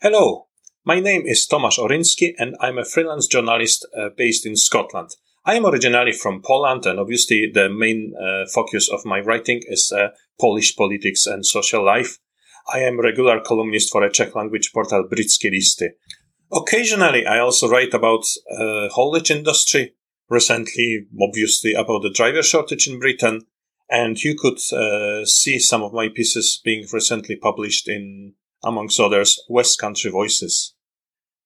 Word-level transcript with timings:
Hello, 0.00 0.46
my 0.84 1.00
name 1.00 1.24
is 1.26 1.44
Tomasz 1.50 1.76
Oryński 1.76 2.32
and 2.38 2.54
I'm 2.60 2.78
a 2.78 2.84
freelance 2.84 3.26
journalist 3.26 3.84
uh, 3.98 4.10
based 4.16 4.46
in 4.46 4.54
Scotland. 4.54 5.10
I 5.44 5.56
am 5.56 5.66
originally 5.66 6.12
from 6.12 6.40
Poland 6.40 6.86
and 6.86 7.00
obviously 7.00 7.50
the 7.52 7.68
main 7.68 8.14
uh, 8.14 8.46
focus 8.54 8.88
of 8.88 9.04
my 9.04 9.18
writing 9.18 9.60
is 9.66 9.90
uh, 9.90 10.10
Polish 10.40 10.76
politics 10.76 11.26
and 11.26 11.44
social 11.44 11.84
life. 11.84 12.18
I 12.72 12.78
am 12.78 13.00
regular 13.00 13.40
columnist 13.40 13.90
for 13.90 14.04
a 14.04 14.12
Czech 14.12 14.36
language 14.36 14.70
portal 14.72 15.08
Britské 15.10 15.50
listy. 15.50 15.88
Occasionally, 16.52 17.26
I 17.26 17.40
also 17.40 17.68
write 17.68 17.92
about 17.92 18.24
uh, 18.56 18.88
haulage 18.90 19.32
industry. 19.32 19.94
Recently, 20.28 21.06
obviously, 21.20 21.74
about 21.74 22.02
the 22.02 22.10
driver 22.10 22.44
shortage 22.44 22.86
in 22.86 23.00
Britain, 23.00 23.46
and 23.90 24.16
you 24.22 24.36
could 24.38 24.60
uh, 24.72 25.24
see 25.24 25.58
some 25.58 25.82
of 25.82 25.92
my 25.92 26.08
pieces 26.08 26.60
being 26.64 26.86
recently 26.92 27.34
published 27.34 27.88
in, 27.88 28.34
amongst 28.62 29.00
others, 29.00 29.40
West 29.48 29.78
Country 29.78 30.10
Voices. 30.10 30.74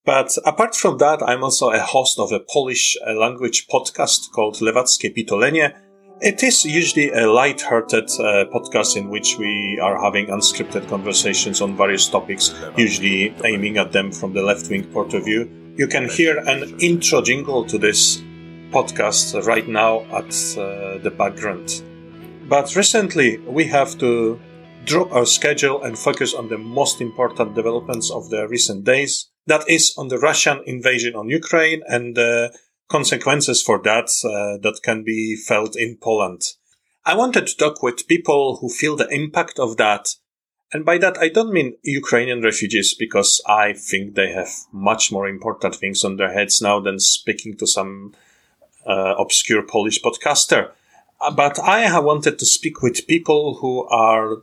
But 0.04 0.36
apart 0.44 0.74
from 0.74 0.98
that, 0.98 1.22
I'm 1.22 1.44
also 1.44 1.70
a 1.70 1.78
host 1.80 2.18
of 2.18 2.32
a 2.32 2.40
Polish 2.40 2.96
uh, 3.06 3.14
language 3.14 3.66
podcast 3.68 4.32
called 4.32 4.56
Lewackie 4.56 5.14
Pitolenie. 5.16 5.72
It 6.20 6.42
is 6.42 6.64
usually 6.64 7.10
a 7.10 7.30
light-hearted 7.30 8.04
uh, 8.04 8.44
podcast 8.52 8.96
in 8.96 9.08
which 9.10 9.38
we 9.38 9.78
are 9.80 10.00
having 10.02 10.26
unscripted 10.26 10.88
conversations 10.88 11.60
on 11.60 11.76
various 11.76 12.08
topics, 12.08 12.54
usually 12.76 13.34
aiming 13.44 13.76
at 13.76 13.92
them 13.92 14.10
from 14.12 14.32
the 14.32 14.42
left-wing 14.42 14.84
point 14.92 15.14
of 15.14 15.24
view. 15.24 15.48
You 15.76 15.86
can 15.86 16.08
hear 16.08 16.38
an 16.38 16.78
intro 16.80 17.22
jingle 17.22 17.64
to 17.64 17.78
this 17.78 18.20
podcast 18.70 19.46
right 19.46 19.68
now 19.68 20.00
at 20.12 20.32
uh, 20.58 20.98
the 20.98 21.12
background. 21.16 21.82
But 22.48 22.74
recently, 22.74 23.38
we 23.38 23.64
have 23.66 23.96
to 23.98 24.38
drop 24.84 25.12
our 25.12 25.26
schedule 25.26 25.82
and 25.82 25.98
focus 25.98 26.34
on 26.34 26.48
the 26.48 26.58
most 26.58 27.00
important 27.00 27.54
developments 27.54 28.10
of 28.10 28.30
the 28.30 28.48
recent 28.48 28.84
days. 28.84 29.28
That 29.46 29.68
is 29.68 29.94
on 29.98 30.08
the 30.08 30.18
Russian 30.18 30.62
invasion 30.66 31.14
on 31.14 31.28
Ukraine 31.28 31.82
and 31.88 32.16
the 32.16 32.56
consequences 32.88 33.62
for 33.62 33.78
that 33.82 34.08
uh, 34.24 34.58
that 34.62 34.80
can 34.82 35.02
be 35.02 35.36
felt 35.36 35.76
in 35.76 35.96
Poland. 35.96 36.42
I 37.04 37.16
wanted 37.16 37.46
to 37.46 37.56
talk 37.56 37.82
with 37.82 38.06
people 38.06 38.58
who 38.60 38.68
feel 38.68 38.96
the 38.96 39.08
impact 39.08 39.58
of 39.58 39.76
that. 39.78 40.14
And 40.72 40.84
by 40.84 40.98
that, 40.98 41.18
I 41.18 41.28
don't 41.28 41.52
mean 41.52 41.76
Ukrainian 41.82 42.42
refugees 42.42 42.94
because 42.94 43.42
I 43.46 43.72
think 43.72 44.14
they 44.14 44.30
have 44.32 44.52
much 44.72 45.10
more 45.10 45.28
important 45.28 45.74
things 45.76 46.04
on 46.04 46.16
their 46.16 46.32
heads 46.32 46.62
now 46.62 46.80
than 46.80 46.98
speaking 46.98 47.56
to 47.58 47.66
some 47.66 48.14
uh, 48.86 49.14
obscure 49.18 49.62
Polish 49.62 50.00
podcaster. 50.00 50.70
Uh, 51.20 51.30
but 51.30 51.58
I 51.60 51.80
have 51.80 52.04
wanted 52.04 52.38
to 52.38 52.46
speak 52.46 52.82
with 52.82 53.06
people 53.06 53.56
who 53.60 53.84
are 53.88 54.42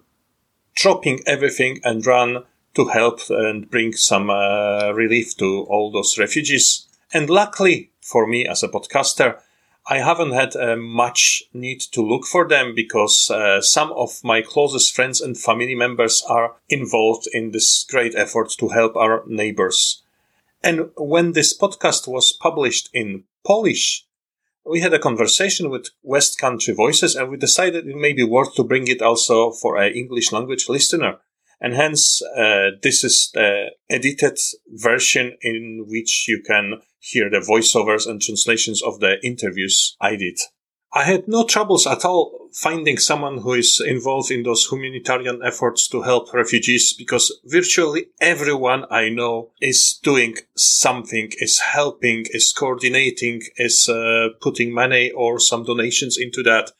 dropping 0.76 1.22
everything 1.26 1.80
and 1.84 2.06
run 2.06 2.44
to 2.76 2.88
help 2.88 3.20
and 3.30 3.70
bring 3.70 3.94
some 3.94 4.30
uh, 4.30 4.92
relief 4.92 5.36
to 5.38 5.66
all 5.70 5.92
those 5.92 6.18
refugees. 6.18 6.88
And 7.14 7.30
luckily 7.30 7.92
for 8.02 8.28
me 8.28 8.48
as 8.48 8.64
a 8.64 8.68
podcaster, 8.68 9.40
I 9.88 9.98
haven't 9.98 10.34
had 10.34 10.56
uh, 10.56 10.76
much 10.76 11.44
need 11.52 11.80
to 11.94 12.02
look 12.02 12.26
for 12.26 12.48
them 12.48 12.76
because 12.76 13.32
uh, 13.32 13.62
some 13.62 13.92
of 13.94 14.24
my 14.24 14.42
closest 14.42 14.96
friends 14.96 15.20
and 15.20 15.36
family 15.36 15.74
members 15.74 16.24
are 16.30 16.58
involved 16.70 17.28
in 17.34 17.52
this 17.52 17.86
great 17.90 18.14
effort 18.16 18.52
to 18.60 18.70
help 18.70 18.96
our 18.96 19.24
neighbors. 19.26 20.04
And 20.64 20.92
when 20.96 21.32
this 21.32 21.58
podcast 21.58 22.08
was 22.08 22.34
published 22.34 22.90
in 22.94 23.24
Polish, 23.44 24.06
we 24.70 24.82
had 24.82 24.94
a 24.94 25.00
conversation 25.00 25.70
with 25.72 25.90
West 26.04 26.38
Country 26.40 26.74
Voices 26.74 27.16
and 27.16 27.30
we 27.30 27.38
decided 27.38 27.88
it 27.88 27.96
may 27.96 28.14
be 28.14 28.24
worth 28.24 28.54
to 28.56 28.64
bring 28.64 28.88
it 28.88 29.02
also 29.02 29.52
for 29.52 29.78
an 29.78 29.94
English 29.94 30.32
language 30.32 30.70
listener. 30.70 31.18
And 31.60 31.74
hence, 31.74 32.22
uh, 32.38 32.72
this 32.82 33.04
is 33.04 33.32
the 33.34 33.72
edited 33.90 34.38
version 34.68 35.36
in 35.42 35.86
which 35.88 36.26
you 36.28 36.42
can 36.46 36.82
hear 37.00 37.30
the 37.30 37.40
voiceovers 37.40 38.08
and 38.08 38.22
translations 38.22 38.82
of 38.84 39.00
the 39.00 39.16
interviews 39.24 39.98
I 40.00 40.16
did. 40.16 40.40
I 40.92 41.04
had 41.04 41.28
no 41.28 41.44
troubles 41.44 41.86
at 41.86 42.04
all 42.04 42.50
finding 42.52 42.98
someone 42.98 43.40
who 43.40 43.54
is 43.54 43.82
involved 43.86 44.32
in 44.32 44.44
those 44.44 44.66
humanitarian 44.66 45.42
efforts 45.44 45.88
to 45.90 46.02
help 46.02 46.34
refugees 46.34 46.94
because 46.94 47.40
virtually 47.46 48.08
everyone 48.20 48.86
I 48.90 49.10
know 49.10 49.52
is 49.62 50.00
doing 50.02 50.36
something, 50.56 51.32
is 51.38 51.60
helping, 51.60 52.26
is 52.32 52.52
coordinating, 52.52 53.42
is 53.58 53.88
uh, 53.88 54.30
putting 54.42 54.74
money 54.74 55.12
or 55.12 55.40
some 55.40 55.64
donations 55.64 56.18
into 56.18 56.42
that. 56.44 56.72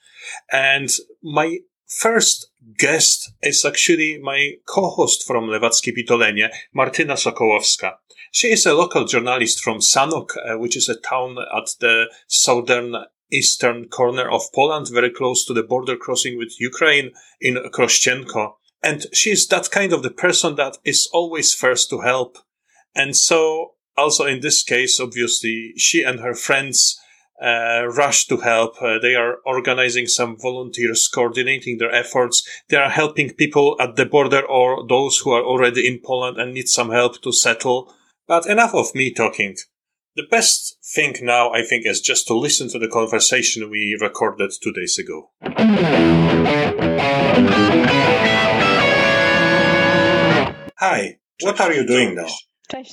And 0.52 0.90
my 1.22 1.60
first 1.86 2.50
guest 2.78 3.32
is 3.44 3.64
actually 3.64 4.20
my 4.20 4.54
co-host 4.66 5.26
from 5.26 5.46
Lewackie 5.46 5.96
Pitolenie, 5.96 6.50
Martyna 6.76 7.14
Sokołowska. 7.14 7.94
She 8.32 8.52
is 8.52 8.66
a 8.66 8.74
local 8.74 9.06
journalist 9.06 9.60
from 9.62 9.80
Sanok, 9.80 10.32
uh, 10.38 10.58
which 10.58 10.78
is 10.78 10.88
a 10.90 11.00
town 11.00 11.38
at 11.40 11.70
the 11.80 12.06
southern 12.28 12.96
eastern 13.32 13.88
corner 13.88 14.30
of 14.30 14.52
Poland, 14.54 14.88
very 14.92 15.10
close 15.10 15.46
to 15.46 15.54
the 15.54 15.64
border 15.64 15.96
crossing 15.96 16.38
with 16.38 16.60
Ukraine 16.60 17.12
in 17.40 17.56
Krościenko. 17.74 18.54
And 18.82 19.06
she's 19.14 19.48
that 19.48 19.72
kind 19.72 19.94
of 19.94 20.04
the 20.04 20.12
person 20.12 20.56
that 20.56 20.78
is 20.86 21.10
always 21.12 21.54
first 21.54 21.90
to 21.90 22.00
help. 22.00 22.38
And 22.96 23.16
so 23.16 23.74
also 24.00 24.26
in 24.26 24.40
this 24.40 24.64
case, 24.64 25.00
obviously, 25.00 25.74
she 25.78 26.04
and 26.04 26.20
her 26.22 26.34
friends 26.34 27.00
uh, 27.42 27.86
rush 27.88 28.28
to 28.28 28.38
help. 28.38 28.82
Uh, 28.82 29.00
they 29.00 29.16
are 29.16 29.38
organizing 29.46 30.08
some 30.08 30.38
volunteers, 30.40 31.08
coordinating 31.08 31.78
their 31.78 31.94
efforts. 31.94 32.48
They 32.70 32.78
are 32.78 32.90
helping 32.90 33.34
people 33.34 33.76
at 33.80 33.96
the 33.96 34.06
border 34.06 34.42
or 34.42 34.86
those 34.88 35.20
who 35.20 35.32
are 35.32 35.44
already 35.44 35.88
in 35.88 36.02
Poland 36.04 36.38
and 36.38 36.54
need 36.54 36.68
some 36.68 36.92
help 36.92 37.22
to 37.22 37.32
settle. 37.32 37.94
But 38.28 38.46
enough 38.46 38.74
of 38.74 38.94
me 38.94 39.14
talking. 39.14 39.56
The 40.16 40.26
best 40.30 40.78
thing 40.84 41.16
now, 41.22 41.52
I 41.52 41.64
think, 41.64 41.86
is 41.86 42.02
just 42.02 42.26
to 42.28 42.34
listen 42.34 42.68
to 42.70 42.80
the 42.80 42.88
conversation 42.88 43.70
we 43.70 43.96
recorded 44.02 44.52
two 44.62 44.74
days 44.74 44.98
ago. 44.98 45.30
Hi, 50.80 51.20
what 51.42 51.62
are 51.62 51.74
you 51.74 51.86
doing 51.86 52.16
now? 52.16 52.28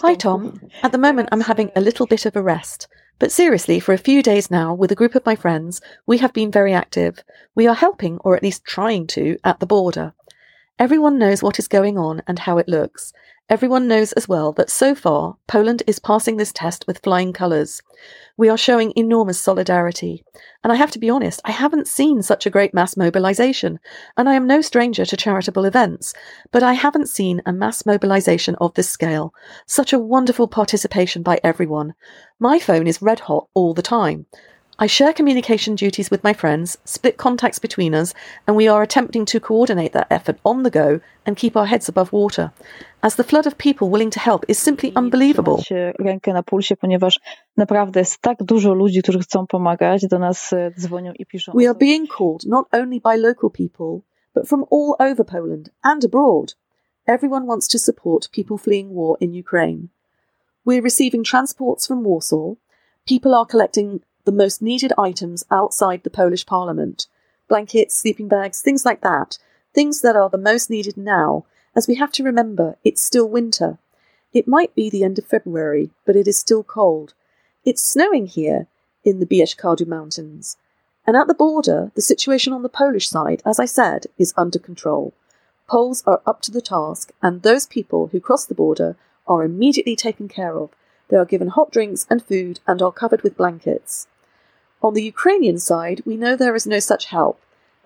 Hi, 0.02 0.14
Tom. 0.14 0.60
At 0.82 0.92
the 0.92 0.98
moment, 0.98 1.30
I'm 1.32 1.40
having 1.40 1.70
a 1.74 1.80
little 1.80 2.06
bit 2.06 2.26
of 2.26 2.36
a 2.36 2.42
rest. 2.42 2.86
But 3.18 3.32
seriously, 3.32 3.80
for 3.80 3.94
a 3.94 3.98
few 3.98 4.22
days 4.22 4.50
now, 4.50 4.74
with 4.74 4.92
a 4.92 4.94
group 4.94 5.14
of 5.14 5.24
my 5.24 5.36
friends, 5.36 5.80
we 6.06 6.18
have 6.18 6.34
been 6.34 6.50
very 6.50 6.74
active. 6.74 7.24
We 7.54 7.66
are 7.66 7.74
helping, 7.74 8.18
or 8.18 8.36
at 8.36 8.42
least 8.42 8.66
trying 8.66 9.06
to, 9.08 9.38
at 9.42 9.58
the 9.58 9.66
border. 9.66 10.12
Everyone 10.78 11.18
knows 11.18 11.42
what 11.42 11.58
is 11.58 11.68
going 11.68 11.96
on 11.96 12.22
and 12.26 12.40
how 12.40 12.58
it 12.58 12.68
looks. 12.68 13.14
Everyone 13.48 13.86
knows 13.86 14.12
as 14.14 14.28
well 14.28 14.50
that 14.54 14.70
so 14.70 14.92
far, 14.92 15.36
Poland 15.46 15.84
is 15.86 16.00
passing 16.00 16.36
this 16.36 16.52
test 16.52 16.84
with 16.88 16.98
flying 16.98 17.32
colours. 17.32 17.80
We 18.36 18.48
are 18.48 18.58
showing 18.58 18.92
enormous 18.96 19.40
solidarity. 19.40 20.24
And 20.64 20.72
I 20.72 20.76
have 20.76 20.90
to 20.90 20.98
be 20.98 21.08
honest, 21.08 21.40
I 21.44 21.52
haven't 21.52 21.86
seen 21.86 22.22
such 22.22 22.44
a 22.44 22.50
great 22.50 22.74
mass 22.74 22.96
mobilisation. 22.96 23.78
And 24.16 24.28
I 24.28 24.34
am 24.34 24.48
no 24.48 24.62
stranger 24.62 25.04
to 25.06 25.16
charitable 25.16 25.64
events, 25.64 26.12
but 26.50 26.64
I 26.64 26.72
haven't 26.72 27.08
seen 27.08 27.40
a 27.46 27.52
mass 27.52 27.86
mobilisation 27.86 28.56
of 28.56 28.74
this 28.74 28.90
scale. 28.90 29.32
Such 29.64 29.92
a 29.92 29.98
wonderful 30.00 30.48
participation 30.48 31.22
by 31.22 31.38
everyone. 31.44 31.94
My 32.40 32.58
phone 32.58 32.88
is 32.88 33.00
red 33.00 33.20
hot 33.20 33.46
all 33.54 33.74
the 33.74 33.80
time. 33.80 34.26
I 34.78 34.86
share 34.86 35.14
communication 35.14 35.74
duties 35.74 36.10
with 36.10 36.22
my 36.22 36.34
friends, 36.34 36.76
split 36.84 37.16
contacts 37.16 37.58
between 37.58 37.94
us, 37.94 38.12
and 38.46 38.54
we 38.54 38.68
are 38.68 38.82
attempting 38.82 39.24
to 39.26 39.40
coordinate 39.40 39.94
that 39.94 40.08
effort 40.10 40.36
on 40.44 40.64
the 40.64 40.70
go 40.70 41.00
and 41.24 41.34
keep 41.34 41.56
our 41.56 41.64
heads 41.64 41.88
above 41.88 42.12
water. 42.12 42.52
As 43.02 43.14
the 43.14 43.24
flood 43.24 43.46
of 43.46 43.56
people 43.56 43.88
willing 43.88 44.10
to 44.10 44.20
help 44.20 44.44
is 44.48 44.58
simply 44.58 44.92
unbelievable. 44.94 45.62
rękę 45.98 46.32
na 46.32 46.42
pulsie, 46.42 46.76
ponieważ 46.76 47.20
naprawdę 47.56 48.00
jest 48.00 48.20
tak 48.20 48.42
dużo 48.42 48.74
ludzi, 48.74 49.02
którzy 49.02 49.18
chcą 49.18 49.46
pomagać, 49.46 50.06
do 50.06 50.18
nas 50.18 50.54
dzwonią 50.78 51.12
i 51.12 51.26
piszą. 51.26 51.52
We 51.54 51.68
are 51.68 51.78
being 51.78 52.06
called 52.18 52.44
not 52.46 52.66
only 52.72 53.00
by 53.00 53.16
local 53.16 53.50
people, 53.50 54.00
but 54.34 54.48
from 54.48 54.64
all 54.70 54.94
over 54.98 55.24
Poland 55.24 55.70
and 55.82 56.04
abroad. 56.04 56.54
Everyone 57.06 57.46
wants 57.46 57.68
to 57.68 57.78
support 57.78 58.28
people 58.30 58.58
fleeing 58.58 58.94
war 58.94 59.16
in 59.20 59.32
Ukraine. 59.32 59.88
We're 60.66 60.82
receiving 60.82 61.24
transports 61.24 61.86
from 61.86 62.02
Warsaw. 62.04 62.56
People 63.06 63.34
are 63.34 63.46
collecting 63.46 64.00
the 64.26 64.32
most 64.32 64.60
needed 64.60 64.92
items 64.98 65.44
outside 65.50 66.02
the 66.02 66.10
Polish 66.10 66.44
parliament 66.44 67.06
blankets, 67.48 67.94
sleeping 67.94 68.26
bags, 68.26 68.60
things 68.60 68.84
like 68.84 69.00
that. 69.02 69.38
Things 69.72 70.00
that 70.00 70.16
are 70.16 70.28
the 70.28 70.36
most 70.36 70.68
needed 70.68 70.96
now, 70.96 71.44
as 71.76 71.86
we 71.86 71.94
have 71.94 72.10
to 72.12 72.24
remember 72.24 72.76
it's 72.84 73.00
still 73.00 73.28
winter. 73.28 73.78
It 74.32 74.48
might 74.48 74.74
be 74.74 74.90
the 74.90 75.04
end 75.04 75.18
of 75.18 75.26
February, 75.26 75.90
but 76.04 76.16
it 76.16 76.26
is 76.26 76.38
still 76.38 76.64
cold. 76.64 77.14
It's 77.64 77.82
snowing 77.82 78.26
here 78.26 78.66
in 79.04 79.20
the 79.20 79.26
Bieszczady 79.26 79.86
Mountains. 79.86 80.56
And 81.06 81.16
at 81.16 81.28
the 81.28 81.34
border, 81.34 81.92
the 81.94 82.02
situation 82.02 82.52
on 82.52 82.62
the 82.62 82.68
Polish 82.68 83.08
side, 83.08 83.42
as 83.46 83.60
I 83.60 83.64
said, 83.64 84.06
is 84.18 84.34
under 84.36 84.58
control. 84.58 85.14
Poles 85.68 86.02
are 86.06 86.20
up 86.26 86.42
to 86.42 86.50
the 86.50 86.60
task, 86.60 87.12
and 87.22 87.42
those 87.42 87.66
people 87.66 88.08
who 88.08 88.20
cross 88.20 88.44
the 88.44 88.54
border 88.54 88.96
are 89.26 89.44
immediately 89.44 89.94
taken 89.94 90.28
care 90.28 90.58
of. 90.58 90.70
They 91.08 91.16
are 91.16 91.24
given 91.24 91.48
hot 91.48 91.70
drinks 91.70 92.06
and 92.10 92.22
food 92.22 92.58
and 92.66 92.82
are 92.82 92.92
covered 92.92 93.22
with 93.22 93.36
blankets. 93.36 94.08
On 94.86 94.94
the 94.94 95.08
Ukrainian 95.14 95.58
side, 95.70 95.98
we 96.08 96.16
know 96.22 96.32
there 96.36 96.58
is 96.60 96.66
no 96.74 96.80
such 96.90 97.04
help, 97.16 97.36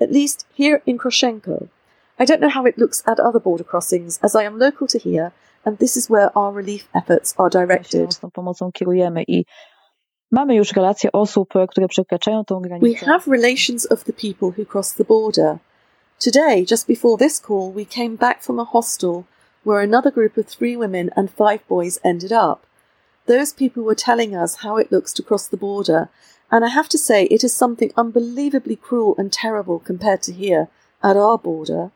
at 0.05 0.13
least 0.19 0.39
here 0.61 0.77
in 0.91 0.97
Krościenko. 1.03 1.59
I 2.21 2.25
don't 2.29 2.43
know 2.43 2.55
how 2.57 2.65
it 2.71 2.81
looks 2.83 3.03
at 3.11 3.19
other 3.19 3.41
border 3.47 3.67
crossings, 3.71 4.13
as 4.27 4.33
I 4.41 4.43
am 4.49 4.63
local 4.67 4.87
to 4.93 4.99
here 5.09 5.29
and 5.65 5.79
this 5.79 5.97
is 5.97 6.09
where 6.09 6.37
our 6.37 6.53
relief 6.53 6.89
efforts 6.95 7.35
are 7.39 7.51
directed. 7.51 8.13
Z 8.13 8.21
tą 8.21 8.31
pomocą 8.31 8.73
kierujemy 8.73 9.23
i 9.23 9.45
mamy 10.31 10.55
już 10.55 10.73
relacje 10.73 11.13
osób, 11.13 11.49
które 11.69 11.89
przekraczają 11.89 12.45
tą 12.45 12.61
granicę. 12.61 12.87
We 12.87 13.07
have 13.07 13.27
relations 13.27 13.87
of 13.87 14.05
the 14.05 14.13
people 14.13 14.51
who 14.51 14.67
cross 14.67 14.95
the 14.95 15.05
border. 15.05 15.59
Today, 16.19 16.67
just 16.67 16.87
before 16.87 17.19
this 17.19 17.41
call, 17.41 17.73
we 17.75 17.85
came 17.85 18.17
back 18.17 18.43
from 18.43 18.61
a 18.61 18.65
hostel 18.65 19.25
where 19.65 19.85
another 19.85 20.13
group 20.13 20.39
of 20.39 20.47
three 20.47 20.77
women 20.77 21.11
and 21.17 21.31
five 21.31 21.59
boys 21.69 22.01
ended 22.05 22.33
up. 22.33 22.59
Those 23.27 23.53
people 23.53 23.83
were 23.83 23.95
telling 23.95 24.35
us 24.35 24.57
how 24.57 24.81
it 24.81 24.93
looks 24.93 25.13
to 25.15 25.23
cross 25.23 25.49
the 25.49 25.57
border, 25.57 26.09
and 26.51 26.65
I 26.65 26.69
have 26.69 26.89
to 26.91 26.99
say 26.99 27.25
it 27.25 27.45
is 27.45 27.55
something 27.55 27.93
unbelievably 27.97 28.77
cruel 28.77 29.15
and 29.19 29.33
terrible 29.33 29.79
compared 29.79 30.23
to 30.23 30.33
here 30.33 30.69
at 31.03 31.17
our 31.17 31.39
border. 31.39 31.93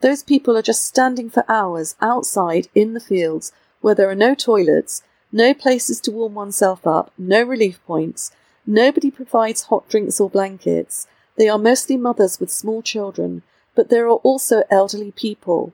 Those 0.00 0.22
people 0.22 0.56
are 0.56 0.62
just 0.62 0.86
standing 0.86 1.28
for 1.28 1.44
hours 1.48 1.96
outside 2.00 2.68
in 2.74 2.94
the 2.94 3.00
fields 3.00 3.52
where 3.80 3.94
there 3.94 4.08
are 4.08 4.14
no 4.14 4.34
toilets, 4.34 5.02
no 5.32 5.54
places 5.54 6.00
to 6.00 6.10
warm 6.10 6.34
oneself 6.34 6.86
up, 6.86 7.12
no 7.18 7.42
relief 7.42 7.80
points, 7.86 8.30
nobody 8.66 9.10
provides 9.10 9.64
hot 9.64 9.88
drinks 9.88 10.20
or 10.20 10.30
blankets. 10.30 11.06
They 11.36 11.48
are 11.48 11.58
mostly 11.58 11.96
mothers 11.96 12.40
with 12.40 12.50
small 12.50 12.82
children, 12.82 13.42
but 13.74 13.88
there 13.88 14.06
are 14.06 14.20
also 14.22 14.64
elderly 14.70 15.12
people. 15.12 15.72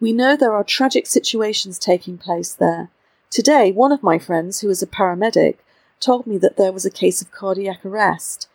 We 0.00 0.12
know 0.12 0.36
there 0.36 0.54
are 0.54 0.64
tragic 0.64 1.06
situations 1.06 1.78
taking 1.78 2.18
place 2.18 2.52
there. 2.52 2.90
Today, 3.30 3.72
one 3.72 3.92
of 3.92 4.02
my 4.02 4.18
friends, 4.18 4.60
who 4.60 4.68
is 4.68 4.82
a 4.82 4.86
paramedic, 4.86 5.56
told 6.02 6.26
me 6.26 6.36
that 6.38 6.56
there 6.56 6.72
was 6.72 6.84
a 6.84 6.90
case 6.90 7.22
of 7.22 7.30
cardiac 7.30 7.86
arrest. 7.86 8.48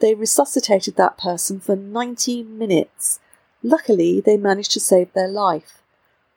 They 0.00 0.14
resuscitated 0.14 0.96
that 0.96 1.16
person 1.16 1.60
for 1.60 1.76
90 1.76 2.42
minutes. 2.42 3.20
Luckily, 3.62 4.20
they 4.20 4.36
managed 4.36 4.72
to 4.72 4.80
save 4.80 5.12
their 5.12 5.28
life. 5.28 5.82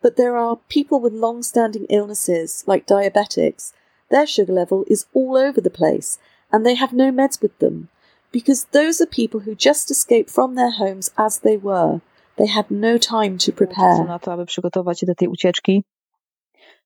But 0.01 0.17
there 0.17 0.37
are 0.37 0.59
people 0.69 0.99
with 1.01 1.13
long 1.13 1.41
standing 1.41 1.85
illnesses, 1.89 2.63
like 2.67 2.85
diabetics. 2.85 3.73
Their 4.11 4.27
sugar 4.27 4.53
level 4.53 4.85
is 4.87 5.07
all 5.13 5.35
over 5.35 5.59
the 5.59 5.71
place, 5.71 6.19
and 6.51 6.63
they 6.63 6.75
have 6.75 6.93
no 6.93 7.11
meds 7.11 7.41
with 7.41 7.57
them. 7.57 7.89
Because 8.31 8.67
those 8.71 9.01
are 9.01 9.07
people 9.07 9.39
who 9.41 9.55
just 9.55 9.89
escaped 9.89 10.29
from 10.29 10.55
their 10.55 10.71
homes 10.71 11.09
as 11.17 11.39
they 11.39 11.57
were. 11.57 12.01
They 12.37 12.47
had 12.47 12.69
no 12.69 12.97
time 12.97 13.37
to 13.39 13.51
prepare. 13.51 14.05
na 14.05 14.19
to, 14.19 14.33
aby 14.33 14.45
przygotować 14.45 14.99
się 14.99 15.05
do 15.05 15.15
tej 15.15 15.27
ucieczki. 15.27 15.83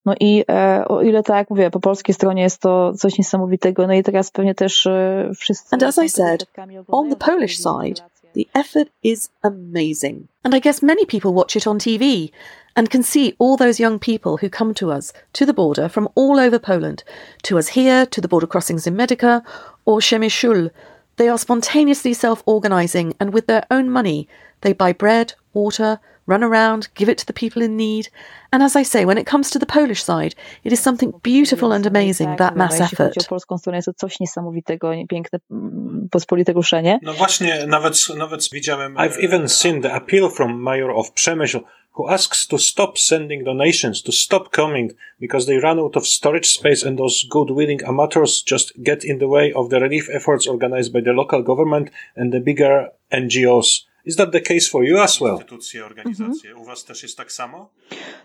No 0.06 0.16
i 0.20 0.44
e, 0.50 0.86
o 0.88 1.02
ile 1.02 1.24
tak 1.24 1.36
jak 1.36 1.50
mówię, 1.50 1.72
po 1.72 1.80
polskiej 1.80 2.16
stronie 2.16 2.42
jest 2.42 2.62
to 2.62 2.94
coś 2.94 3.18
niesamowitego, 3.18 3.88
no 3.88 3.94
i 3.94 4.04
teraz 4.04 4.32
pewnie 4.32 4.56
też 4.56 4.86
e, 4.86 5.32
wszyscy... 5.38 5.68
And 5.72 5.84
as 5.84 5.98
I 5.98 6.10
said, 6.10 6.46
on 6.88 7.10
the 7.10 7.16
Polish 7.16 7.58
side, 7.58 8.02
the 8.34 8.60
effort 8.60 8.90
is 9.04 9.30
amazing. 9.42 10.28
And 10.44 10.56
I 10.56 10.62
guess 10.62 10.82
many 10.82 11.06
people 11.06 11.32
watch 11.32 11.56
it 11.56 11.68
on 11.68 11.78
TV 11.78 12.30
and 12.76 12.90
can 12.90 13.04
see 13.04 13.34
all 13.40 13.58
those 13.58 13.84
young 13.84 14.00
people 14.00 14.38
who 14.38 14.50
come 14.50 14.74
to 14.74 14.92
us, 14.92 15.14
to 15.34 15.46
the 15.46 15.54
border 15.54 15.90
from 15.90 16.08
all 16.16 16.40
over 16.40 16.60
Poland, 16.60 17.04
to 17.44 17.58
us 17.58 17.68
here, 17.68 18.06
to 18.06 18.22
the 18.22 18.28
border 18.28 18.48
crossings 18.48 18.88
in 18.88 18.96
Medyka 18.96 19.42
or 19.86 20.00
Przemyśl. 20.00 20.70
They 21.18 21.28
are 21.28 21.38
spontaneously 21.38 22.14
self 22.14 22.44
organizing 22.46 23.14
and 23.20 23.34
with 23.34 23.48
their 23.48 23.66
own 23.70 23.90
money, 23.90 24.28
they 24.62 24.74
buy 24.74 24.94
bread, 24.94 25.34
water, 25.54 26.00
run 26.30 26.44
around, 26.44 26.90
give 26.96 27.12
it 27.12 27.18
to 27.18 27.26
the 27.26 27.34
people 27.34 27.66
in 27.66 27.78
need. 27.78 28.10
And 28.52 28.64
as 28.64 28.76
I 28.76 28.86
say, 28.86 29.06
when 29.06 29.18
it 29.18 29.30
comes 29.30 29.50
to 29.50 29.60
the 29.60 29.66
Polish 29.66 30.04
side, 30.04 30.36
it 30.64 30.74
is 30.74 30.80
something 30.80 31.14
beautiful 31.24 31.72
and 31.74 31.86
amazing, 31.86 32.38
that 32.38 32.56
mass 32.56 32.80
Jeśli 32.80 32.98
chodzi 32.98 33.04
o 33.04 33.06
effort. 33.10 33.28
polską 33.28 33.58
stronę, 33.58 33.78
jest 33.78 33.86
to 33.86 33.94
coś 33.94 34.20
niesamowitego, 34.20 34.92
piękne, 35.10 35.40
mm, 35.52 36.08
pospolite 36.12 36.54
ruszenie. 36.54 37.00
No 37.04 37.14
właśnie, 37.14 37.66
nawet, 37.68 38.10
nawet 38.18 38.50
widziałem... 38.52 38.96
I've 38.96 39.20
even 39.24 39.50
seen 39.50 39.82
the 39.82 39.94
appeal 39.94 40.30
from 40.30 40.62
mayor 40.62 40.90
of 40.90 41.12
Przemyśl, 41.12 41.60
who 41.98 42.10
asks 42.10 42.48
to 42.48 42.58
stop 42.58 43.00
sending 43.00 43.44
donations, 43.44 44.04
to 44.04 44.12
stop 44.12 44.50
coming, 44.56 44.92
because 45.20 45.46
they 45.46 45.60
run 45.60 45.80
out 45.80 45.98
of 45.98 46.08
storage 46.08 46.48
space 46.48 46.88
and 46.88 46.98
those 46.98 47.28
good-willing 47.30 47.84
amateurs 47.88 48.44
just 48.52 48.74
get 48.84 49.04
in 49.04 49.20
the 49.20 49.28
way 49.28 49.54
of 49.54 49.70
the 49.70 49.80
relief 49.80 50.10
efforts 50.14 50.48
organized 50.48 50.94
by 50.94 51.02
the 51.02 51.12
local 51.12 51.44
government 51.44 51.90
and 52.16 52.32
the 52.32 52.40
bigger 52.40 52.88
NGOs. 53.12 53.89
Is 54.10 54.16
that 54.16 54.32
the 54.32 54.42
case 54.42 54.68
for 54.68 54.84
you 54.84 55.00
as 55.00 55.22
well? 55.22 55.36
Instytucje, 55.36 55.86
organizacje. 55.86 56.56
U 56.56 56.66
was 56.66 56.84
też 56.84 57.04
jest 57.04 57.18
tak 57.18 57.32
samo? 57.32 57.70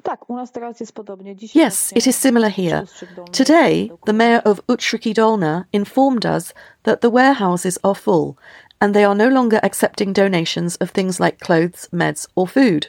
Tak, 0.02 0.30
u 0.30 0.36
nas 0.36 0.52
teraz 0.52 0.80
jest 0.80 0.92
podobnie. 0.92 1.36
Yes, 1.54 1.92
it 1.96 2.06
is 2.06 2.16
similar 2.16 2.52
here. 2.52 2.86
Today, 3.32 3.90
the 4.06 4.12
mayor 4.12 4.40
of 4.44 4.60
Ustrzyki 4.66 5.14
Dolne 5.14 5.64
informed 5.72 6.24
us 6.24 6.54
that 6.82 7.00
the 7.00 7.10
warehouses 7.10 7.78
are 7.82 7.94
full 7.94 8.34
and 8.80 8.94
they 8.94 9.04
are 9.04 9.14
no 9.14 9.28
longer 9.28 9.60
accepting 9.62 10.14
donations 10.14 10.76
of 10.76 10.90
things 10.90 11.20
like 11.20 11.38
clothes, 11.38 11.88
meds, 11.92 12.26
or 12.34 12.48
food. 12.48 12.86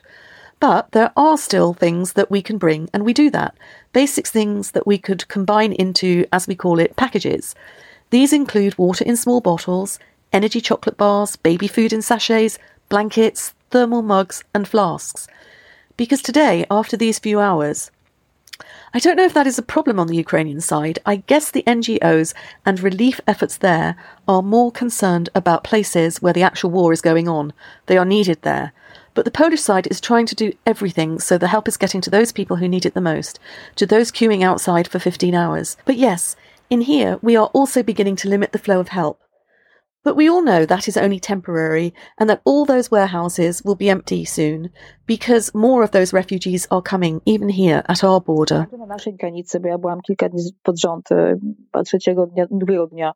But 0.59 0.91
there 0.91 1.11
are 1.15 1.37
still 1.37 1.73
things 1.73 2.13
that 2.13 2.31
we 2.31 2.41
can 2.41 2.57
bring, 2.57 2.89
and 2.93 3.03
we 3.03 3.13
do 3.13 3.29
that. 3.31 3.53
Basic 3.91 4.27
things 4.27 4.71
that 4.71 4.87
we 4.87 4.97
could 4.97 5.27
combine 5.27 5.73
into, 5.73 6.25
as 6.31 6.47
we 6.47 6.55
call 6.55 6.79
it, 6.79 6.95
packages. 6.95 7.55
These 8.09 8.35
include 8.35 8.77
water 8.77 9.03
in 9.05 9.17
small 9.17 9.41
bottles, 9.41 9.99
energy 10.31 10.61
chocolate 10.61 10.97
bars, 10.97 11.35
baby 11.35 11.67
food 11.67 11.93
in 11.93 12.01
sachets, 12.01 12.57
blankets, 12.89 13.53
thermal 13.71 14.01
mugs, 14.01 14.43
and 14.53 14.67
flasks. 14.67 15.27
Because 15.97 16.21
today, 16.21 16.65
after 16.69 16.97
these 16.97 17.19
few 17.19 17.39
hours, 17.39 17.91
I 18.93 18.99
don't 18.99 19.17
know 19.17 19.25
if 19.25 19.33
that 19.33 19.47
is 19.47 19.57
a 19.57 19.63
problem 19.63 19.99
on 19.99 20.07
the 20.07 20.15
Ukrainian 20.15 20.61
side. 20.61 20.99
I 21.05 21.17
guess 21.17 21.51
the 21.51 21.63
NGOs 21.67 22.33
and 22.65 22.79
relief 22.79 23.19
efforts 23.27 23.57
there 23.57 23.97
are 24.27 24.41
more 24.41 24.71
concerned 24.71 25.29
about 25.35 25.65
places 25.65 26.21
where 26.21 26.31
the 26.31 26.43
actual 26.43 26.71
war 26.71 26.93
is 26.93 27.01
going 27.01 27.27
on. 27.27 27.51
They 27.87 27.97
are 27.97 28.05
needed 28.05 28.41
there. 28.43 28.71
But 29.13 29.25
the 29.25 29.31
Polish 29.31 29.61
side 29.61 29.87
is 29.87 29.99
trying 29.99 30.25
to 30.27 30.35
do 30.35 30.53
everything 30.65 31.19
so 31.19 31.37
the 31.37 31.49
help 31.49 31.67
is 31.67 31.75
getting 31.75 32.01
to 32.01 32.09
those 32.09 32.31
people 32.31 32.57
who 32.57 32.67
need 32.69 32.85
it 32.85 32.93
the 32.93 33.01
most, 33.01 33.39
to 33.75 33.85
those 33.85 34.11
queuing 34.11 34.43
outside 34.43 34.87
for 34.87 34.99
15 34.99 35.35
hours. 35.35 35.75
But 35.85 35.97
yes, 35.97 36.37
in 36.69 36.81
here, 36.81 37.19
we 37.21 37.35
are 37.35 37.47
also 37.47 37.83
beginning 37.83 38.15
to 38.17 38.29
limit 38.29 38.53
the 38.53 38.59
flow 38.59 38.79
of 38.79 38.89
help. 38.89 39.21
But 40.05 40.15
we 40.15 40.29
all 40.29 40.43
know 40.43 40.67
that 40.67 40.87
is 40.87 40.97
only 40.97 41.19
temporary 41.19 41.91
and 42.19 42.29
that 42.29 42.41
all 42.45 42.63
those 42.63 42.91
warehouses 42.91 43.63
will 43.65 43.73
be 43.73 43.89
empty 43.89 44.23
soon 44.23 44.69
because 45.07 45.51
more 45.55 45.81
of 45.83 45.91
those 45.91 46.13
refugees 46.13 46.67
are 46.69 46.81
coming 46.81 47.21
even 47.25 47.49
here 47.49 47.81
at 47.89 48.03
our 48.03 48.21
border. 48.21 48.67
Na 48.77 48.85
naszej 48.85 49.15
granicy, 49.17 49.59
bo 49.59 49.67
ja 49.67 49.77
byłam 49.77 50.01
kilka 50.01 50.29
dni 50.29 50.43
pod 50.63 50.79
rząd, 50.79 51.09
trzeciego 51.85 52.27
dnia, 52.27 52.45
drugiego 52.51 52.87
dnia. 52.87 53.13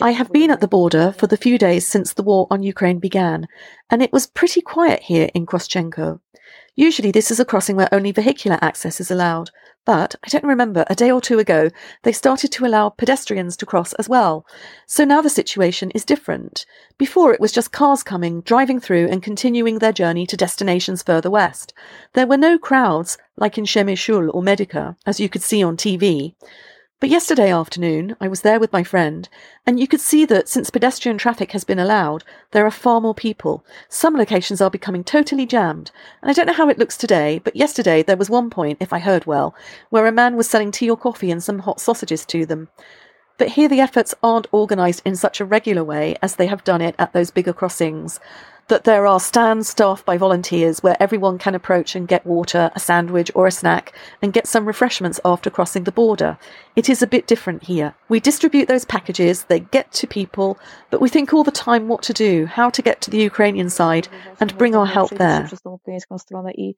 I 0.00 0.12
have 0.12 0.32
been 0.32 0.50
at 0.50 0.60
the 0.60 0.68
border 0.68 1.12
for 1.12 1.28
the 1.28 1.36
few 1.36 1.58
days 1.58 1.86
since 1.86 2.14
the 2.14 2.22
war 2.22 2.46
on 2.50 2.62
Ukraine 2.62 2.98
began, 2.98 3.46
and 3.90 4.02
it 4.02 4.12
was 4.12 4.26
pretty 4.26 4.62
quiet 4.62 5.02
here 5.02 5.28
in 5.34 5.46
Krościenko. 5.46 6.18
Usually, 6.76 7.12
this 7.12 7.30
is 7.30 7.38
a 7.40 7.44
crossing 7.44 7.76
where 7.76 7.94
only 7.94 8.10
vehicular 8.10 8.58
access 8.62 9.00
is 9.00 9.10
allowed, 9.10 9.50
but 9.84 10.14
I 10.22 10.28
don't 10.28 10.44
remember, 10.44 10.84
a 10.88 10.94
day 10.94 11.10
or 11.10 11.20
two 11.20 11.38
ago, 11.38 11.70
they 12.02 12.12
started 12.12 12.52
to 12.52 12.64
allow 12.64 12.88
pedestrians 12.88 13.56
to 13.56 13.66
cross 13.66 13.92
as 13.94 14.08
well. 14.08 14.46
So 14.86 15.04
now 15.04 15.20
the 15.20 15.30
situation 15.30 15.90
is 15.90 16.04
different. 16.04 16.66
Before, 16.98 17.32
it 17.32 17.40
was 17.40 17.52
just 17.52 17.72
cars 17.72 18.02
coming, 18.02 18.42
driving 18.42 18.78
through, 18.78 19.08
and 19.08 19.22
continuing 19.22 19.78
their 19.78 19.92
journey 19.92 20.26
to 20.26 20.36
destinations 20.36 21.02
further 21.02 21.30
west. 21.30 21.74
There 22.12 22.26
were 22.26 22.36
no 22.36 22.58
crowds, 22.58 23.18
like 23.36 23.58
in 23.58 23.64
Przemyśl 23.64 24.30
or 24.32 24.42
Medyka, 24.42 24.96
as 25.06 25.18
you 25.18 25.28
could 25.28 25.42
see 25.42 25.62
on 25.62 25.76
TV. 25.76 26.34
But 27.02 27.10
yesterday 27.10 27.52
afternoon, 27.52 28.14
I 28.20 28.28
was 28.28 28.42
there 28.42 28.60
with 28.60 28.72
my 28.72 28.84
friend, 28.84 29.28
and 29.66 29.80
you 29.80 29.88
could 29.88 30.00
see 30.00 30.24
that 30.26 30.48
since 30.48 30.70
pedestrian 30.70 31.18
traffic 31.18 31.50
has 31.50 31.64
been 31.64 31.80
allowed, 31.80 32.22
there 32.52 32.64
are 32.64 32.70
far 32.70 33.00
more 33.00 33.12
people. 33.12 33.66
Some 33.88 34.14
locations 34.14 34.60
are 34.60 34.70
becoming 34.70 35.02
totally 35.02 35.44
jammed, 35.44 35.90
and 36.22 36.30
I 36.30 36.32
don't 36.32 36.46
know 36.46 36.52
how 36.52 36.68
it 36.68 36.78
looks 36.78 36.96
today, 36.96 37.40
but 37.42 37.56
yesterday 37.56 38.04
there 38.04 38.16
was 38.16 38.30
one 38.30 38.50
point, 38.50 38.78
if 38.80 38.92
I 38.92 39.00
heard 39.00 39.26
well, 39.26 39.52
where 39.90 40.06
a 40.06 40.12
man 40.12 40.36
was 40.36 40.48
selling 40.48 40.70
tea 40.70 40.88
or 40.88 40.96
coffee 40.96 41.32
and 41.32 41.42
some 41.42 41.58
hot 41.58 41.80
sausages 41.80 42.24
to 42.26 42.46
them. 42.46 42.68
But 43.36 43.48
here 43.48 43.68
the 43.68 43.80
efforts 43.80 44.14
aren't 44.22 44.46
organised 44.54 45.02
in 45.04 45.16
such 45.16 45.40
a 45.40 45.44
regular 45.44 45.82
way 45.82 46.14
as 46.22 46.36
they 46.36 46.46
have 46.46 46.62
done 46.62 46.80
it 46.80 46.94
at 47.00 47.12
those 47.12 47.32
bigger 47.32 47.52
crossings. 47.52 48.20
That 48.68 48.84
there 48.84 49.06
are 49.06 49.20
stands 49.20 49.68
staffed 49.68 50.06
by 50.06 50.16
volunteers 50.16 50.82
where 50.82 50.96
everyone 51.00 51.38
can 51.38 51.54
approach 51.54 51.96
and 51.96 52.08
get 52.08 52.24
water, 52.24 52.70
a 52.74 52.80
sandwich, 52.80 53.30
or 53.34 53.46
a 53.46 53.50
snack, 53.50 53.92
and 54.22 54.32
get 54.32 54.46
some 54.46 54.66
refreshments 54.66 55.20
after 55.24 55.50
crossing 55.50 55.84
the 55.84 55.92
border. 55.92 56.38
It 56.74 56.88
is 56.88 57.02
a 57.02 57.06
bit 57.06 57.26
different 57.26 57.64
here. 57.64 57.94
We 58.08 58.20
distribute 58.20 58.68
those 58.68 58.86
packages, 58.86 59.44
they 59.44 59.60
get 59.60 59.92
to 59.92 60.06
people, 60.06 60.58
but 60.90 61.00
we 61.00 61.08
think 61.08 61.34
all 61.34 61.44
the 61.44 61.50
time 61.50 61.88
what 61.88 62.02
to 62.04 62.12
do, 62.12 62.46
how 62.46 62.70
to 62.70 62.82
get 62.82 63.00
to 63.02 63.10
the 63.10 63.18
Ukrainian 63.18 63.68
side, 63.68 64.08
and 64.40 64.56
bring 64.56 64.74
our 64.74 64.86
help 64.86 65.10
there. 65.10 65.44
Przez 65.44 65.62
tą 65.62 65.70
ukraińską 65.72 66.18
stronę 66.18 66.52
i, 66.52 66.76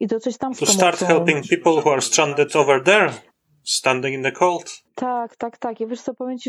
i 0.00 0.06
dotrzeć 0.06 0.38
tam 0.38 0.54
z 0.54 0.58
To 0.58 0.66
start 0.66 1.00
helping 1.00 1.42
people 1.48 1.72
who 1.82 1.90
are 1.90 2.00
stranded 2.00 2.56
over 2.56 2.82
there, 2.84 3.12
standing 3.62 4.14
in 4.14 4.22
the 4.22 4.32
cold. 4.32 4.70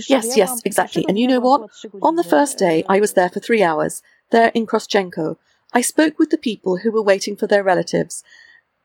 Yes, 0.10 0.38
yes, 0.38 0.62
exactly. 0.66 1.06
And 1.10 1.20
you 1.20 1.28
know 1.28 1.42
what? 1.42 1.62
On 2.02 2.16
the 2.16 2.24
first 2.24 2.58
day, 2.60 2.84
I 2.90 3.00
was 3.00 3.14
there 3.14 3.30
for 3.30 3.42
three 3.42 3.64
hours, 3.64 4.02
there 4.32 4.52
in 4.54 4.66
Krościenko. 4.66 5.38
I 5.74 5.82
spoke 5.82 6.20
with 6.20 6.32
the 6.32 6.38
people 6.38 6.78
who 6.78 6.92
were 6.92 7.02
waiting 7.02 7.36
for 7.36 7.48
their 7.48 7.64
relatives. 7.64 8.24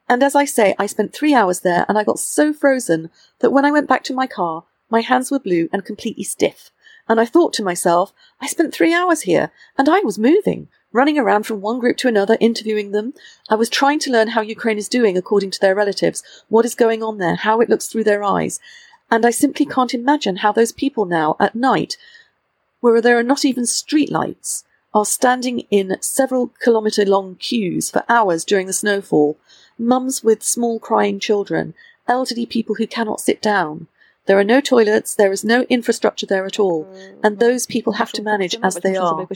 And 0.09 0.23
as 0.23 0.35
I 0.37 0.45
say, 0.45 0.75
I 0.79 0.87
spent 0.87 1.13
three 1.13 1.35
hours 1.35 1.61
there 1.61 1.85
and 1.89 1.99
I 1.99 2.05
got 2.05 2.19
so 2.19 2.53
frozen 2.53 3.11
that 3.41 3.51
when 3.51 3.65
I 3.65 3.73
went 3.73 3.89
back 3.89 4.05
to 4.05 4.15
my 4.15 4.27
car, 4.27 4.65
my 4.89 5.01
hands 5.01 5.31
were 5.31 5.41
blue 5.41 5.69
and 5.73 5.85
completely 5.85 6.23
stiff. 6.23 6.71
And 7.09 7.21
I 7.21 7.25
thought 7.25 7.53
to 7.55 7.65
myself, 7.65 8.13
I 8.41 8.47
spent 8.47 8.73
three 8.73 8.95
hours 8.95 9.23
here 9.23 9.51
and 9.77 9.89
I 9.89 10.01
was 10.01 10.19
moving, 10.19 10.69
running 10.93 11.19
around 11.19 11.45
from 11.45 11.61
one 11.61 11.79
group 11.79 11.97
to 11.99 12.09
another, 12.09 12.37
interviewing 12.41 12.93
them. 12.93 13.15
I 13.49 13.55
was 13.57 13.69
trying 13.69 13.99
to 14.01 14.11
learn 14.11 14.29
how 14.29 14.41
Ukraine 14.41 14.79
is 14.79 14.89
doing 14.89 15.17
according 15.17 15.51
to 15.53 15.61
their 15.61 15.75
relatives, 15.75 16.23
what 16.49 16.65
is 16.65 16.75
going 16.75 17.03
on 17.03 17.19
there, 17.19 17.37
how 17.37 17.61
it 17.61 17.69
looks 17.69 17.89
through 17.89 18.05
their 18.05 18.23
eyes. 18.23 18.61
And 19.11 19.25
I 19.25 19.31
simply 19.31 19.67
can't 19.67 19.95
imagine 19.95 20.37
how 20.37 20.53
those 20.53 20.73
people 20.73 21.05
now 21.05 21.37
at 21.39 21.55
night, 21.55 21.97
where 22.81 23.01
there 23.01 23.19
are 23.19 23.23
not 23.23 23.45
even 23.45 23.67
street 23.67 24.11
lights, 24.11 24.65
are 24.97 25.05
standing 25.05 25.61
in 25.71 25.99
several 26.01 26.51
kilometre 26.65 27.05
long 27.05 27.35
queues 27.35 27.91
for 27.91 28.03
hours 28.09 28.47
during 28.47 28.67
the 28.67 28.73
snowfall, 28.73 29.37
mums 29.79 30.25
with 30.25 30.43
small 30.43 30.81
crying 30.81 31.21
children, 31.21 31.75
elderly 32.09 32.47
people 32.47 32.77
who 32.77 32.87
cannot 32.87 33.21
sit 33.21 33.43
down. 33.43 33.89
There 34.25 34.39
are 34.39 34.45
no 34.55 34.63
toilets, 34.63 35.15
there 35.15 35.33
is 35.33 35.45
no 35.45 35.67
infrastructure 35.69 36.25
there 36.25 36.47
at 36.47 36.59
all, 36.59 36.89
and 37.23 37.39
those 37.39 37.67
people 37.67 37.93
have 37.93 38.11
to 38.13 38.23
manage 38.23 38.57
as 38.63 38.77
they 38.77 38.97
are. 38.97 39.29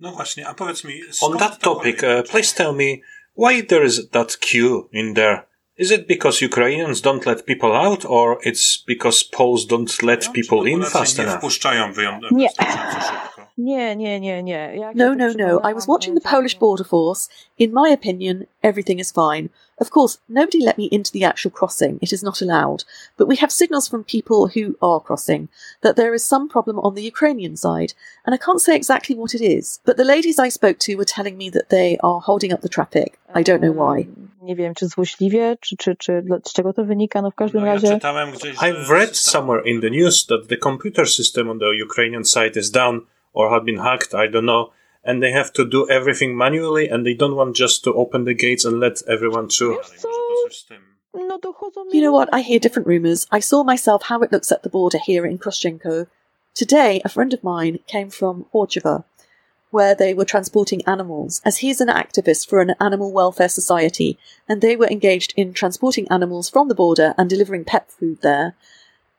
No 0.00 0.10
właśnie, 0.10 0.42
a 0.42 0.54
powiedz 0.54 0.84
mi... 0.84 1.00
On 1.22 1.36
that 1.38 1.60
topic, 1.60 2.02
uh, 2.02 2.24
please 2.24 2.52
tell 2.52 2.72
me 2.72 3.00
why 3.34 3.60
there 3.60 3.84
is 3.84 4.08
that 4.10 4.40
queue 4.40 4.88
in 4.92 5.14
there. 5.14 5.46
Is 5.76 5.92
it 5.92 6.08
because 6.08 6.40
Ukrainians 6.40 7.00
don't 7.00 7.24
let 7.26 7.46
people 7.46 7.72
out, 7.72 8.04
or 8.04 8.38
it's 8.42 8.82
because 8.86 9.22
Poles 9.22 9.64
don't 9.64 10.02
let 10.02 10.32
people 10.32 10.66
in 10.66 10.82
fast 10.82 11.18
enough? 11.18 11.40
Nie. 12.32 12.48
Nie, 13.56 13.94
nie, 13.94 14.18
nie, 14.18 14.42
nie. 14.42 14.92
No, 14.94 15.14
no, 15.14 15.32
no. 15.32 15.60
I 15.60 15.72
was 15.72 15.86
watching 15.86 16.14
the 16.16 16.20
Polish 16.20 16.58
border 16.58 16.82
force. 16.82 17.28
In 17.56 17.72
my 17.72 17.88
opinion, 17.88 18.46
everything 18.64 18.98
is 18.98 19.12
fine. 19.12 19.48
Of 19.78 19.90
course, 19.90 20.18
nobody 20.28 20.60
let 20.60 20.76
me 20.76 20.86
into 20.86 21.12
the 21.12 21.24
actual 21.24 21.52
crossing. 21.52 21.98
It 22.02 22.12
is 22.12 22.22
not 22.22 22.42
allowed. 22.42 22.84
But 23.16 23.28
we 23.28 23.36
have 23.36 23.52
signals 23.52 23.88
from 23.88 24.02
people 24.02 24.48
who 24.48 24.76
are 24.82 25.00
crossing 25.00 25.48
that 25.82 25.94
there 25.94 26.14
is 26.14 26.26
some 26.26 26.48
problem 26.48 26.80
on 26.80 26.94
the 26.94 27.02
Ukrainian 27.02 27.56
side. 27.56 27.94
And 28.24 28.34
I 28.34 28.38
can't 28.38 28.60
say 28.60 28.74
exactly 28.74 29.14
what 29.14 29.34
it 29.34 29.40
is. 29.40 29.80
But 29.84 29.96
the 29.96 30.04
ladies 30.04 30.38
I 30.38 30.48
spoke 30.48 30.78
to 30.80 30.96
were 30.96 31.04
telling 31.04 31.36
me 31.36 31.48
that 31.50 31.70
they 31.70 31.96
are 32.02 32.20
holding 32.20 32.52
up 32.52 32.60
the 32.60 32.68
traffic. 32.68 33.20
I 33.34 33.42
don't 33.42 33.62
know 33.62 33.72
why. 33.72 33.96
Um, 34.00 34.30
nie 34.42 34.56
wiem, 34.56 34.74
czy 34.74 34.86
złośliwie, 34.88 35.56
czy, 35.60 35.76
czy, 35.76 35.96
czy 35.96 36.24
z 36.44 36.52
czego 36.52 36.72
to 36.72 36.84
wynika, 36.84 37.22
no 37.22 37.30
w 37.30 37.34
każdym 37.34 37.60
no, 37.60 37.66
razie... 37.66 37.98
I've 37.98 38.90
read 38.90 39.16
somewhere 39.16 39.62
in 39.64 39.80
the 39.80 39.90
news 39.90 40.26
that 40.26 40.48
the 40.48 40.56
computer 40.56 41.08
system 41.08 41.50
on 41.50 41.58
the 41.58 41.70
Ukrainian 41.84 42.24
side 42.24 42.56
is 42.56 42.70
down 42.70 43.00
or 43.34 43.50
had 43.50 43.66
been 43.66 43.78
hacked, 43.78 44.14
I 44.14 44.28
don't 44.28 44.46
know. 44.46 44.72
And 45.04 45.22
they 45.22 45.32
have 45.32 45.52
to 45.54 45.68
do 45.68 45.90
everything 45.90 46.34
manually 46.34 46.88
and 46.88 47.04
they 47.04 47.12
don't 47.12 47.36
want 47.36 47.56
just 47.56 47.84
to 47.84 47.92
open 47.92 48.24
the 48.24 48.32
gates 48.32 48.64
and 48.64 48.80
let 48.80 49.02
everyone 49.06 49.50
through. 49.50 49.80
You 51.92 52.00
know 52.00 52.12
what? 52.12 52.32
I 52.32 52.40
hear 52.40 52.58
different 52.58 52.88
rumours. 52.88 53.26
I 53.30 53.40
saw 53.40 53.62
myself 53.62 54.04
how 54.04 54.22
it 54.22 54.32
looks 54.32 54.50
at 54.50 54.62
the 54.62 54.70
border 54.70 54.98
here 54.98 55.26
in 55.26 55.38
Krościenko. 55.38 56.06
Today, 56.54 57.02
a 57.04 57.08
friend 57.08 57.34
of 57.34 57.44
mine 57.44 57.80
came 57.86 58.10
from 58.10 58.46
Korczowa, 58.52 59.04
where 59.70 59.94
they 59.94 60.14
were 60.14 60.24
transporting 60.24 60.82
animals, 60.86 61.42
as 61.44 61.58
he's 61.58 61.80
an 61.80 61.88
activist 61.88 62.48
for 62.48 62.60
an 62.60 62.74
animal 62.80 63.12
welfare 63.12 63.48
society, 63.48 64.18
and 64.48 64.60
they 64.60 64.76
were 64.76 64.86
engaged 64.86 65.34
in 65.36 65.52
transporting 65.52 66.06
animals 66.08 66.48
from 66.48 66.68
the 66.68 66.74
border 66.74 67.14
and 67.18 67.28
delivering 67.28 67.64
pet 67.64 67.90
food 67.90 68.22
there. 68.22 68.54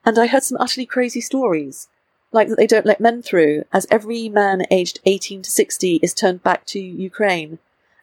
And 0.06 0.18
I 0.18 0.28
heard 0.28 0.44
some 0.44 0.58
utterly 0.60 0.86
crazy 0.86 1.22
stories 1.22 1.88
like 2.36 2.50
that 2.50 2.58
they 2.58 2.68
don't 2.68 2.86
let 2.86 3.00
men 3.00 3.24
through, 3.24 3.64
as 3.74 3.88
every 3.90 4.30
man 4.30 4.64
aged 4.70 5.00
18 5.06 5.42
to 5.42 5.50
60 5.50 5.96
is 6.04 6.14
turned 6.14 6.44
back 6.44 6.66
to 6.68 6.80
Ukraine, 6.80 7.58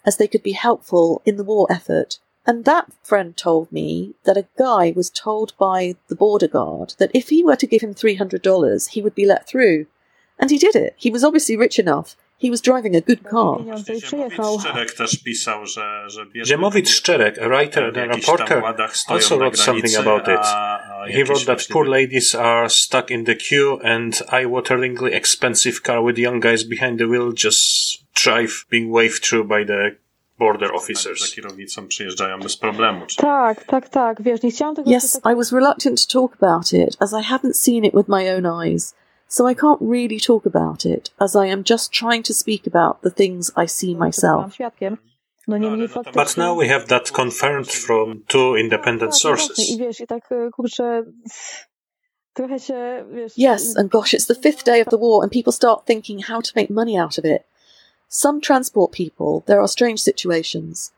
as 0.04 0.16
they 0.16 0.26
could 0.26 0.42
be 0.42 0.52
helpful 0.52 1.22
in 1.24 1.36
the 1.36 1.44
war 1.44 1.68
effort. 1.70 2.18
And 2.44 2.64
that 2.64 2.90
friend 3.04 3.36
told 3.36 3.70
me 3.70 4.14
that 4.24 4.36
a 4.36 4.48
guy 4.58 4.92
was 4.96 5.10
told 5.10 5.52
by 5.58 5.94
the 6.08 6.16
border 6.16 6.48
guard 6.48 6.94
that 6.98 7.12
if 7.14 7.28
he 7.28 7.44
were 7.44 7.54
to 7.54 7.66
give 7.66 7.82
him 7.82 7.94
$300, 7.94 8.88
he 8.88 9.00
would 9.00 9.14
be 9.14 9.26
let 9.26 9.46
through. 9.46 9.86
And 10.40 10.50
he 10.50 10.58
did 10.58 10.74
it. 10.74 10.94
He 10.96 11.10
was 11.10 11.22
obviously 11.22 11.56
rich 11.56 11.78
enough. 11.78 12.16
He 12.42 12.50
was 12.50 12.60
driving 12.60 12.96
a 12.96 13.00
good 13.00 13.22
car. 13.22 13.58
Ziemowit 16.44 16.88
Szczerek, 16.88 17.38
a 17.38 17.48
writer 17.48 17.84
and 17.84 17.96
a 17.96 18.08
reporter, 18.08 18.62
also 19.08 19.38
wrote 19.38 19.56
something 19.56 19.94
about 19.96 20.28
it. 20.28 20.44
He 21.14 21.22
wrote 21.22 21.46
that 21.46 21.66
poor 21.70 21.86
ladies 21.86 22.34
are 22.34 22.68
stuck 22.68 23.10
in 23.10 23.24
the 23.24 23.36
queue 23.36 23.78
and 23.84 24.12
eye-wateringly 24.28 25.12
expensive 25.14 25.82
car 25.82 26.02
with 26.02 26.18
young 26.18 26.40
guys 26.40 26.64
behind 26.64 26.98
the 26.98 27.06
wheel 27.06 27.30
just 27.32 28.02
drive 28.14 28.64
being 28.70 28.90
waved 28.90 29.24
through 29.24 29.44
by 29.44 29.64
the 29.64 29.96
border 30.38 30.74
officers. 30.74 31.36
Tak, 33.16 33.64
tak, 33.64 33.88
tak. 33.88 34.22
Wiesz, 34.22 34.42
nie 34.42 34.50
chciałam 34.50 34.74
tego 34.74 34.90
Yes, 34.90 35.20
I 35.32 35.34
was 35.34 35.52
reluctant 35.52 36.06
to 36.06 36.20
talk 36.20 36.34
about 36.42 36.72
it 36.72 36.96
as 37.00 37.14
I 37.14 37.22
haven't 37.22 37.56
seen 37.56 37.84
it 37.84 37.94
with 37.94 38.08
my 38.08 38.28
own 38.28 38.46
eyes. 38.46 38.94
So 39.32 39.46
I 39.46 39.54
can't 39.54 39.80
really 39.80 40.20
talk 40.20 40.44
about 40.44 40.84
it 40.84 41.10
as 41.18 41.34
I 41.34 41.46
am 41.46 41.64
just 41.64 41.90
trying 41.90 42.22
to 42.24 42.34
speak 42.34 42.66
about 42.66 43.00
the 43.00 43.10
things 43.10 43.50
I 43.56 43.66
see 43.66 43.94
myself. 43.94 44.58
No 45.48 45.58
niemniej 45.58 45.88
faktycznie... 45.88 46.24
But 46.24 46.36
now 46.36 46.58
we 46.58 46.68
have 46.68 46.86
that 46.86 47.10
confirmed 47.12 47.72
from 47.72 48.24
two 48.28 48.56
independent 48.56 49.16
sources. 49.16 49.70
I 49.70 49.78
wiesz, 49.78 50.00
i 50.00 50.06
tak 50.06 50.28
kurczę... 50.52 51.04
Trochę 52.34 52.60
się, 52.60 53.04
wiesz... 53.12 53.38
Yes, 53.38 53.76
and 53.76 53.90
gosh, 53.90 54.14
it's 54.14 54.26
the 54.26 54.34
fifth 54.34 54.64
day 54.64 54.82
of 54.82 54.88
the 54.88 54.98
war 54.98 55.22
and 55.22 55.32
people 55.32 55.52
start 55.52 55.86
thinking 55.86 56.22
how 56.22 56.42
to 56.42 56.52
make 56.56 56.70
money 56.70 56.98
out 56.98 57.18
of 57.18 57.24
it. 57.24 57.42
Some 58.08 58.40
transport 58.40 58.92
people, 58.92 59.42
there 59.46 59.60
are 59.60 59.68
strange 59.68 60.02
situations. 60.02 60.92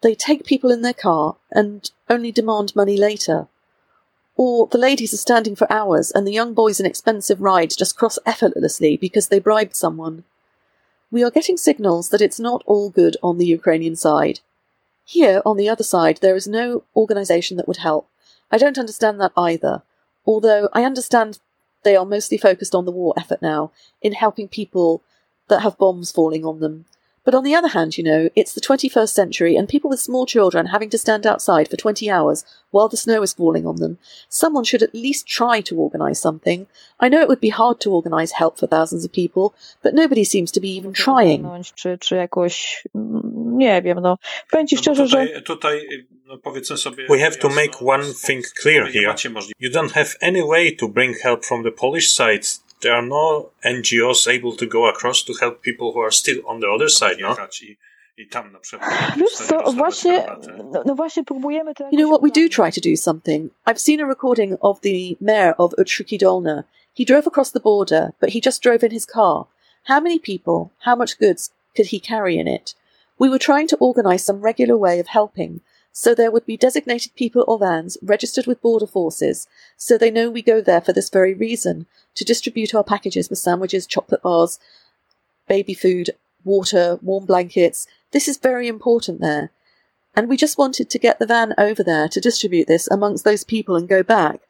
They 0.00 0.16
take 0.16 0.44
people 0.44 0.74
in 0.74 0.82
their 0.82 1.00
car 1.02 1.36
and 1.50 1.90
only 2.08 2.32
demand 2.32 2.74
money 2.74 2.96
later. 2.96 3.46
Or 4.38 4.68
the 4.68 4.78
ladies 4.78 5.12
are 5.12 5.18
standing 5.18 5.56
for 5.56 5.70
hours 5.70 6.12
and 6.12 6.24
the 6.24 6.32
young 6.32 6.54
boys 6.54 6.78
in 6.78 6.86
expensive 6.86 7.40
rides 7.42 7.74
just 7.74 7.96
cross 7.98 8.20
effortlessly 8.24 8.96
because 8.96 9.28
they 9.28 9.40
bribed 9.40 9.74
someone. 9.74 10.22
We 11.10 11.24
are 11.24 11.30
getting 11.30 11.56
signals 11.56 12.10
that 12.10 12.20
it's 12.20 12.38
not 12.38 12.62
all 12.64 12.88
good 12.88 13.16
on 13.20 13.38
the 13.38 13.46
Ukrainian 13.46 13.96
side. 13.96 14.38
Here, 15.04 15.42
on 15.44 15.56
the 15.56 15.68
other 15.68 15.82
side, 15.82 16.18
there 16.18 16.36
is 16.36 16.46
no 16.46 16.84
organisation 16.94 17.56
that 17.56 17.66
would 17.66 17.78
help. 17.78 18.08
I 18.52 18.58
don't 18.58 18.78
understand 18.78 19.20
that 19.20 19.32
either, 19.36 19.82
although 20.24 20.68
I 20.72 20.84
understand 20.84 21.40
they 21.82 21.96
are 21.96 22.06
mostly 22.06 22.38
focused 22.38 22.76
on 22.76 22.84
the 22.84 22.92
war 22.92 23.14
effort 23.16 23.42
now, 23.42 23.72
in 24.00 24.12
helping 24.12 24.46
people 24.46 25.02
that 25.48 25.62
have 25.62 25.78
bombs 25.78 26.12
falling 26.12 26.44
on 26.44 26.60
them. 26.60 26.84
But 27.28 27.34
on 27.34 27.44
the 27.44 27.54
other 27.54 27.68
hand, 27.68 27.98
you 27.98 28.04
know, 28.04 28.30
it's 28.34 28.54
the 28.54 28.60
21st 28.62 29.10
century 29.10 29.54
and 29.54 29.68
people 29.68 29.90
with 29.90 30.00
small 30.00 30.24
children 30.24 30.64
having 30.64 30.88
to 30.88 30.96
stand 30.96 31.26
outside 31.26 31.68
for 31.68 31.76
20 31.76 32.10
hours 32.10 32.42
while 32.70 32.88
the 32.88 32.96
snow 32.96 33.22
is 33.22 33.34
falling 33.34 33.66
on 33.66 33.76
them. 33.76 33.98
Someone 34.30 34.64
should 34.64 34.82
at 34.82 34.94
least 34.94 35.26
try 35.26 35.60
to 35.60 35.76
organise 35.76 36.18
something. 36.18 36.66
I 36.98 37.10
know 37.10 37.20
it 37.20 37.28
would 37.28 37.42
be 37.42 37.50
hard 37.50 37.80
to 37.80 37.92
organise 37.92 38.32
help 38.32 38.58
for 38.58 38.66
thousands 38.66 39.04
of 39.04 39.12
people, 39.12 39.52
but 39.82 39.92
nobody 39.92 40.24
seems 40.24 40.50
to 40.52 40.60
be 40.60 40.70
even 40.70 40.94
trying. 40.94 41.44
Czy, 41.74 41.98
czy 41.98 42.16
jakoś, 42.16 42.84
mm, 42.94 43.58
nie 43.58 43.82
wiem, 43.82 44.00
no. 44.00 44.18
Powiem 44.50 44.66
ci 44.66 44.76
szczerze, 44.76 45.04
tutaj, 45.04 45.28
że... 45.34 45.42
Tutaj, 45.42 45.88
powiedzmy 46.42 46.76
sobie... 46.76 47.06
We 47.10 47.18
have 47.18 47.36
to 47.36 47.48
make 47.48 47.82
one 47.82 48.04
thing 48.26 48.44
clear 48.62 48.92
here. 48.92 49.14
You 49.60 49.70
don't 49.70 49.92
have 49.92 50.16
any 50.20 50.42
way 50.46 50.76
to 50.76 50.88
bring 50.88 51.18
help 51.18 51.44
from 51.44 51.64
the 51.64 51.72
Polish 51.72 52.10
side 52.10 52.67
there 52.80 52.94
are 52.94 53.02
no 53.02 53.50
NGOs 53.64 54.28
able 54.28 54.56
to 54.56 54.66
go 54.66 54.88
across 54.88 55.22
to 55.24 55.34
help 55.40 55.62
people 55.62 55.92
who 55.92 56.00
are 56.00 56.10
still 56.12 56.40
on 56.46 56.60
the 56.60 56.68
other 56.68 56.88
side, 56.88 57.18
no? 57.20 57.34
Wiesz 59.16 59.48
co, 59.48 59.72
właśnie, 59.72 60.26
no, 60.72 60.82
no 60.86 60.94
właśnie 60.94 61.24
próbujemy 61.24 61.74
to 61.74 61.84
You 61.92 61.98
know 61.98 62.08
what, 62.10 62.22
we 62.22 62.30
do 62.30 62.48
try 62.48 62.70
to 62.72 62.80
do 62.80 62.96
something. 62.96 63.50
I've 63.66 63.78
seen 63.80 64.00
a 64.00 64.06
recording 64.06 64.56
of 64.60 64.80
the 64.80 65.16
mayor 65.20 65.54
of 65.58 65.74
Ustrzyki 65.78 66.18
Dolne. 66.18 66.64
He 66.94 67.04
drove 67.04 67.26
across 67.28 67.52
the 67.52 67.60
border, 67.60 68.12
but 68.20 68.30
he 68.30 68.40
just 68.40 68.62
drove 68.62 68.82
in 68.82 68.90
his 68.90 69.06
car. 69.06 69.46
How 69.84 70.00
many 70.00 70.18
people, 70.18 70.70
how 70.80 70.96
much 70.96 71.18
goods 71.18 71.50
could 71.76 71.86
he 71.86 72.00
carry 72.00 72.38
in 72.38 72.48
it? 72.48 72.74
We 73.18 73.28
were 73.28 73.38
trying 73.38 73.68
to 73.68 73.76
organise 73.76 74.24
some 74.24 74.40
regular 74.40 74.76
way 74.76 74.98
of 75.00 75.06
helping, 75.06 75.60
so 75.92 76.14
there 76.14 76.30
would 76.30 76.46
be 76.46 76.56
designated 76.56 77.14
people 77.14 77.44
or 77.48 77.58
vans 77.58 77.98
registered 78.02 78.46
with 78.46 78.62
border 78.62 78.86
forces, 78.86 79.48
so 79.76 79.98
they 79.98 80.10
know 80.10 80.30
we 80.30 80.42
go 80.42 80.60
there 80.60 80.80
for 80.80 80.92
this 80.92 81.10
very 81.10 81.34
reason, 81.34 81.86
to 82.14 82.24
distribute 82.24 82.74
our 82.74 82.84
packages 82.84 83.28
with 83.28 83.38
sandwiches, 83.38 83.86
chocolate 83.86 84.22
bars, 84.22 84.58
baby 85.48 85.74
food, 85.74 86.10
water, 86.44 86.98
warm 87.02 87.24
blankets. 87.24 87.86
This 88.12 88.28
is 88.28 88.38
very 88.38 88.68
important 88.68 89.20
there. 89.20 89.50
And 90.14 90.28
we 90.28 90.36
just 90.36 90.58
wanted 90.58 90.90
to 90.90 90.98
get 90.98 91.18
the 91.18 91.26
van 91.26 91.54
over 91.58 91.82
there 91.82 92.08
to 92.08 92.20
distribute 92.20 92.66
this 92.66 92.88
amongst 92.88 93.24
those 93.24 93.44
people 93.44 93.76
and 93.76 93.88
go 93.88 94.02
back. 94.02 94.40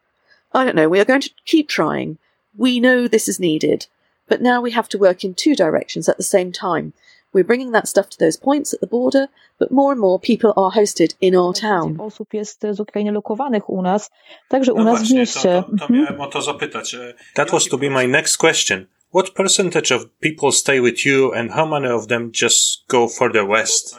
I 0.53 0.65
don't 0.65 0.77
know, 0.77 0.89
we 0.89 1.01
are 1.01 1.05
going 1.05 1.21
to 1.21 1.31
keep 1.45 1.69
trying. 1.69 2.19
We 2.57 2.81
know 2.81 3.07
this 3.07 3.29
is 3.29 3.39
needed, 3.39 3.87
but 4.29 4.41
now 4.41 4.61
we 4.61 4.71
have 4.71 4.89
to 4.91 4.99
work 4.99 5.25
in 5.25 5.35
two 5.35 5.55
directions 5.55 6.09
at 6.09 6.17
the 6.17 6.23
same 6.23 6.53
time. 6.53 6.95
We're 7.35 7.47
bringing 7.47 7.73
that 7.73 7.89
stuff 7.89 8.09
to 8.09 8.19
those 8.19 8.39
points 8.39 8.75
at 8.75 8.81
the 8.81 8.87
border, 8.87 9.29
but 9.59 9.71
more 9.71 9.93
and 9.93 10.01
more 10.01 10.19
people 10.19 10.53
are 10.57 10.71
hosted 10.71 11.15
in 11.21 11.37
our 11.37 11.53
town. 11.55 12.01
Osób 12.01 12.35
jest 12.35 12.63
z 12.71 12.81
Ukrainy 12.81 13.13
lokowanych 13.13 13.71
u 13.71 13.83
nas, 13.83 14.11
także 14.49 14.73
u 14.73 14.85
nas 14.85 15.03
w 15.03 15.15
mieście. 15.15 15.63
To, 15.63 15.63
to 15.63 15.85
mhm. 15.85 15.95
miałem 15.95 16.21
o 16.21 16.27
to 16.27 16.43
zapytać. 16.43 16.97
That 17.35 17.51
was 17.51 17.69
to 17.69 17.79
be 17.79 17.91
my 17.91 18.09
next 18.09 18.37
question. 18.37 18.87
What 19.15 19.31
percentage 19.31 19.93
of 19.93 20.03
people 20.21 20.53
stay 20.53 20.81
with 20.81 21.07
you 21.07 21.33
and 21.33 21.51
how 21.51 21.67
many 21.67 21.89
of 21.89 22.07
them 22.07 22.31
just 22.43 22.87
go 22.89 23.09
further 23.09 23.47
west? 23.49 23.97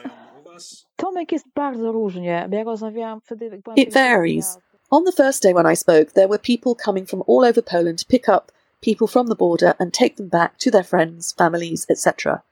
Tomek 0.96 1.32
jest 1.32 1.46
bardzo 1.54 1.92
różnie. 1.92 2.48
Ja 2.50 2.64
rozmawiałam 2.64 3.20
wtedy... 3.20 3.62
It 3.76 3.94
varies. 3.94 4.58
On 4.90 5.04
the 5.04 5.12
first 5.12 5.42
day 5.42 5.54
when 5.54 5.72
I 5.72 5.76
spoke, 5.76 6.12
there 6.12 6.28
were 6.28 6.38
people 6.38 6.74
coming 6.84 7.08
from 7.08 7.22
all 7.26 7.44
over 7.44 7.62
Poland 7.62 7.98
to 7.98 8.06
pick 8.08 8.28
up 8.28 8.52
people 8.80 9.06
from 9.06 9.28
the 9.28 9.34
border 9.34 9.74
and 9.78 9.92
take 9.92 10.16
them 10.16 10.28
back 10.28 10.58
to 10.58 10.70
their 10.70 10.84
friends, 10.84 11.32
families, 11.32 11.86
etc. 11.88 12.42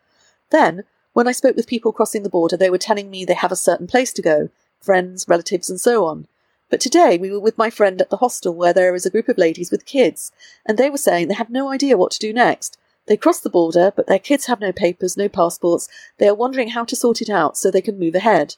Then, 0.51 0.85
when 1.13 1.29
I 1.29 1.33
spoke 1.33 1.57
with 1.57 1.67
people 1.67 1.93
crossing 1.93 2.23
the 2.23 2.29
border, 2.29 2.57
they 2.57 2.71
were 2.71 2.79
telling 2.79 3.11
me 3.11 3.25
they 3.25 3.35
have 3.35 3.53
a 3.53 3.57
certain 3.57 3.87
place 3.87 4.13
to 4.15 4.23
go, 4.23 4.49
friends, 4.81 5.27
relatives, 5.29 5.69
and 5.69 5.81
so 5.81 6.07
on. 6.07 6.27
But 6.71 6.81
today 6.81 7.17
we 7.17 7.31
were 7.31 7.41
with 7.41 7.59
my 7.59 7.71
friend 7.71 8.01
at 8.01 8.11
the 8.11 8.19
hostel 8.19 8.55
where 8.55 8.73
there 8.73 8.95
is 8.95 9.07
a 9.07 9.11
group 9.11 9.29
of 9.29 9.39
ladies 9.39 9.71
with 9.71 9.87
kids, 9.87 10.33
and 10.67 10.77
they 10.77 10.91
were 10.91 10.99
saying 10.99 11.29
they 11.29 11.35
have 11.35 11.51
no 11.51 11.69
idea 11.69 11.97
what 11.97 12.11
to 12.13 12.19
do 12.19 12.33
next. 12.33 12.79
They 13.07 13.17
cross 13.17 13.41
the 13.41 13.49
border, 13.49 13.91
but 13.97 14.07
their 14.07 14.19
kids 14.19 14.47
have 14.47 14.61
no 14.61 14.71
papers, 14.71 15.17
no 15.17 15.31
passports. 15.31 15.89
They 16.19 16.29
are 16.29 16.35
wondering 16.35 16.69
how 16.69 16.85
to 16.85 16.97
sort 16.97 17.23
it 17.23 17.31
out 17.31 17.57
so 17.57 17.71
they 17.71 17.81
can 17.81 17.99
move 17.99 18.15
ahead. 18.15 18.57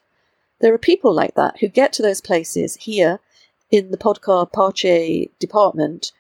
There 0.59 0.75
are 0.75 0.79
people 0.79 1.15
like 1.15 1.37
that 1.37 1.61
who 1.61 1.69
get 1.69 1.93
to 1.95 2.03
those 2.03 2.21
places 2.21 2.75
here 2.77 3.21
in 3.71 3.93
the 3.93 3.97
Podkarpacie 3.97 5.31
department. 5.39 6.11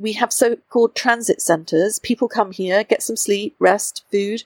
We 0.00 0.14
have 0.14 0.32
so 0.32 0.56
called 0.70 0.94
transit 0.94 1.42
centres. 1.42 1.98
People 1.98 2.28
come 2.28 2.52
here, 2.52 2.82
get 2.84 3.02
some 3.02 3.16
sleep, 3.16 3.54
rest, 3.58 4.02
food, 4.10 4.44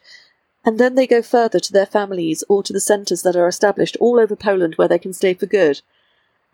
and 0.65 0.79
then 0.79 0.95
they 0.95 1.07
go 1.07 1.23
further 1.23 1.61
to 1.61 1.73
their 1.73 1.87
families 1.87 2.45
or 2.49 2.63
to 2.63 2.73
the 2.73 2.81
centres 2.81 3.23
that 3.23 3.37
are 3.37 3.49
established 3.49 3.97
all 4.01 4.19
over 4.19 4.37
Poland 4.37 4.75
where 4.77 4.89
they 4.89 4.99
can 4.99 5.13
stay 5.13 5.35
for 5.35 5.47
good. 5.47 5.83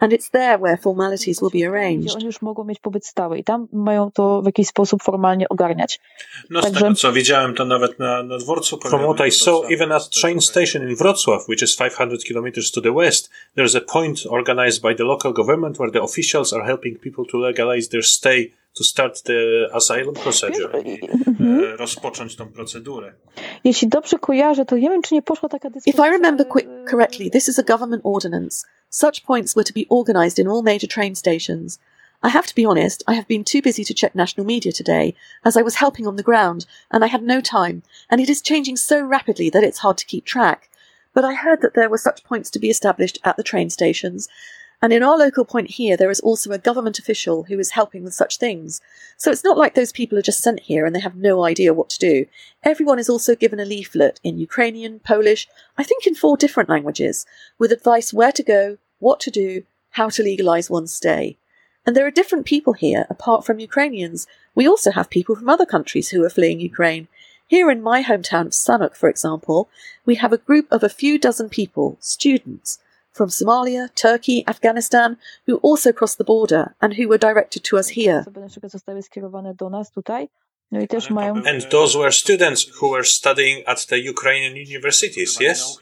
And 0.01 0.13
it's 0.13 0.31
there 0.31 0.59
where 0.59 0.77
formalities 0.77 1.43
will 1.43 1.51
be 1.51 1.65
arranged. 1.65 2.15
Oni 2.15 2.25
już 2.25 2.43
mogą 2.43 2.65
mieć 2.65 2.79
pobyt 2.79 3.07
stały 3.07 3.39
i 3.39 3.45
tam 3.45 3.69
mają 3.73 4.11
to 4.11 4.43
w 4.43 4.47
jakiś 4.47 4.69
sposób 4.69 5.03
formalnie 5.03 5.49
ogarniać. 5.49 6.01
No 6.51 6.63
z 6.63 6.73
tego 6.73 6.95
co 6.95 7.13
widziałem 7.13 7.55
to 7.55 7.65
nawet 7.65 7.99
na, 7.99 8.23
na 8.23 8.39
dworcu 8.39 8.79
From 8.79 9.03
what 9.03 9.27
I 9.27 9.31
saw, 9.31 9.65
even 9.71 9.93
at 9.93 10.11
train 10.11 10.41
station 10.41 10.89
in 10.89 10.97
Wrocław, 10.97 11.49
which 11.49 11.63
is 11.63 11.77
500 11.77 12.25
kilometers 12.25 12.71
to 12.71 12.81
the 12.81 12.93
west, 12.93 13.31
there's 13.57 13.77
a 13.77 13.81
point 13.81 14.27
organized 14.29 14.83
by 14.83 14.95
the 14.95 15.05
local 15.05 15.33
government 15.33 15.79
where 15.79 15.93
the 15.93 16.03
officials 16.03 16.53
are 16.53 16.65
helping 16.65 16.99
people 16.99 17.25
to 17.25 17.39
legalize 17.39 17.89
their 17.89 18.05
stay 18.05 18.51
to 18.77 18.85
start 18.85 19.23
the 19.23 19.69
asylum 19.73 20.15
procedure. 20.15 20.71
Mhm. 21.27 21.77
Rozpocząć 21.77 22.37
tą 22.37 22.53
procedurę. 22.53 23.15
Jeśli 23.65 23.89
dobrze 23.89 24.19
kojarzę, 24.19 24.65
to 24.65 24.77
nie 24.77 24.91
wiem, 24.91 25.03
czy 25.03 25.15
nie 25.15 25.23
poszła 25.23 25.49
taka 25.49 25.71
dyskusja. 25.71 25.93
If 25.93 26.09
I 26.09 26.13
remember 26.13 26.49
quick, 26.49 26.69
correctly, 26.91 27.31
this 27.31 27.49
is 27.49 27.59
a 27.59 27.63
government 27.63 28.01
ordinance. 28.05 28.67
Such 28.91 29.21
points 29.21 29.57
were 29.57 29.65
to 29.65 29.73
be 29.73 29.85
organised 29.91 30.39
in 30.39 30.49
all 30.49 30.63
major 30.63 30.89
train 30.89 31.17
stations. 31.17 31.79
I 32.23 32.31
have 32.31 32.47
to 32.49 32.55
be 32.55 32.67
honest, 32.67 33.05
I 33.07 33.15
have 33.15 33.29
been 33.29 33.45
too 33.45 33.63
busy 33.63 33.85
to 33.85 33.95
check 33.95 34.15
national 34.15 34.47
media 34.47 34.73
today, 34.73 35.15
as 35.45 35.57
I 35.57 35.63
was 35.63 35.77
helping 35.77 36.07
on 36.07 36.17
the 36.17 36.25
ground, 36.25 36.67
and 36.91 37.05
I 37.05 37.09
had 37.09 37.23
no 37.23 37.41
time, 37.41 37.83
and 38.11 38.21
it 38.21 38.29
is 38.29 38.43
changing 38.43 38.77
so 38.77 39.01
rapidly 39.01 39.51
that 39.51 39.63
it's 39.63 39.79
hard 39.79 39.99
to 39.99 40.07
keep 40.07 40.25
track. 40.25 40.69
But 41.15 41.25
I 41.25 41.35
heard 41.35 41.61
that 41.63 41.75
there 41.75 41.89
were 41.89 41.99
such 41.99 42.25
points 42.25 42.51
to 42.51 42.59
be 42.59 42.71
established 42.71 43.19
at 43.23 43.37
the 43.37 43.45
train 43.45 43.71
stations, 43.71 44.29
and 44.81 44.93
in 44.93 45.03
our 45.03 45.19
local 45.19 45.45
point 45.45 45.71
here, 45.71 45.97
there 45.97 46.11
is 46.11 46.21
also 46.21 46.53
a 46.53 46.59
government 46.59 47.01
official 47.01 47.45
who 47.45 47.59
is 47.59 47.73
helping 47.73 48.05
with 48.05 48.15
such 48.15 48.39
things. 48.39 48.81
So 49.17 49.33
it's 49.33 49.43
not 49.43 49.59
like 49.59 49.75
those 49.75 49.91
people 49.91 50.17
are 50.17 50.23
just 50.23 50.41
sent 50.41 50.61
here 50.61 50.87
and 50.87 50.95
they 50.95 51.01
have 51.01 51.17
no 51.17 51.45
idea 51.45 51.75
what 51.75 51.91
to 51.91 51.99
do. 51.99 52.27
Everyone 52.63 53.01
is 53.01 53.09
also 53.09 53.35
given 53.35 53.59
a 53.59 53.65
leaflet 53.65 54.21
in 54.23 54.39
Ukrainian, 54.39 55.01
Polish, 55.01 55.49
I 55.77 55.83
think 55.83 56.07
in 56.07 56.15
four 56.15 56.37
different 56.37 56.69
languages, 56.69 57.27
with 57.59 57.73
advice 57.73 58.13
where 58.13 58.31
to 58.31 58.43
go, 58.43 58.79
what 59.01 59.19
to 59.21 59.33
do, 59.33 59.65
how 59.93 60.11
to 60.11 60.23
legalize 60.23 60.71
one's 60.71 60.93
stay. 60.93 61.37
And 61.85 61.97
there 61.97 62.07
are 62.07 62.13
different 62.13 62.47
people 62.47 62.75
here 62.75 63.05
apart 63.11 63.45
from 63.45 63.59
Ukrainians. 63.59 64.29
We 64.55 64.69
also 64.69 64.93
have 64.93 65.11
people 65.11 65.35
from 65.35 65.49
other 65.49 65.67
countries 65.67 66.11
who 66.11 66.25
are 66.25 66.31
fleeing 66.31 66.61
Ukraine. 66.61 67.09
Here 67.49 67.69
in 67.71 67.83
my 67.83 68.05
hometown 68.05 68.47
of 68.47 68.53
Sanok, 68.53 68.95
for 68.95 69.09
example, 69.09 69.69
we 70.05 70.17
have 70.17 70.33
a 70.33 70.39
group 70.39 70.71
of 70.71 70.85
a 70.85 70.89
few 70.89 71.19
dozen 71.19 71.49
people, 71.49 71.97
students, 71.99 72.79
from 73.13 73.29
Somalia, 73.29 73.93
Turkey, 73.95 74.45
Afghanistan, 74.47 75.17
who 75.47 75.57
also 75.57 75.93
crossed 75.93 76.19
the 76.19 76.25
border 76.25 76.75
and 76.81 76.95
who 76.95 77.09
were 77.09 77.19
directed 77.19 77.65
to 77.65 77.77
us 77.77 77.89
here. 77.89 78.25
And 81.47 81.63
those 81.71 81.97
were 81.97 82.11
students 82.11 82.65
who 82.65 82.91
were 82.91 83.05
studying 83.05 83.65
at 83.67 83.87
the 83.89 84.01
Ukrainian 84.01 84.55
universities, 84.57 85.39
yes? 85.41 85.79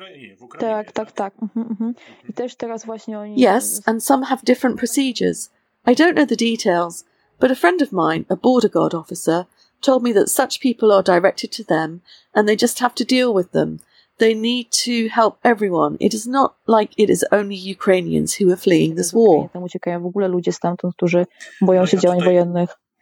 Yes, 3.37 3.81
and 3.87 4.01
some 4.01 4.25
have 4.25 4.45
different 4.45 4.79
procedures. 4.79 5.51
I 5.85 5.95
don't 5.95 6.15
know 6.15 6.25
the 6.25 6.37
details, 6.37 7.05
but 7.41 7.51
a 7.51 7.57
friend 7.57 7.83
of 7.83 7.93
mine, 7.93 8.27
a 8.31 8.37
border 8.37 8.69
guard 8.69 8.95
officer, 8.95 9.47
told 9.81 10.03
me 10.03 10.13
that 10.13 10.29
such 10.29 10.61
people 10.61 10.93
are 10.93 11.03
directed 11.03 11.51
to 11.53 11.65
them 11.65 12.03
and 12.35 12.49
they 12.49 12.57
just 12.57 12.79
have 12.79 12.95
to 12.97 13.05
deal 13.05 13.35
with 13.35 13.53
them 13.53 13.81
they 14.19 14.35
need 14.35 14.71
to 14.71 15.09
help 15.09 15.39
everyone. 15.45 15.97
It 16.01 16.15
is 16.15 16.27
not 16.27 16.57
like 16.67 16.91
it 16.97 17.11
is 17.11 17.25
only 17.33 17.57
Ukrainians 17.57 18.35
who 18.35 18.51
are 18.53 18.57
fleeing 18.57 18.95
this 18.95 19.13
war. 19.13 19.51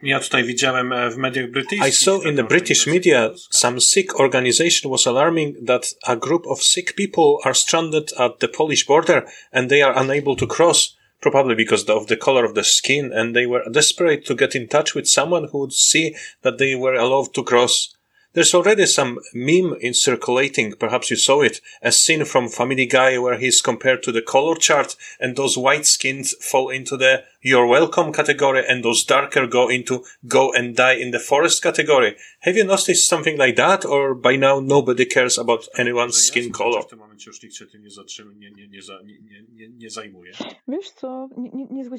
I 0.02 1.90
saw 1.90 2.20
in 2.20 2.34
the 2.34 2.42
British 2.42 2.86
media 2.86 3.32
some 3.50 3.80
Sikh 3.80 4.18
organization 4.20 4.90
was 4.90 5.06
alarming 5.06 5.64
that 5.64 5.94
a 6.06 6.16
group 6.16 6.46
of 6.46 6.60
Sikh 6.60 6.94
people 6.96 7.40
are 7.44 7.54
stranded 7.54 8.10
at 8.18 8.40
the 8.40 8.48
Polish 8.48 8.86
border 8.86 9.26
and 9.52 9.70
they 9.70 9.82
are 9.82 9.96
unable 9.96 10.36
to 10.36 10.46
cross, 10.46 10.94
probably 11.22 11.54
because 11.54 11.84
of 11.84 12.08
the 12.08 12.16
color 12.16 12.44
of 12.44 12.54
the 12.54 12.64
skin, 12.64 13.12
and 13.14 13.34
they 13.34 13.46
were 13.46 13.64
desperate 13.70 14.26
to 14.26 14.34
get 14.34 14.54
in 14.54 14.68
touch 14.68 14.94
with 14.94 15.08
someone 15.08 15.48
who 15.50 15.60
would 15.60 15.72
see 15.72 16.14
that 16.42 16.58
they 16.58 16.74
were 16.74 16.94
allowed 16.94 17.32
to 17.34 17.42
cross. 17.42 17.93
There's 18.34 18.52
already 18.52 18.86
some 18.86 19.20
meme 19.32 19.76
in 19.80 19.94
circulating, 19.94 20.72
perhaps 20.72 21.08
you 21.08 21.16
saw 21.16 21.42
it, 21.42 21.60
a 21.80 21.92
scene 21.92 22.24
from 22.24 22.48
Family 22.48 22.84
Guy 22.84 23.16
where 23.16 23.38
he's 23.38 23.62
compared 23.62 24.02
to 24.02 24.10
the 24.10 24.22
color 24.22 24.56
chart 24.56 24.96
and 25.20 25.36
those 25.36 25.56
white 25.56 25.86
skins 25.86 26.34
fall 26.40 26.68
into 26.68 26.96
the 26.96 27.22
you're 27.42 27.66
welcome 27.66 28.12
category 28.12 28.64
and 28.68 28.84
those 28.84 29.04
darker 29.04 29.46
go 29.46 29.68
into 29.68 30.04
go 30.26 30.52
and 30.52 30.74
die 30.74 30.94
in 30.94 31.12
the 31.12 31.20
forest 31.20 31.62
category. 31.62 32.16
Have 32.40 32.56
you 32.56 32.64
noticed 32.64 33.06
something 33.06 33.38
like 33.38 33.54
that 33.54 33.84
or 33.84 34.14
by 34.14 34.34
now 34.34 34.58
nobody 34.58 35.04
cares 35.04 35.38
about 35.38 35.68
anyone's 35.78 36.16
skin 36.16 36.50
color? 36.50 36.80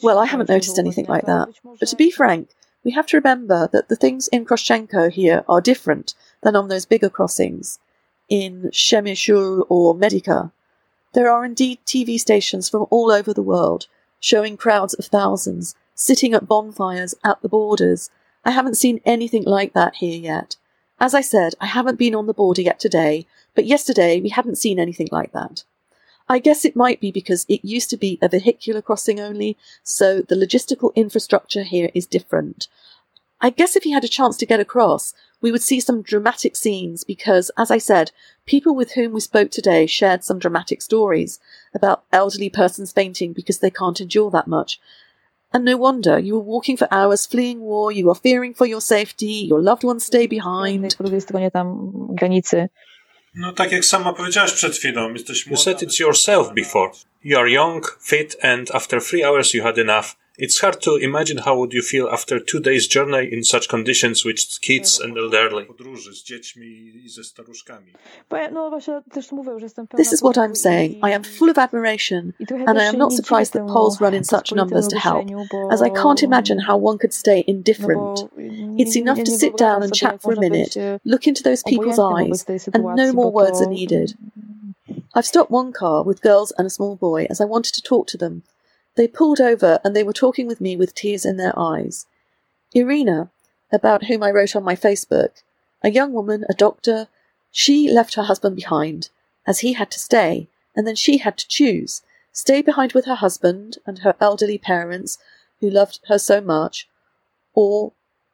Well, 0.04 0.20
I 0.20 0.26
haven't 0.26 0.50
noticed 0.50 0.80
anything 0.80 1.06
like 1.06 1.26
that. 1.28 1.48
But 1.80 1.88
to 1.88 1.96
be 1.96 2.12
frank, 2.12 2.50
we 2.86 2.92
have 2.92 3.08
to 3.08 3.18
remember 3.18 3.68
that 3.74 3.90
the 3.90 3.96
things 3.96 4.30
in 4.30 4.46
Krościenko 4.46 5.12
here 5.12 5.44
are 5.50 5.60
different 5.60 6.14
than 6.44 6.56
on 6.56 6.68
those 6.70 6.86
bigger 6.86 7.10
crossings 7.10 7.80
in 8.30 8.70
Przemyśl 8.72 9.66
or 9.68 9.96
Medyka. 9.96 10.52
There 11.14 11.30
are 11.30 11.44
indeed 11.44 11.80
TV 11.86 12.20
stations 12.20 12.70
from 12.70 12.86
all 12.92 13.12
over 13.12 13.34
the 13.34 13.42
world 13.42 13.88
showing 14.20 14.56
crowds 14.56 14.94
of 14.94 15.06
thousands 15.06 15.76
sitting 15.96 16.34
at 16.34 16.48
bonfires 16.48 17.16
at 17.24 17.42
the 17.42 17.50
borders. 17.50 18.12
I 18.44 18.52
haven't 18.52 18.78
seen 18.78 19.02
anything 19.04 19.44
like 19.44 19.74
that 19.74 19.96
here 19.96 20.20
yet. 20.20 20.58
As 21.00 21.16
I 21.16 21.22
said, 21.22 21.54
I 21.60 21.66
haven't 21.66 22.00
been 22.00 22.16
on 22.16 22.28
the 22.28 22.34
border 22.34 22.62
yet 22.62 22.80
today, 22.80 23.26
but 23.56 23.66
yesterday 23.66 24.22
we 24.22 24.30
hadn't 24.30 24.58
seen 24.58 24.80
anything 24.80 25.10
like 25.12 25.32
that. 25.32 25.64
I 26.28 26.40
guess 26.40 26.66
it 26.66 26.76
might 26.76 27.00
be 27.00 27.12
because 27.12 27.46
it 27.48 27.64
used 27.64 27.90
to 27.92 27.98
be 27.98 28.18
a 28.22 28.30
vehicular 28.30 28.82
crossing 28.82 29.20
only, 29.20 29.58
so 29.84 30.22
the 30.22 30.36
logistical 30.36 30.94
infrastructure 30.96 31.64
here 31.64 31.92
is 31.94 32.08
different. 32.08 32.68
I 33.42 33.52
guess 33.52 33.76
if 33.76 33.84
he 33.84 33.92
had 33.92 34.04
a 34.04 34.08
chance 34.08 34.38
to 34.38 34.46
get 34.46 34.60
across, 34.60 35.14
we 35.42 35.52
would 35.52 35.62
see 35.62 35.80
some 35.80 36.02
dramatic 36.02 36.56
scenes 36.56 37.04
because, 37.04 37.52
as 37.58 37.70
I 37.70 37.78
said, 37.78 38.12
people 38.48 38.74
with 38.74 38.94
whom 38.94 39.14
we 39.14 39.20
spoke 39.20 39.52
today 39.52 39.86
shared 39.86 40.24
some 40.24 40.40
dramatic 40.40 40.82
stories 40.82 41.40
about 41.74 42.04
elderly 42.12 42.50
persons 42.50 42.92
fainting 42.92 43.34
because 43.34 43.60
they 43.60 43.70
can't 43.70 44.02
endure 44.02 44.32
that 44.32 44.48
much. 44.48 44.80
And 45.54 45.64
no 45.64 45.78
wonder, 45.78 46.18
you 46.18 46.34
were 46.34 46.40
walking 46.40 46.76
for 46.76 46.88
hours, 46.92 47.26
fleeing 47.26 47.60
war, 47.62 47.92
you 47.92 48.10
are 48.10 48.16
fearing 48.16 48.54
for 48.54 48.66
your 48.66 48.82
safety, 48.82 49.28
your 49.28 49.62
loved 49.62 49.84
ones 49.84 50.06
stay 50.06 50.26
behind. 50.26 50.96
No 53.36 53.54
tak 53.54 53.72
jak 53.72 53.86
sama 53.86 54.14
powiedziałaś 54.14 54.52
przed 54.52 54.76
chwilą, 54.76 55.14
jesteś 55.14 55.48
You 55.48 55.58
said 55.58 55.82
it 55.82 56.00
yourself 56.00 56.54
before. 56.54 56.92
You 57.24 57.40
are 57.40 57.52
young, 57.52 57.98
fit 58.04 58.38
and 58.42 58.76
after 58.76 59.04
three 59.04 59.24
hours 59.24 59.54
you 59.54 59.64
had 59.64 59.78
enough. 59.78 60.06
It's 60.38 60.60
hard 60.60 60.82
to 60.82 60.96
imagine 60.96 61.38
how 61.38 61.58
would 61.60 61.72
you 61.72 61.82
feel 61.82 62.10
after 62.10 62.40
two 62.40 62.60
days 62.60 62.88
journey 62.88 63.32
in 63.32 63.44
such 63.44 63.70
conditions 63.70 64.26
with 64.26 64.60
kids 64.62 65.00
and 65.00 65.18
elderly. 65.18 65.66
This 69.96 70.14
is 70.14 70.22
what 70.22 70.38
I'm 70.38 70.56
saying. 70.56 71.00
I 71.02 71.12
am 71.12 71.24
full 71.24 71.50
of 71.50 71.58
admiration, 71.58 72.34
and 72.50 72.78
I 72.80 72.84
am 72.84 72.98
not 72.98 73.14
surprised 73.14 73.54
that 73.54 73.68
Poles 73.68 74.02
run 74.02 74.14
in 74.14 74.24
such 74.24 74.52
numbers 74.54 74.88
to 74.90 75.00
help, 75.00 75.30
as 75.72 75.82
I 75.82 75.90
can't 75.90 76.22
imagine 76.24 76.60
how 76.60 76.78
one 76.78 76.98
could 76.98 77.14
stay 77.14 77.44
indifferent. 77.48 78.30
It's 78.78 78.98
enough 78.98 79.24
to 79.24 79.32
sit 79.32 79.56
down 79.58 79.84
and 79.84 79.94
chat 79.94 80.22
for 80.22 80.34
a 80.34 80.40
minute, 80.40 80.76
look 81.06 81.28
into 81.28 81.44
those 81.44 81.64
people's 81.64 82.00
eyes, 82.00 82.46
and 82.74 82.84
no 82.96 83.14
more 83.14 83.32
words 83.32 83.62
are 83.62 83.70
needed. 83.70 84.16
I've 85.14 85.26
stopped 85.26 85.50
one 85.50 85.72
car 85.72 86.04
with 86.04 86.22
girls 86.22 86.52
and 86.58 86.68
a 86.68 86.70
small 86.70 86.98
boy 86.98 87.26
as 87.30 87.40
I 87.40 87.46
wanted 87.46 87.74
to 87.76 87.82
talk 87.82 88.08
to 88.08 88.18
them. 88.18 88.44
They 88.96 89.08
pulled 89.08 89.42
over 89.42 89.80
and 89.84 89.96
they 89.96 90.04
were 90.04 90.14
talking 90.14 90.48
with 90.48 90.62
me 90.62 90.76
with 90.76 90.96
tears 90.96 91.26
in 91.26 91.38
their 91.38 91.58
eyes. 91.58 92.06
Irina, 92.74 93.30
about 93.72 94.06
whom 94.06 94.24
I 94.24 94.32
wrote 94.32 94.56
on 94.56 94.64
my 94.64 94.76
Facebook, 94.76 95.42
a 95.84 95.92
young 95.92 96.14
woman, 96.14 96.46
a 96.50 96.54
doctor, 96.54 97.08
she 97.52 97.92
left 97.92 98.16
her 98.16 98.24
husband 98.24 98.56
behind, 98.56 99.10
as 99.46 99.60
he 99.60 99.74
had 99.74 99.92
to 99.92 100.00
stay, 100.00 100.48
and 100.76 100.88
then 100.88 100.96
she 100.96 101.18
had 101.18 101.38
to 101.38 101.48
choose 101.48 102.02
stay 102.36 102.62
behind 102.62 102.92
with 102.92 103.06
her 103.06 103.16
husband 103.16 103.78
and 103.86 104.00
her 104.00 104.14
elderly 104.20 104.58
parents, 104.58 105.18
who 105.62 105.70
loved 105.70 106.02
her 106.08 106.20
so 106.20 106.42
much, 106.42 106.88
or 107.54 107.94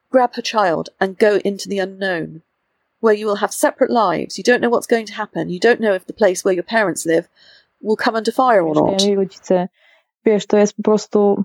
grab 0.09 0.33
her 0.35 0.41
child 0.41 0.89
and 0.99 1.19
go 1.19 1.35
into 1.45 1.69
the 1.69 1.77
unknown, 1.77 2.41
where 2.99 3.13
you 3.13 3.27
will 3.27 3.35
have 3.35 3.53
separate 3.53 3.91
lives. 3.91 4.39
You 4.39 4.43
don't 4.43 4.59
know 4.59 4.69
what's 4.69 4.87
going 4.87 5.05
to 5.05 5.13
happen. 5.13 5.49
You 5.49 5.59
don't 5.59 5.79
know 5.79 5.93
if 5.93 6.05
the 6.07 6.13
place 6.13 6.43
where 6.43 6.53
your 6.53 6.63
parents 6.63 7.05
live 7.05 7.27
will 7.79 7.95
come 7.95 8.15
under 8.15 8.31
fire 8.31 8.63
or 8.63 8.73
not. 8.73 9.01
Rodzice, 10.25 10.35
wiesz, 10.35 10.45
to 10.45 10.57
jest 10.57 10.75
po 10.75 10.83
prostu... 10.83 11.43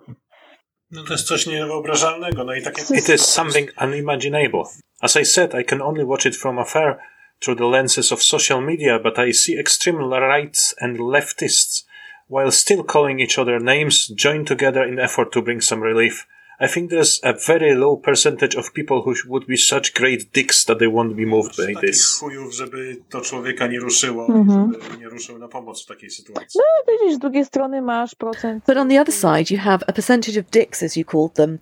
No 0.90 1.04
to 1.04 1.12
jest 1.12 1.26
coś 1.26 1.46
niewyobrażalnego. 1.46 2.44
No 2.44 2.54
i 2.54 2.62
takie... 2.62 2.82
It 2.82 3.08
is 3.08 3.20
something 3.20 3.70
unimaginable. 3.80 4.64
As 5.00 5.16
I 5.16 5.24
said, 5.24 5.54
I 5.54 5.64
can 5.64 5.82
only 5.82 6.04
watch 6.04 6.26
it 6.26 6.36
from 6.36 6.58
afar 6.58 6.98
through 7.40 7.58
the 7.58 7.66
lenses 7.66 8.12
of 8.12 8.22
social 8.22 8.60
media, 8.60 8.98
but 8.98 9.18
I 9.18 9.32
see 9.32 9.58
extreme 9.58 9.98
rights 10.10 10.74
and 10.80 10.98
leftists, 10.98 11.86
while 12.28 12.50
still 12.50 12.84
calling 12.84 13.20
each 13.20 13.38
other 13.38 13.60
names, 13.60 14.08
join 14.08 14.44
together 14.44 14.88
in 14.88 14.98
effort 14.98 15.32
to 15.32 15.42
bring 15.42 15.60
some 15.60 15.82
relief. 15.82 16.26
I 16.58 16.68
think 16.68 16.90
there's 16.90 17.20
a 17.22 17.34
very 17.34 17.74
low 17.74 17.96
percentage 17.96 18.56
of 18.56 18.72
people 18.72 19.02
who 19.02 19.14
would 19.28 19.46
be 19.46 19.56
such 19.58 19.92
great 19.92 20.32
dicks 20.32 20.64
that 20.64 20.78
they 20.78 20.88
won't 20.88 21.14
be 21.14 21.26
moved 21.26 21.56
by 21.56 21.74
this. 21.80 22.18
Chujów, 22.20 22.54
żeby 22.54 22.96
to 23.08 23.20
człowieka 23.20 23.66
nie 23.66 23.78
ruszyło, 23.80 24.28
mm-hmm. 24.28 24.72
żeby 24.82 24.98
nie 24.98 25.08
ruszył 25.08 25.38
na 25.38 25.48
pomoc 25.48 25.82
w 25.82 25.86
takiej 25.86 26.10
sytuacji. 26.10 26.60
No, 26.60 26.92
widzisz, 26.92 27.16
z 27.16 27.18
drugiej 27.18 27.44
strony 27.44 27.82
masz 27.82 28.14
procent. 28.14 28.64
But 28.66 28.76
on 28.76 28.88
the 28.88 29.00
other 29.00 29.14
side, 29.14 29.54
you 29.54 29.60
have 29.60 29.84
a 29.86 29.92
percentage 29.92 30.40
of 30.40 30.50
dicks, 30.50 30.82
as 30.82 30.96
you 30.96 31.04
called 31.04 31.34
them, 31.34 31.58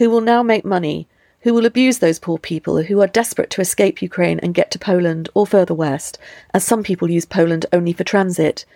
who 0.00 0.10
will 0.10 0.24
now 0.24 0.44
make 0.44 0.64
money, 0.64 1.06
who 1.44 1.54
will 1.54 1.66
abuse 1.66 1.98
those 1.98 2.20
poor 2.20 2.38
people 2.38 2.84
who 2.84 3.00
are 3.02 3.10
desperate 3.12 3.50
to 3.56 3.62
escape 3.62 4.04
Ukraine 4.04 4.40
and 4.42 4.54
get 4.54 4.70
to 4.70 4.78
Poland 4.78 5.28
or 5.34 5.46
further 5.46 5.76
west, 5.76 6.18
as 6.52 6.64
some 6.64 6.82
people 6.82 7.10
use 7.10 7.26
Poland 7.26 7.66
only 7.72 7.92
for 7.92 8.04
transit. 8.04 8.66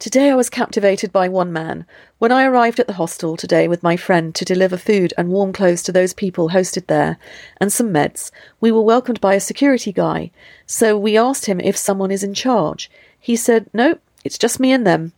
Today 0.00 0.30
I 0.30 0.34
was 0.34 0.48
captivated 0.48 1.12
by 1.12 1.28
one 1.28 1.52
man. 1.52 1.84
When 2.16 2.32
I 2.32 2.46
arrived 2.46 2.80
at 2.80 2.86
the 2.86 2.94
hostel 2.94 3.36
today 3.36 3.68
with 3.68 3.82
my 3.82 3.98
friend 3.98 4.34
to 4.34 4.46
deliver 4.46 4.78
food 4.78 5.12
and 5.18 5.28
warm 5.28 5.52
clothes 5.52 5.82
to 5.82 5.92
those 5.92 6.14
people 6.14 6.48
hosted 6.48 6.86
there, 6.86 7.18
and 7.58 7.70
some 7.70 7.92
meds, 7.92 8.30
we 8.62 8.72
were 8.72 8.80
welcomed 8.80 9.20
by 9.20 9.34
a 9.34 9.40
security 9.40 9.92
guy. 9.92 10.30
So 10.64 10.96
we 10.96 11.18
asked 11.18 11.44
him 11.44 11.60
if 11.60 11.76
someone 11.76 12.10
is 12.10 12.22
in 12.22 12.32
charge. 12.32 12.90
He 13.20 13.36
said, 13.36 13.68
Nope, 13.74 14.00
it's 14.24 14.38
just 14.38 14.58
me 14.58 14.72
and 14.72 14.86
them. 14.86 15.12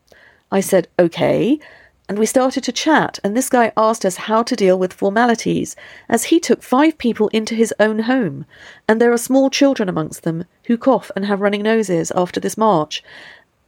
I 0.51 0.59
said, 0.59 0.89
Okay. 0.99 1.61
And 2.09 2.19
we 2.19 2.27
started 2.27 2.65
to 2.65 2.73
chat, 2.73 3.21
and 3.23 3.37
this 3.37 3.49
guy 3.49 3.71
asked 3.77 4.05
us 4.05 4.17
how 4.17 4.43
to 4.43 4.57
deal 4.57 4.77
with 4.77 4.93
formalities, 4.93 5.77
as 6.09 6.25
he 6.25 6.41
took 6.41 6.61
five 6.61 6.99
people 6.99 7.29
into 7.29 7.55
his 7.55 7.73
own 7.79 8.01
home, 8.01 8.45
and 8.89 9.01
there 9.01 9.13
are 9.13 9.17
small 9.17 9.49
children 9.49 9.89
amongst 9.89 10.25
them 10.25 10.45
who 10.65 10.77
cough 10.77 11.13
and 11.15 11.25
have 11.25 11.41
running 11.41 11.63
noses 11.63 12.11
after 12.17 12.41
this 12.41 12.59
march. 12.59 13.05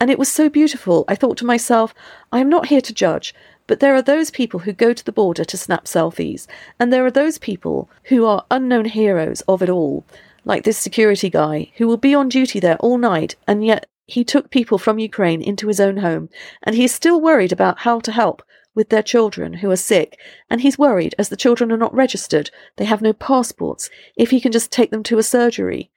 And 0.04 0.10
it 0.10 0.18
was 0.18 0.30
so 0.30 0.50
beautiful. 0.50 1.06
I 1.08 1.14
thought 1.14 1.38
to 1.38 1.46
myself, 1.46 1.94
I 2.30 2.40
am 2.40 2.50
not 2.50 2.66
here 2.66 2.82
to 2.82 2.92
judge, 2.92 3.34
but 3.66 3.80
there 3.80 3.94
are 3.94 4.02
those 4.02 4.30
people 4.30 4.60
who 4.60 4.74
go 4.74 4.92
to 4.92 5.02
the 5.02 5.12
border 5.12 5.46
to 5.46 5.56
snap 5.56 5.86
selfies, 5.86 6.46
and 6.78 6.92
there 6.92 7.06
are 7.06 7.10
those 7.10 7.38
people 7.38 7.88
who 8.10 8.26
are 8.26 8.44
unknown 8.50 8.84
heroes 8.84 9.40
of 9.48 9.62
it 9.62 9.70
all, 9.70 10.04
like 10.44 10.64
this 10.64 10.76
security 10.76 11.30
guy 11.30 11.72
who 11.78 11.86
will 11.86 11.96
be 11.96 12.14
on 12.14 12.28
duty 12.28 12.60
there 12.60 12.76
all 12.80 12.98
night, 12.98 13.36
and 13.48 13.64
yet 13.64 13.86
he 14.04 14.24
took 14.24 14.50
people 14.50 14.76
from 14.76 14.98
Ukraine 14.98 15.40
into 15.40 15.68
his 15.68 15.80
own 15.80 15.96
home, 15.96 16.28
and 16.62 16.76
he 16.76 16.84
is 16.84 16.92
still 16.92 17.18
worried 17.18 17.50
about 17.50 17.78
how 17.78 17.98
to 18.00 18.12
help 18.12 18.42
with 18.74 18.90
their 18.90 19.02
children 19.02 19.54
who 19.54 19.70
are 19.70 19.74
sick, 19.74 20.18
and 20.50 20.60
he's 20.60 20.76
worried 20.76 21.14
as 21.18 21.30
the 21.30 21.42
children 21.44 21.72
are 21.72 21.78
not 21.78 21.94
registered, 21.94 22.50
they 22.76 22.84
have 22.84 23.00
no 23.00 23.14
passports, 23.14 23.88
if 24.18 24.28
he 24.28 24.38
can 24.38 24.52
just 24.52 24.70
take 24.70 24.90
them 24.90 25.02
to 25.04 25.16
a 25.16 25.22
surgery. 25.22 25.90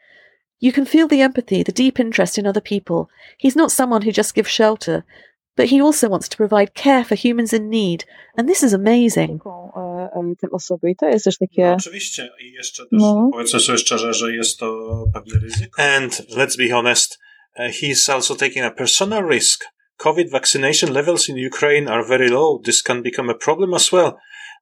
You 0.59 0.71
can 0.71 0.85
feel 0.85 1.07
the 1.07 1.21
empathy, 1.21 1.63
the 1.63 1.71
deep 1.71 1.99
interest 1.99 2.37
in 2.37 2.47
other 2.47 2.61
people. 2.61 3.09
He's 3.37 3.55
not 3.55 3.71
someone 3.71 4.01
who 4.01 4.11
just 4.11 4.33
gives 4.33 4.49
shelter, 4.49 5.03
but 5.55 5.67
he 5.67 5.81
also 5.81 6.09
wants 6.09 6.29
to 6.29 6.37
provide 6.37 6.73
care 6.73 7.03
for 7.03 7.15
humans 7.15 7.53
in 7.53 7.69
need, 7.69 8.05
and 8.37 8.47
this 8.47 8.63
is 8.63 8.73
amazing. 8.73 9.41
Te 10.41 10.47
osoby 10.51 10.91
i 10.91 10.95
to 10.95 11.05
jest 11.05 11.25
też 11.25 11.37
takie... 11.37 11.61
No, 11.61 11.73
oczywiście 11.73 12.29
i 12.41 12.51
jeszcze 12.51 12.83
też 12.83 13.01
no. 13.01 13.29
powiedzmy 13.31 13.59
sobie 13.59 13.77
szczerze, 13.77 14.13
że 14.13 14.35
jest 14.35 14.59
to 14.59 15.05
pewne 15.13 15.39
ryzyko. 15.39 15.81
And 15.81 16.21
let's 16.29 16.57
be 16.57 16.75
honest, 16.75 17.19
uh, 17.59 17.65
he's 17.65 18.13
also 18.13 18.35
taking 18.35 18.65
a 18.65 18.71
personal 18.71 19.27
risk. 19.29 19.65
COVID 19.97 20.31
vaccination 20.31 20.93
levels 20.93 21.29
in 21.29 21.37
Ukraine 21.37 21.91
are 21.91 22.03
very 22.07 22.29
low. 22.29 22.61
This 22.65 22.83
can 22.83 23.01
become 23.01 23.31
a 23.31 23.35
problem 23.35 23.73
as 23.73 23.91
well. 23.91 24.13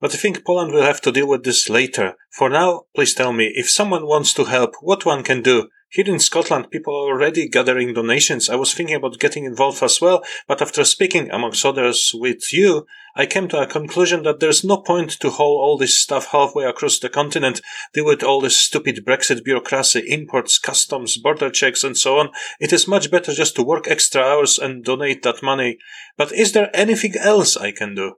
But 0.01 0.13
I 0.15 0.17
think 0.17 0.43
Poland 0.43 0.73
will 0.73 0.83
have 0.83 1.01
to 1.01 1.11
deal 1.11 1.27
with 1.27 1.43
this 1.43 1.69
later. 1.69 2.15
For 2.29 2.49
now, 2.49 2.85
please 2.93 3.15
tell 3.15 3.33
me, 3.33 3.51
if 3.55 3.69
someone 3.69 4.05
wants 4.05 4.33
to 4.33 4.45
help, 4.45 4.75
what 4.81 5.05
one 5.05 5.23
can 5.23 5.41
do. 5.41 5.69
Here 5.95 6.09
in 6.09 6.19
Scotland, 6.19 6.71
people 6.71 6.93
are 6.93 7.13
already 7.13 7.47
gathering 7.47 7.93
donations. 7.93 8.49
I 8.49 8.55
was 8.55 8.73
thinking 8.73 8.97
about 8.97 9.17
getting 9.17 9.45
involved 9.45 9.81
as 9.81 10.01
well, 10.01 10.25
but 10.45 10.61
after 10.61 10.83
speaking, 10.83 11.31
amongst 11.31 11.65
others, 11.65 12.11
with 12.13 12.51
you, 12.51 12.85
I 13.15 13.25
came 13.25 13.47
to 13.47 13.61
a 13.61 13.65
conclusion 13.65 14.23
that 14.23 14.41
there's 14.41 14.61
no 14.61 14.75
point 14.75 15.11
to 15.21 15.29
haul 15.29 15.57
all 15.57 15.77
this 15.77 15.97
stuff 15.97 16.33
halfway 16.33 16.65
across 16.65 16.99
the 16.99 17.07
continent, 17.07 17.61
deal 17.93 18.03
with 18.03 18.23
all 18.23 18.41
this 18.41 18.59
stupid 18.59 19.05
Brexit 19.05 19.45
bureaucracy, 19.45 20.03
imports, 20.05 20.59
customs, 20.59 21.15
border 21.17 21.49
checks, 21.49 21.81
and 21.81 21.97
so 21.97 22.19
on. 22.19 22.31
It 22.59 22.73
is 22.73 22.89
much 22.89 23.09
better 23.09 23.33
just 23.33 23.55
to 23.55 23.63
work 23.63 23.87
extra 23.87 24.21
hours 24.21 24.59
and 24.59 24.83
donate 24.83 25.23
that 25.23 25.41
money. 25.41 25.77
But 26.17 26.33
is 26.33 26.51
there 26.51 26.69
anything 26.73 27.13
else 27.17 27.55
I 27.55 27.71
can 27.71 27.95
do? 27.95 28.15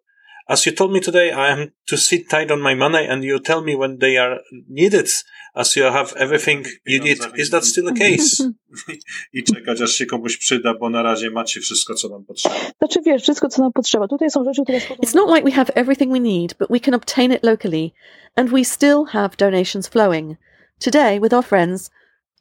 As 0.49 0.65
you 0.65 0.71
told 0.71 0.93
me 0.93 1.01
today, 1.01 1.31
I 1.31 1.49
am 1.49 1.71
to 1.87 1.97
sit 1.97 2.29
tight 2.29 2.51
on 2.51 2.61
my 2.61 2.73
money 2.73 3.05
and 3.05 3.23
you 3.23 3.39
tell 3.39 3.61
me 3.61 3.75
when 3.75 3.97
they 3.99 4.17
are 4.17 4.39
needed 4.69 5.09
as 5.55 5.75
you 5.75 5.83
have 5.83 6.13
everything 6.17 6.65
you 6.85 6.99
need. 7.01 7.19
Is 7.35 7.49
that 7.49 7.65
still 7.65 7.85
the 7.85 7.93
case? 7.93 8.43
I 9.33 9.43
czekać, 9.43 9.81
aż 9.81 9.91
się 9.91 10.05
komuś 10.05 10.37
przyda, 10.37 10.73
bo 10.73 10.89
na 10.89 11.03
razie 11.03 11.29
macie 11.29 11.59
wszystko, 11.59 11.93
co 11.93 12.09
nam 12.09 12.25
potrzeba. 12.25 12.55
Znaczy 12.77 12.99
wiesz, 13.05 13.21
wszystko, 13.21 13.49
co 13.49 13.61
nam 13.61 13.73
potrzeba. 13.73 14.07
Tutaj 14.07 14.29
są 14.29 14.43
rzeczy, 14.43 14.61
które... 14.63 14.79
It's 14.79 15.15
not 15.15 15.29
like 15.29 15.43
we 15.43 15.51
have 15.51 15.73
everything 15.75 16.11
we 16.11 16.19
need, 16.19 16.55
but 16.59 16.69
we 16.69 16.79
can 16.79 16.93
obtain 16.93 17.31
it 17.31 17.43
locally. 17.43 17.93
And 18.35 18.49
we 18.49 18.65
still 18.65 19.05
have 19.05 19.29
donations 19.37 19.87
flowing. 19.87 20.35
Today, 20.79 21.19
with 21.19 21.33
our 21.33 21.45
friends, 21.45 21.91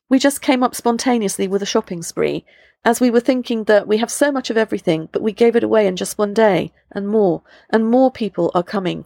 we 0.08 0.18
just 0.18 0.42
came 0.42 0.62
up 0.62 0.74
spontaneously 0.74 1.48
with 1.48 1.62
a 1.62 1.66
shopping 1.66 2.02
spree, 2.02 2.44
as 2.84 3.00
we 3.00 3.10
were 3.10 3.20
thinking 3.20 3.64
that 3.64 3.88
we 3.88 3.98
have 3.98 4.10
so 4.10 4.30
much 4.30 4.50
of 4.50 4.56
everything, 4.56 5.08
but 5.12 5.22
we 5.22 5.32
gave 5.32 5.56
it 5.56 5.64
away 5.64 5.86
in 5.86 5.96
just 5.96 6.18
one 6.18 6.32
day, 6.32 6.72
and 6.92 7.08
more, 7.08 7.42
and 7.70 7.90
more 7.90 8.10
people 8.10 8.50
are 8.54 8.62
coming, 8.62 9.04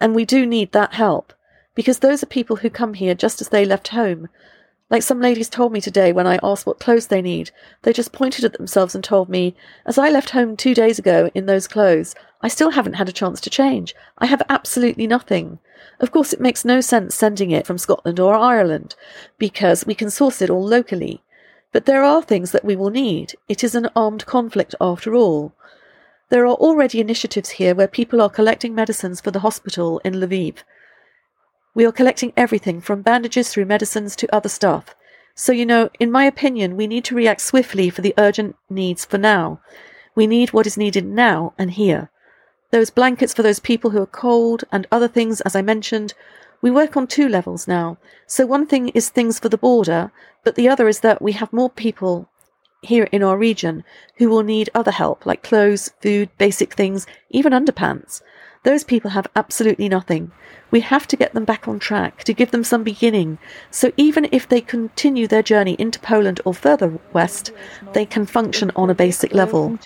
and 0.00 0.14
we 0.14 0.24
do 0.24 0.44
need 0.44 0.72
that 0.72 0.94
help 0.94 1.32
because 1.74 2.00
those 2.00 2.22
are 2.22 2.26
people 2.26 2.56
who 2.56 2.70
come 2.70 2.94
here 2.94 3.14
just 3.14 3.40
as 3.40 3.48
they 3.48 3.64
left 3.64 3.88
home. 3.88 4.28
Like 4.90 5.02
some 5.02 5.20
ladies 5.20 5.48
told 5.48 5.72
me 5.72 5.80
today 5.80 6.12
when 6.12 6.26
I 6.26 6.38
asked 6.42 6.66
what 6.66 6.80
clothes 6.80 7.06
they 7.06 7.22
need, 7.22 7.50
they 7.82 7.92
just 7.92 8.12
pointed 8.12 8.44
at 8.44 8.54
themselves 8.54 8.94
and 8.94 9.02
told 9.02 9.30
me, 9.30 9.56
as 9.86 9.96
I 9.96 10.10
left 10.10 10.30
home 10.30 10.56
two 10.56 10.74
days 10.74 10.98
ago 10.98 11.30
in 11.34 11.46
those 11.46 11.66
clothes, 11.66 12.14
I 12.42 12.48
still 12.48 12.70
haven't 12.70 12.94
had 12.94 13.08
a 13.08 13.12
chance 13.12 13.40
to 13.42 13.50
change. 13.50 13.94
I 14.18 14.26
have 14.26 14.42
absolutely 14.48 15.06
nothing. 15.06 15.60
Of 16.00 16.10
course, 16.10 16.32
it 16.32 16.40
makes 16.40 16.64
no 16.64 16.80
sense 16.80 17.14
sending 17.14 17.52
it 17.52 17.66
from 17.66 17.78
Scotland 17.78 18.18
or 18.18 18.34
Ireland, 18.34 18.96
because 19.38 19.86
we 19.86 19.94
can 19.94 20.10
source 20.10 20.42
it 20.42 20.50
all 20.50 20.66
locally. 20.66 21.22
But 21.70 21.86
there 21.86 22.02
are 22.02 22.22
things 22.22 22.50
that 22.50 22.64
we 22.64 22.76
will 22.76 22.90
need. 22.90 23.34
It 23.48 23.62
is 23.62 23.74
an 23.74 23.88
armed 23.94 24.26
conflict 24.26 24.74
after 24.80 25.14
all. 25.14 25.54
There 26.30 26.46
are 26.46 26.54
already 26.54 27.00
initiatives 27.00 27.50
here 27.50 27.74
where 27.74 27.88
people 27.88 28.20
are 28.20 28.28
collecting 28.28 28.74
medicines 28.74 29.20
for 29.20 29.30
the 29.30 29.40
hospital 29.40 30.00
in 30.04 30.14
Lviv. 30.14 30.58
We 31.74 31.86
are 31.86 31.92
collecting 31.92 32.32
everything 32.36 32.80
from 32.80 33.02
bandages 33.02 33.50
through 33.50 33.66
medicines 33.66 34.16
to 34.16 34.34
other 34.34 34.48
stuff. 34.48 34.94
So, 35.34 35.52
you 35.52 35.64
know, 35.64 35.88
in 35.98 36.10
my 36.10 36.24
opinion, 36.24 36.76
we 36.76 36.86
need 36.86 37.04
to 37.06 37.14
react 37.14 37.40
swiftly 37.40 37.88
for 37.88 38.02
the 38.02 38.14
urgent 38.18 38.56
needs 38.68 39.04
for 39.04 39.16
now. 39.16 39.60
We 40.14 40.26
need 40.26 40.52
what 40.52 40.66
is 40.66 40.76
needed 40.76 41.06
now 41.06 41.54
and 41.56 41.70
here. 41.70 42.10
Those 42.72 42.88
blankets 42.88 43.34
for 43.34 43.42
those 43.42 43.60
people 43.60 43.90
who 43.90 44.02
are 44.02 44.06
cold 44.06 44.64
and 44.72 44.86
other 44.90 45.06
things, 45.06 45.42
as 45.42 45.54
I 45.54 45.60
mentioned, 45.60 46.14
we 46.62 46.70
work 46.70 46.96
on 46.96 47.06
two 47.06 47.28
levels 47.28 47.68
now. 47.68 47.98
So 48.26 48.46
one 48.46 48.66
thing 48.66 48.88
is 48.88 49.10
things 49.10 49.38
for 49.38 49.50
the 49.50 49.58
border, 49.58 50.10
but 50.42 50.54
the 50.54 50.70
other 50.70 50.88
is 50.88 51.00
that 51.00 51.20
we 51.20 51.32
have 51.32 51.52
more 51.52 51.68
people 51.68 52.30
here 52.80 53.08
in 53.12 53.22
our 53.22 53.36
region 53.36 53.84
who 54.16 54.30
will 54.30 54.42
need 54.42 54.70
other 54.74 54.90
help, 54.90 55.26
like 55.26 55.42
clothes, 55.42 55.92
food, 56.00 56.30
basic 56.38 56.72
things, 56.72 57.06
even 57.28 57.52
underpants. 57.52 58.22
Those 58.64 58.84
people 58.84 59.10
have 59.10 59.26
absolutely 59.36 59.88
nothing. 59.90 60.30
We 60.70 60.80
have 60.80 61.06
to 61.08 61.16
get 61.16 61.34
them 61.34 61.44
back 61.44 61.68
on 61.68 61.78
track, 61.78 62.24
to 62.24 62.32
give 62.32 62.52
them 62.52 62.64
some 62.64 62.84
beginning. 62.84 63.38
So 63.70 63.92
even 63.98 64.28
if 64.32 64.48
they 64.48 64.62
continue 64.62 65.26
their 65.26 65.42
journey 65.42 65.76
into 65.78 66.00
Poland 66.00 66.40
or 66.46 66.54
further 66.54 66.98
west, 67.12 67.52
they 67.92 68.06
can 68.06 68.24
function 68.24 68.70
on 68.76 68.88
a 68.88 68.94
basic 68.94 69.34
level. 69.34 69.78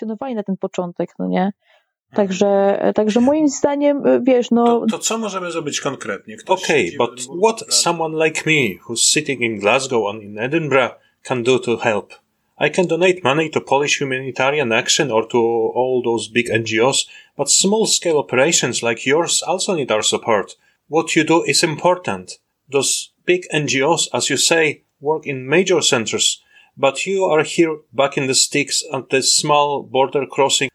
Także, 2.13 2.79
także 2.95 3.19
moim 3.21 3.49
zdaniem, 3.49 4.03
wiesz, 4.23 4.51
no... 4.51 4.65
To, 4.65 4.87
to 4.87 4.99
co 4.99 5.17
możemy 5.17 5.51
zrobić 5.51 5.81
konkretnie? 5.81 6.37
okay, 6.45 6.91
but 6.97 7.27
what 7.43 7.73
someone 7.73 8.25
like 8.25 8.45
me, 8.45 8.79
who's 8.87 9.11
sitting 9.11 9.41
in 9.41 9.59
Glasgow 9.59 10.03
or 10.03 10.23
in 10.23 10.39
Edinburgh, 10.39 10.95
can 11.23 11.43
do 11.43 11.59
to 11.59 11.77
help? 11.77 12.13
I 12.59 12.69
can 12.69 12.87
donate 12.87 13.23
money 13.23 13.49
to 13.51 13.61
Polish 13.61 13.99
humanitarian 13.99 14.71
action 14.71 15.11
or 15.11 15.27
to 15.27 15.37
all 15.75 16.01
those 16.03 16.27
big 16.27 16.49
NGOs, 16.49 17.07
but 17.35 17.49
small 17.49 17.85
scale 17.85 18.17
operations 18.17 18.81
like 18.81 19.05
yours 19.05 19.43
also 19.43 19.75
need 19.75 19.91
our 19.91 20.01
support. 20.01 20.55
What 20.87 21.15
you 21.15 21.23
do 21.23 21.43
is 21.43 21.63
important. 21.63 22.39
Those 22.67 23.11
big 23.25 23.45
NGOs, 23.53 24.07
as 24.11 24.29
you 24.31 24.37
say, 24.37 24.83
work 24.99 25.27
in 25.27 25.47
major 25.47 25.81
centers, 25.81 26.41
but 26.75 27.05
you 27.05 27.25
are 27.25 27.43
here 27.43 27.77
back 27.93 28.17
in 28.17 28.25
the 28.25 28.33
sticks 28.33 28.83
at 28.91 29.09
this 29.09 29.35
small 29.35 29.83
border 29.83 30.25
crossing. 30.25 30.69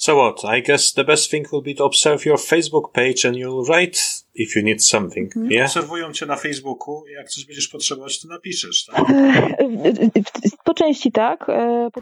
So 0.00 0.16
what? 0.16 0.46
I 0.46 0.60
guess 0.60 0.92
the 0.94 1.04
best 1.04 1.30
thing 1.30 1.46
will 1.52 1.60
be 1.60 1.74
to 1.74 1.84
observe 1.84 2.24
your 2.24 2.38
Facebook 2.38 2.94
page 2.94 3.26
and 3.26 3.36
you'll 3.36 3.66
write 3.66 3.98
if 4.34 4.56
you 4.56 4.62
need 4.62 4.80
something. 4.80 5.30
Mm. 5.36 5.50
Yeah? 5.50 5.66
Obserwują 5.66 6.12
cię 6.12 6.26
na 6.26 6.36
Facebooku 6.36 7.04
jak 7.06 7.28
coś 7.28 7.44
będziesz 7.44 7.68
potrzebować, 7.68 8.20
to 8.20 8.28
napiszesz, 8.28 8.84
tak? 8.86 9.04
Po 10.64 10.74
części 10.74 11.12
tak. 11.12 11.46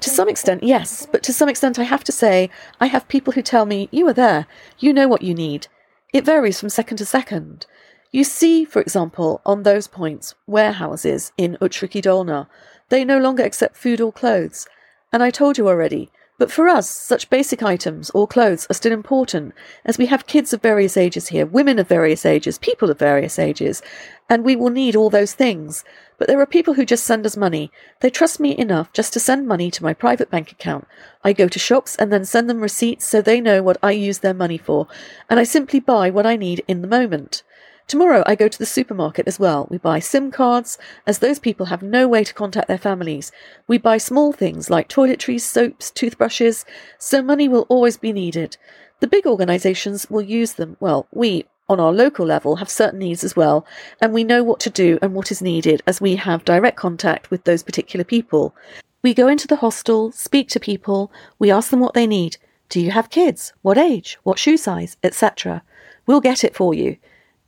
To 0.00 0.10
some 0.10 0.30
extent, 0.30 0.62
yes. 0.62 1.08
But 1.12 1.26
to 1.26 1.32
some 1.32 1.50
extent 1.50 1.78
I 1.78 1.84
have 1.84 2.04
to 2.04 2.12
say, 2.12 2.48
I 2.80 2.88
have 2.88 3.08
people 3.08 3.32
who 3.32 3.42
tell 3.42 3.66
me, 3.66 3.88
you 3.92 4.06
are 4.06 4.14
there, 4.14 4.44
you 4.80 4.92
know 4.92 5.08
what 5.08 5.22
you 5.22 5.34
need. 5.34 5.68
It 6.12 6.24
varies 6.24 6.60
from 6.60 6.70
second 6.70 6.98
to 6.98 7.04
second. 7.04 7.66
You 8.12 8.24
see, 8.24 8.64
for 8.64 8.80
example, 8.80 9.40
on 9.44 9.64
those 9.64 9.88
points, 9.88 10.34
warehouses 10.46 11.32
in 11.36 11.56
Ustrzyki 11.60 12.00
Dolne. 12.00 12.46
They 12.90 13.04
no 13.04 13.18
longer 13.18 13.44
accept 13.44 13.76
food 13.76 14.00
or 14.00 14.12
clothes. 14.12 14.68
And 15.12 15.22
I 15.22 15.30
told 15.30 15.58
you 15.58 15.68
already, 15.68 16.10
but 16.38 16.52
for 16.52 16.68
us, 16.68 16.88
such 16.88 17.28
basic 17.30 17.64
items 17.64 18.10
or 18.10 18.28
clothes 18.28 18.66
are 18.70 18.74
still 18.74 18.92
important, 18.92 19.52
as 19.84 19.98
we 19.98 20.06
have 20.06 20.28
kids 20.28 20.52
of 20.52 20.62
various 20.62 20.96
ages 20.96 21.28
here, 21.28 21.44
women 21.44 21.80
of 21.80 21.88
various 21.88 22.24
ages, 22.24 22.58
people 22.58 22.90
of 22.90 22.98
various 22.98 23.40
ages, 23.40 23.82
and 24.30 24.44
we 24.44 24.54
will 24.54 24.70
need 24.70 24.94
all 24.94 25.10
those 25.10 25.34
things. 25.34 25.84
But 26.16 26.28
there 26.28 26.40
are 26.40 26.46
people 26.46 26.74
who 26.74 26.84
just 26.84 27.04
send 27.04 27.26
us 27.26 27.36
money. 27.36 27.72
They 28.00 28.10
trust 28.10 28.38
me 28.38 28.56
enough 28.56 28.92
just 28.92 29.12
to 29.14 29.20
send 29.20 29.48
money 29.48 29.68
to 29.72 29.82
my 29.82 29.92
private 29.92 30.30
bank 30.30 30.52
account. 30.52 30.86
I 31.24 31.32
go 31.32 31.48
to 31.48 31.58
shops 31.58 31.96
and 31.96 32.12
then 32.12 32.24
send 32.24 32.48
them 32.48 32.60
receipts 32.60 33.04
so 33.04 33.20
they 33.20 33.40
know 33.40 33.60
what 33.60 33.78
I 33.82 33.90
use 33.90 34.18
their 34.18 34.34
money 34.34 34.58
for, 34.58 34.86
and 35.28 35.40
I 35.40 35.44
simply 35.44 35.80
buy 35.80 36.08
what 36.08 36.26
I 36.26 36.36
need 36.36 36.64
in 36.68 36.82
the 36.82 36.88
moment. 36.88 37.42
Tomorrow 37.88 38.22
I 38.26 38.34
go 38.34 38.48
to 38.48 38.58
the 38.58 38.66
supermarket 38.66 39.26
as 39.26 39.40
well. 39.40 39.66
We 39.70 39.78
buy 39.78 39.98
SIM 39.98 40.30
cards, 40.30 40.76
as 41.06 41.20
those 41.20 41.38
people 41.38 41.66
have 41.66 41.82
no 41.82 42.06
way 42.06 42.22
to 42.22 42.34
contact 42.34 42.68
their 42.68 42.76
families. 42.76 43.32
We 43.66 43.78
buy 43.78 43.96
small 43.96 44.30
things 44.30 44.68
like 44.68 44.90
toiletries, 44.90 45.40
soaps, 45.40 45.90
toothbrushes, 45.90 46.66
so 46.98 47.22
money 47.22 47.48
will 47.48 47.64
always 47.70 47.96
be 47.96 48.12
needed. 48.12 48.58
The 49.00 49.06
big 49.06 49.26
organisations 49.26 50.10
will 50.10 50.20
use 50.20 50.52
them. 50.52 50.76
Well, 50.80 51.06
we, 51.12 51.46
on 51.66 51.80
our 51.80 51.90
local 51.90 52.26
level, 52.26 52.56
have 52.56 52.68
certain 52.68 52.98
needs 52.98 53.24
as 53.24 53.34
well, 53.34 53.64
and 54.02 54.12
we 54.12 54.22
know 54.22 54.44
what 54.44 54.60
to 54.60 54.70
do 54.70 54.98
and 55.00 55.14
what 55.14 55.32
is 55.32 55.40
needed 55.40 55.82
as 55.86 55.98
we 55.98 56.16
have 56.16 56.44
direct 56.44 56.76
contact 56.76 57.30
with 57.30 57.44
those 57.44 57.62
particular 57.62 58.04
people. 58.04 58.54
We 59.00 59.14
go 59.14 59.28
into 59.28 59.46
the 59.46 59.56
hostel, 59.56 60.12
speak 60.12 60.50
to 60.50 60.60
people, 60.60 61.10
we 61.38 61.50
ask 61.50 61.70
them 61.70 61.80
what 61.80 61.94
they 61.94 62.06
need. 62.06 62.36
Do 62.68 62.82
you 62.82 62.90
have 62.90 63.08
kids? 63.08 63.54
What 63.62 63.78
age? 63.78 64.18
What 64.24 64.38
shoe 64.38 64.58
size? 64.58 64.98
Etc. 65.02 65.62
We'll 66.06 66.20
get 66.20 66.44
it 66.44 66.54
for 66.54 66.74
you. 66.74 66.98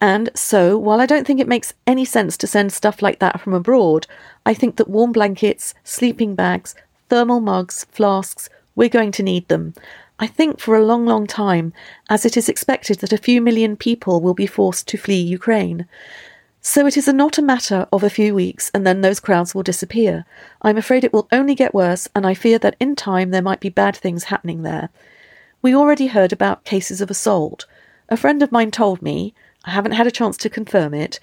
And 0.00 0.30
so, 0.34 0.78
while 0.78 1.00
I 1.00 1.06
don't 1.06 1.26
think 1.26 1.40
it 1.40 1.48
makes 1.48 1.74
any 1.86 2.04
sense 2.04 2.36
to 2.38 2.46
send 2.46 2.72
stuff 2.72 3.02
like 3.02 3.18
that 3.18 3.40
from 3.40 3.52
abroad, 3.52 4.06
I 4.46 4.54
think 4.54 4.76
that 4.76 4.88
warm 4.88 5.12
blankets, 5.12 5.74
sleeping 5.84 6.34
bags, 6.34 6.74
thermal 7.10 7.40
mugs, 7.40 7.84
flasks, 7.90 8.48
we're 8.74 8.88
going 8.88 9.12
to 9.12 9.22
need 9.22 9.48
them. 9.48 9.74
I 10.18 10.26
think 10.26 10.58
for 10.58 10.76
a 10.76 10.84
long, 10.84 11.06
long 11.06 11.26
time, 11.26 11.72
as 12.08 12.24
it 12.24 12.36
is 12.36 12.48
expected 12.48 13.00
that 13.00 13.12
a 13.12 13.18
few 13.18 13.40
million 13.40 13.76
people 13.76 14.20
will 14.20 14.34
be 14.34 14.46
forced 14.46 14.88
to 14.88 14.98
flee 14.98 15.20
Ukraine. 15.20 15.86
So 16.62 16.86
it 16.86 16.96
is 16.96 17.08
not 17.08 17.38
a 17.38 17.42
matter 17.42 17.86
of 17.90 18.02
a 18.02 18.10
few 18.10 18.34
weeks 18.34 18.70
and 18.74 18.86
then 18.86 19.00
those 19.00 19.18
crowds 19.18 19.54
will 19.54 19.62
disappear. 19.62 20.26
I'm 20.60 20.76
afraid 20.76 21.04
it 21.04 21.12
will 21.12 21.26
only 21.32 21.54
get 21.54 21.74
worse, 21.74 22.06
and 22.14 22.26
I 22.26 22.34
fear 22.34 22.58
that 22.58 22.76
in 22.78 22.96
time 22.96 23.30
there 23.30 23.40
might 23.40 23.60
be 23.60 23.70
bad 23.70 23.96
things 23.96 24.24
happening 24.24 24.62
there. 24.62 24.90
We 25.62 25.74
already 25.74 26.08
heard 26.08 26.32
about 26.32 26.64
cases 26.64 27.00
of 27.00 27.10
assault. 27.10 27.66
A 28.10 28.16
friend 28.16 28.42
of 28.42 28.52
mine 28.52 28.70
told 28.70 29.00
me, 29.00 29.34
I 29.64 29.70
haven't 29.70 29.92
had 29.92 30.07
a 30.07 30.11
chance 30.11 30.37
to 30.38 30.51
confirm 30.51 30.94
it, 30.94 31.20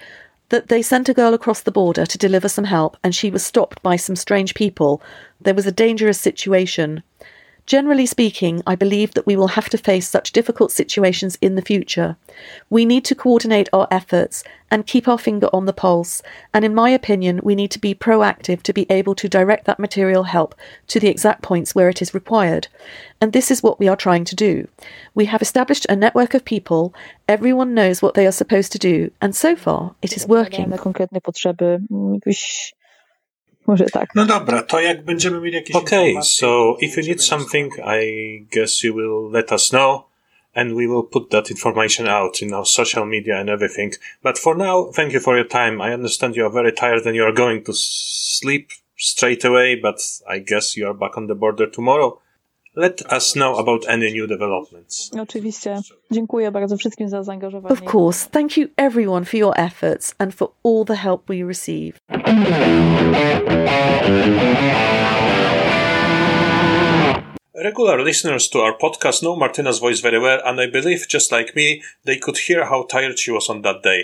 that 0.50 0.70
they 0.70 0.82
sent 0.82 1.10
a 1.10 1.14
girl 1.14 1.34
across 1.34 1.62
the 1.62 1.72
border 1.72 2.06
to 2.06 2.18
deliver 2.18 2.48
some 2.48 2.66
help 2.66 2.98
and 3.04 3.14
she 3.14 3.30
was 3.30 3.46
stopped 3.46 3.82
by 3.82 3.96
some 3.96 4.16
strange 4.16 4.54
people. 4.56 5.02
There 5.42 5.54
was 5.54 5.66
a 5.66 5.72
dangerous 5.72 6.20
situation. 6.20 7.04
Generally 7.68 8.06
speaking, 8.06 8.64
I 8.66 8.76
believe 8.76 9.14
that 9.14 9.28
we 9.28 9.36
will 9.36 9.50
have 9.50 9.68
to 9.72 9.78
face 9.78 10.08
such 10.08 10.32
difficult 10.32 10.72
situations 10.72 11.38
in 11.42 11.56
the 11.56 11.62
future. 11.62 12.16
We 12.70 12.86
need 12.86 13.04
to 13.06 13.16
coordinate 13.16 13.68
our 13.74 13.90
efforts 13.92 14.42
and 14.72 14.88
keep 14.88 15.06
our 15.06 15.18
finger 15.18 15.50
on 15.52 15.66
the 15.66 15.74
pulse, 15.74 16.22
and 16.54 16.64
in 16.64 16.74
my 16.74 16.90
opinion, 16.90 17.42
we 17.44 17.56
need 17.56 17.72
to 17.72 17.80
be 17.80 17.94
proactive 17.94 18.64
to 18.64 18.72
be 18.72 18.86
able 18.90 19.16
to 19.16 19.28
direct 19.28 19.66
that 19.66 19.80
material 19.80 20.24
help 20.24 20.56
to 20.88 20.98
the 21.02 21.10
exact 21.10 21.42
points 21.42 21.76
where 21.76 21.90
it 21.90 22.02
is 22.02 22.14
required. 22.14 22.70
And 23.20 23.34
this 23.34 23.52
is 23.52 23.62
what 23.62 23.80
we 23.80 23.90
are 23.90 23.98
trying 23.98 24.24
to 24.26 24.36
do. 24.36 24.70
We 25.14 25.26
have 25.26 25.42
established 25.42 25.86
a 25.90 25.96
network 25.98 26.34
of 26.34 26.46
people, 26.46 26.94
everyone 27.28 27.74
knows 27.74 28.02
what 28.02 28.14
they 28.14 28.26
are 28.26 28.32
supposed 28.32 28.72
to 28.72 28.80
do, 28.80 29.12
and 29.22 29.36
so 29.36 29.58
far 29.58 29.94
it 30.02 30.16
is 30.16 30.26
working. 30.26 30.70
Może 33.68 33.86
tak. 33.86 34.10
No 34.16 34.26
dobra, 34.26 34.62
to 34.62 34.80
jak 34.80 35.06
będziemy 35.06 35.42
mieli 35.42 35.56
jakieś 35.56 35.76
Okay, 35.76 36.24
so 36.24 36.78
if 36.82 36.98
you 36.98 37.04
need 37.04 37.24
something, 37.24 37.74
I 37.80 38.46
guess 38.52 38.84
you 38.84 38.96
will 38.96 39.32
let 39.32 39.52
us 39.52 39.70
know 39.70 40.04
and 40.56 40.74
we 40.74 40.88
will 40.88 41.04
put 41.04 41.30
that 41.30 41.52
information 41.52 42.08
out 42.08 42.42
in 42.42 42.54
our 42.54 42.66
social 42.66 43.06
media 43.06 43.40
and 43.40 43.50
everything. 43.50 43.94
But 44.24 44.40
for 44.40 44.58
now, 44.58 44.92
thank 44.96 45.14
you 45.14 45.20
for 45.20 45.36
your 45.36 45.48
time. 45.48 45.82
I 45.82 45.94
understand 45.94 46.36
you 46.36 46.46
are 46.46 46.54
very 46.54 46.72
tired 46.72 47.06
and 47.06 47.16
you 47.16 47.24
are 47.24 47.34
going 47.34 47.64
to 47.64 47.74
sleep 47.74 48.72
straight 48.98 49.46
away, 49.46 49.76
but 49.76 50.00
I 50.28 50.40
guess 50.40 50.76
you 50.78 50.88
are 50.88 50.94
back 50.94 51.18
on 51.18 51.28
the 51.28 51.36
border 51.36 51.70
tomorrow. 51.70 52.20
Let 52.80 53.02
us 53.12 53.34
know 53.34 53.56
about 53.56 53.90
any 53.90 54.12
new 54.12 54.28
developments. 54.28 55.12
Oczywiście. 55.20 55.78
Dziękuję 56.12 56.52
bardzo 56.52 56.78
wszystkim 56.78 57.10
za 57.10 57.24
zaangażowanie. 57.24 57.74
Of 57.74 57.94
course. 57.94 58.30
Thank 58.30 58.58
you 58.58 58.68
everyone 58.78 59.26
for 59.26 59.40
your 59.40 59.60
efforts 59.60 60.16
and 60.18 60.36
for 60.36 60.50
all 60.64 60.86
the 60.86 60.96
help 60.96 61.30
we 61.30 61.44
receive. 61.48 61.98
Regular 67.56 68.00
listeners 68.04 68.50
to 68.50 68.60
our 68.60 68.78
podcast 68.78 69.22
know 69.22 69.36
Martyna's 69.36 69.80
voice 69.80 70.02
very 70.02 70.20
well, 70.20 70.40
and 70.46 70.60
I 70.60 70.72
believe, 70.72 71.08
just 71.10 71.32
like 71.32 71.56
me, 71.56 71.82
they 72.06 72.18
could 72.18 72.38
hear 72.38 72.66
how 72.66 72.84
tired 72.84 73.20
she 73.20 73.32
was 73.32 73.50
on 73.50 73.62
that 73.62 73.82
day. 73.84 74.04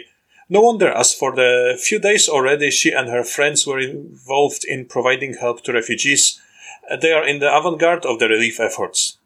No 0.50 0.62
wonder, 0.62 0.92
as 0.92 1.14
for 1.14 1.36
the 1.36 1.78
few 1.80 2.00
days 2.00 2.30
already, 2.30 2.72
she 2.72 2.92
and 2.92 3.10
her 3.10 3.24
friends 3.24 3.68
were 3.68 3.80
involved 3.80 4.66
in 4.68 4.86
providing 4.86 5.38
help 5.42 5.62
to 5.64 5.74
refugees 5.74 6.40
Uh, 6.90 6.98
they 6.98 7.12
are 7.12 7.28
in 7.28 7.40
the 7.40 7.56
avant-garde 7.56 8.06
of 8.06 8.20
the 8.20 8.28
relief 8.28 8.60
efforts. 8.60 9.18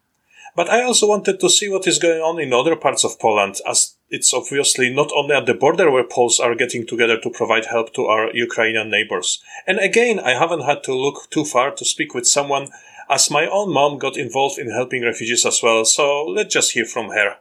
But 0.56 0.68
I 0.70 0.82
also 0.82 1.06
wanted 1.06 1.38
to 1.40 1.48
see 1.48 1.68
what 1.68 1.86
is 1.86 1.98
going 1.98 2.20
on 2.20 2.40
in 2.40 2.52
other 2.52 2.74
parts 2.74 3.04
of 3.04 3.18
Poland, 3.20 3.56
as 3.68 3.94
it's 4.10 4.34
obviously 4.34 4.92
not 4.92 5.12
only 5.14 5.34
at 5.34 5.46
the 5.46 5.54
border 5.54 5.90
where 5.90 6.02
Poles 6.02 6.40
are 6.40 6.54
getting 6.54 6.86
together 6.86 7.16
to 7.20 7.30
provide 7.30 7.66
help 7.66 7.92
to 7.94 8.06
our 8.06 8.34
Ukrainian 8.34 8.90
neighbors. 8.90 9.42
And 9.66 9.78
again, 9.78 10.18
I 10.18 10.30
haven't 10.30 10.62
had 10.62 10.82
to 10.84 10.94
look 10.94 11.30
too 11.30 11.44
far 11.44 11.70
to 11.72 11.84
speak 11.84 12.14
with 12.14 12.26
someone, 12.26 12.70
as 13.08 13.30
my 13.30 13.46
own 13.46 13.72
mom 13.72 13.98
got 13.98 14.16
involved 14.16 14.58
in 14.58 14.70
helping 14.70 15.04
refugees 15.04 15.46
as 15.46 15.62
well, 15.62 15.84
so 15.84 16.24
let's 16.24 16.52
just 16.52 16.72
hear 16.72 16.84
from 16.84 17.10
her. 17.10 17.36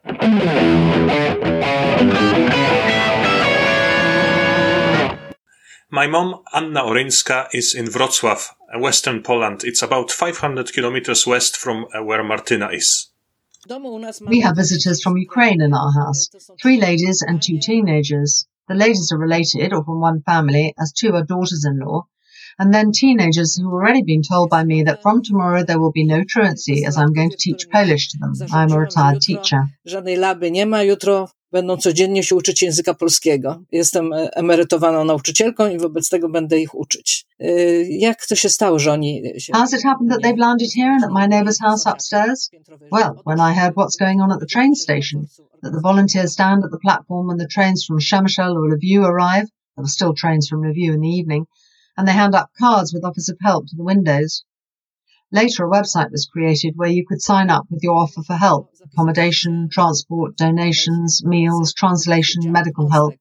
My 5.90 6.06
mom, 6.06 6.44
Anna 6.54 6.84
Oryńska, 6.84 7.48
is 7.54 7.74
in 7.74 7.86
Wrocław, 7.86 8.50
western 8.78 9.24
Poland. 9.24 9.64
It's 9.64 9.82
about 9.82 10.12
500 10.12 10.74
kilometers 10.74 11.26
west 11.26 11.56
from 11.56 11.86
uh, 11.94 12.04
where 12.04 12.24
Martyna 12.24 12.74
is. 12.74 13.10
We 14.28 14.42
have 14.42 14.58
visitors 14.58 15.02
from 15.02 15.18
Ukraine 15.18 15.62
in 15.62 15.74
our 15.74 15.92
house, 15.94 16.28
three 16.62 16.82
ladies 16.82 17.24
and 17.26 17.42
two 17.42 17.60
teenagers. 17.60 18.48
The 18.68 18.76
ladies 18.76 19.14
are 19.14 19.18
related 19.18 19.72
or 19.72 19.86
from 19.86 20.02
one 20.02 20.22
family, 20.24 20.74
as 20.78 20.92
two 20.92 21.14
are 21.16 21.24
daughters-in-law, 21.24 22.06
and 22.60 22.74
then 22.74 22.92
teenagers 22.92 23.56
who 23.56 23.68
have 23.68 23.74
already 23.74 24.04
been 24.04 24.24
told 24.24 24.50
by 24.50 24.66
me 24.66 24.84
that 24.84 25.02
from 25.02 25.24
tomorrow 25.24 25.64
there 25.64 25.80
will 25.80 25.94
be 25.94 26.06
no 26.06 26.26
truancy 26.28 26.84
as 26.86 26.98
I'm 26.98 27.14
going 27.14 27.30
to 27.30 27.38
teach 27.38 27.70
Polish 27.70 28.10
to 28.10 28.18
them. 28.18 28.34
I'm 28.52 28.72
a 28.74 28.80
retired 28.80 29.22
teacher. 29.22 29.64
Będą 31.52 31.78
codziennie 31.78 32.24
się 32.24 32.36
uczyć 32.36 32.62
języka 32.62 32.94
polskiego. 32.94 33.64
Jestem 33.72 34.14
e, 34.14 34.30
emerytowaną 34.34 35.06
nauczycielką 35.06 35.70
i 35.70 35.78
wobec 35.78 36.10
tego 36.10 36.30
będę 36.30 36.60
ich 36.60 36.76
uczyć. 36.76 37.26
E, 37.40 37.52
jak 37.84 38.26
to 38.26 38.36
się 38.36 38.50
stało, 38.50 38.80
że 38.80 38.92
oni 38.92 39.24
się... 39.38 39.54
How's 39.54 39.76
it 39.76 39.84
happened 39.84 40.12
that 40.12 40.22
they've 40.22 40.40
landed 40.40 40.74
here 40.74 40.92
and 40.92 41.04
at 41.04 41.12
my 41.12 41.28
neighbour's 41.28 41.60
house 41.62 41.86
upstairs? 41.94 42.50
Well, 42.92 43.16
when 43.26 43.40
I 43.40 43.60
heard 43.60 43.74
what's 43.76 43.98
going 44.00 44.22
on 44.22 44.32
at 44.32 44.40
the 44.40 44.46
train 44.46 44.76
station, 44.76 45.26
that 45.64 45.74
the 45.74 45.82
volunteers 45.82 46.32
stand 46.32 46.64
at 46.64 46.72
the 46.72 46.80
platform 46.80 47.28
when 47.28 47.38
the 47.38 47.48
trains 47.48 47.86
from 47.86 48.00
Przemyśl 48.00 48.56
or 48.56 48.70
Lviv 48.70 49.04
arrive, 49.04 49.48
there 49.76 49.84
were 49.84 49.88
still 49.88 50.14
trains 50.14 50.48
from 50.50 50.62
Lviv 50.62 50.94
in 50.94 51.02
the 51.02 51.16
evening, 51.20 51.46
and 51.98 52.08
they 52.08 52.14
hand 52.14 52.36
up 52.36 52.50
cards 52.60 52.94
with 52.94 53.06
offers 53.06 53.30
of 53.30 53.38
help 53.42 53.68
to 53.68 53.76
the 53.76 53.84
windows. 53.84 54.44
Later, 55.32 55.66
a 55.66 55.70
website 55.70 56.12
was 56.12 56.30
created 56.32 56.74
where 56.78 56.90
you 56.90 57.04
could 57.06 57.22
sign 57.22 57.50
up 57.50 57.66
with 57.70 57.84
your 57.84 57.96
offer 57.96 58.24
for 58.24 58.38
help 58.38 58.70
accommodation, 58.94 59.68
transport, 59.72 60.36
donations, 60.38 61.22
meals, 61.26 61.74
translation, 61.74 62.52
medical 62.52 62.90
help. 62.90 63.14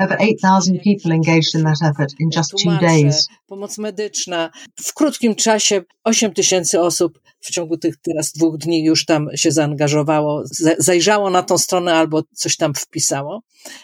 Over 0.00 0.16
8,000 0.20 0.80
people 0.80 1.12
engaged 1.12 1.54
in 1.54 1.62
that 1.64 1.82
effort 1.82 2.12
in 2.18 2.30
just 2.30 2.54
two 2.58 2.78
days. 2.78 3.28
Pomoc 3.48 3.78
medyczna. 3.78 4.50
W 4.76 4.94
krótkim 4.94 5.34
czasie 5.34 5.82
8 6.04 6.32
tysięcy 6.34 6.80
osób 6.80 7.18
w 7.40 7.50
ciągu 7.50 7.76
tych 7.76 7.96
teraz 7.96 8.32
dwóch 8.32 8.58
dni 8.58 8.84
już 8.84 9.04
tam 9.04 9.26
się 9.34 9.52
zaangażowało, 9.52 10.42
zajrzało 10.78 11.30
na 11.30 11.42
tą 11.42 11.58
stronę 11.58 11.94
albo 11.94 12.22
coś 12.34 12.56
tam 12.56 12.74
wpisało. 12.74 13.42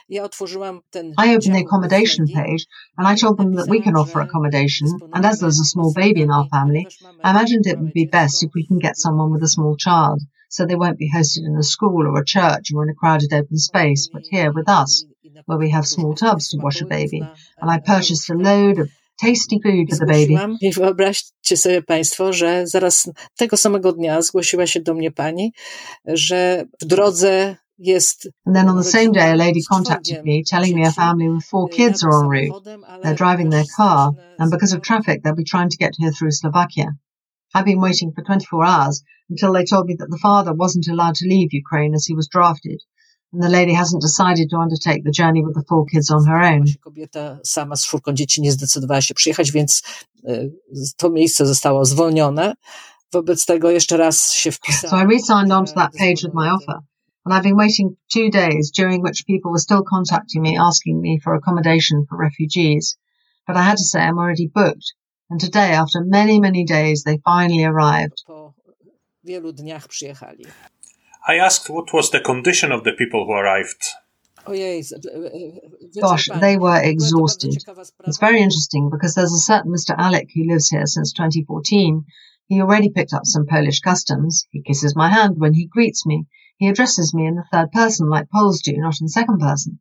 Ja 0.09 0.23
otworzyłam 0.23 0.81
ten. 0.91 1.07
I 1.07 1.37
opened 1.37 1.45
the 1.45 1.65
accommodation 1.67 2.27
page 2.35 2.65
and 2.97 3.19
I 3.19 3.21
told 3.21 3.39
them 3.39 3.57
that 3.57 3.69
we 3.69 3.81
can 3.83 3.97
offer 3.97 4.23
accommodation. 4.23 4.89
And 5.13 5.27
as 5.27 5.39
there's 5.39 5.61
a 5.61 5.65
small 5.65 5.93
baby 5.95 6.21
in 6.21 6.31
our 6.31 6.49
family, 6.51 6.87
I 7.25 7.31
imagined 7.31 7.67
it 7.69 7.79
would 7.79 7.93
be 7.93 8.07
best 8.07 8.43
if 8.43 8.51
we 8.55 8.67
can 8.67 8.79
get 8.79 8.97
someone 8.97 9.31
with 9.33 9.43
a 9.43 9.49
small 9.49 9.77
child, 9.77 10.21
so 10.49 10.65
they 10.65 10.77
won't 10.77 10.99
be 10.99 11.11
hosted 11.11 11.47
in 11.47 11.57
a 11.57 11.63
school 11.63 12.07
or 12.07 12.19
a 12.19 12.25
church 12.25 12.73
or 12.75 12.83
in 12.85 12.91
a 12.91 12.95
crowded 12.95 13.33
open 13.33 13.59
space, 13.59 14.09
but 14.13 14.23
here 14.31 14.51
with 14.53 14.69
us. 14.69 15.05
where 15.47 15.59
we 15.59 15.71
have 15.71 15.87
small 15.87 16.15
tubs 16.15 16.49
to 16.49 16.59
wash 16.59 16.81
a 16.83 16.87
baby, 16.87 17.23
and 17.61 17.71
I 17.71 17.79
purchased 17.79 18.31
a 18.31 18.35
load 18.35 18.79
of 18.79 18.89
tasty 19.21 19.59
food 19.63 19.89
for 19.91 19.97
the 19.97 20.07
baby. 20.07 20.35
I 20.61 20.73
wyobraźcie 20.73 21.57
sobie 21.57 21.83
Państwo, 21.83 22.33
że 22.33 22.67
zaraz 22.67 23.11
tego 23.37 23.57
samego 23.57 23.93
dnia 23.93 24.23
zgłosiła 24.23 24.67
się 24.67 24.81
do 24.81 24.95
mnie 24.95 25.11
pani, 25.11 25.53
że 26.05 26.65
w 26.83 26.85
drodze 26.85 27.57
jest. 27.79 28.29
And 28.47 28.57
then 28.57 28.69
on 28.69 28.77
the 28.77 28.91
same 28.91 29.13
day, 29.13 29.33
a 29.33 29.37
lady 29.37 29.61
contacted 29.71 30.25
me 30.25 30.43
telling 30.51 30.77
me 30.77 30.89
a 30.89 30.93
family 30.93 31.35
with 31.35 31.47
four 31.47 31.71
kids 31.71 32.05
are 32.05 32.25
en 32.25 32.29
route. 32.31 32.65
They're 33.03 33.15
driving 33.15 33.51
their 33.51 33.67
car, 33.77 34.13
and 34.39 34.51
because 34.51 34.77
of 34.77 34.83
traffic, 34.83 35.23
they'll 35.23 35.37
be 35.37 35.45
trying 35.45 35.71
to 35.71 35.77
get 35.77 35.93
here 35.99 36.13
through 36.13 36.33
Slovakia. 36.33 36.87
I've 37.55 37.65
been 37.65 37.81
waiting 37.81 38.13
for 38.13 38.23
24 38.23 38.65
hours 38.65 39.03
until 39.31 39.53
they 39.53 39.65
told 39.65 39.87
me 39.87 39.97
that 39.99 40.11
the 40.11 40.19
father 40.19 40.53
wasn't 40.55 40.89
allowed 40.89 41.15
to 41.17 41.27
leave 41.29 41.49
Ukraine 41.53 41.95
as 41.95 42.07
he 42.07 42.15
was 42.15 42.29
drafted. 42.29 42.81
And 43.33 43.43
the 43.43 43.49
lady 43.49 43.75
hasn't 43.75 44.03
decided 44.03 44.49
to 44.51 44.57
undertake 44.57 45.05
the 45.05 45.11
journey 45.11 45.43
with 45.45 45.55
the 45.55 45.65
four 45.69 45.85
kids 45.93 46.11
on 46.11 46.27
her 46.27 46.41
own. 46.53 46.65
Kobieta 46.81 47.39
sama 47.45 47.77
z 47.77 47.85
czwórką 47.87 48.13
dzieci 48.13 48.43
nie 48.43 48.53
zdecydowała 48.53 49.01
się 49.01 49.15
przyjechać, 49.15 49.53
więc 49.53 49.83
to 50.97 51.11
miejsce 51.11 51.47
zostało 51.47 51.85
zwolnione. 51.85 52.55
Wobec 53.13 53.47
tego 53.47 53.71
jeszcze 53.71 53.97
raz 53.97 54.33
się 54.33 54.53
wpisałam. 54.53 54.91
So 54.91 55.05
I 55.05 55.17
re-signed 55.17 55.53
onto 55.53 55.73
that 55.73 55.93
page 55.93 56.23
with 56.23 56.35
my 56.35 56.51
offer. 56.51 56.79
And 57.25 57.35
I've 57.35 57.43
been 57.43 57.57
waiting 57.57 57.91
two 58.15 58.31
days 58.31 58.71
during 58.71 59.05
which 59.05 59.25
people 59.27 59.51
were 59.51 59.63
still 59.63 59.83
contacting 59.83 60.43
me 60.43 60.59
asking 60.59 61.01
me 61.01 61.21
for 61.25 61.35
accommodation 61.35 62.05
for 62.09 62.19
refugees. 62.19 62.99
But 63.47 63.57
I 63.57 63.63
had 63.63 63.77
to 63.77 63.85
say 63.85 64.01
I'm 64.01 64.19
already 64.19 64.51
booked. 64.55 64.95
And 65.31 65.41
today, 65.41 65.73
after 65.73 66.01
many, 66.05 66.41
many 66.41 66.65
days, 66.65 67.05
they 67.05 67.19
finally 67.25 67.65
arrived. 67.65 68.23
Po 68.27 68.55
wielu 69.25 69.53
dniach 69.53 69.89
przyjechali. 69.89 70.45
I 71.29 71.39
asked 71.39 71.69
what 71.75 71.93
was 71.93 72.11
the 72.11 72.21
condition 72.21 72.73
of 72.73 72.85
the 72.85 72.93
people 72.93 73.27
who 73.27 73.33
arrived. 73.33 73.83
Gosh, 76.01 76.29
they 76.41 76.57
were 76.57 76.81
exhausted. 76.81 77.53
It's 78.07 78.19
very 78.19 78.41
interesting 78.41 78.89
because 78.89 79.15
there's 79.15 79.33
a 79.33 79.47
certain 79.53 79.73
Mr. 79.73 79.95
Alec 79.99 80.29
who 80.35 80.51
lives 80.53 80.71
here 80.71 80.87
since 80.87 81.13
2014. 81.13 82.05
He 82.47 82.63
already 82.63 82.89
picked 82.89 83.13
up 83.13 83.27
some 83.27 83.47
Polish 83.47 83.81
customs. 83.81 84.47
He 84.51 84.63
kisses 84.63 84.97
my 84.97 85.11
hand 85.11 85.35
when 85.37 85.53
he 85.53 85.67
greets 85.67 86.07
me. 86.07 86.25
He 86.57 86.69
addresses 86.69 87.13
me 87.13 87.27
in 87.27 87.35
the 87.35 87.45
third 87.53 87.71
person 87.73 88.09
like 88.09 88.31
Poles 88.31 88.63
do, 88.63 88.73
not 88.79 89.01
in 89.03 89.09
second 89.09 89.39
person. 89.39 89.81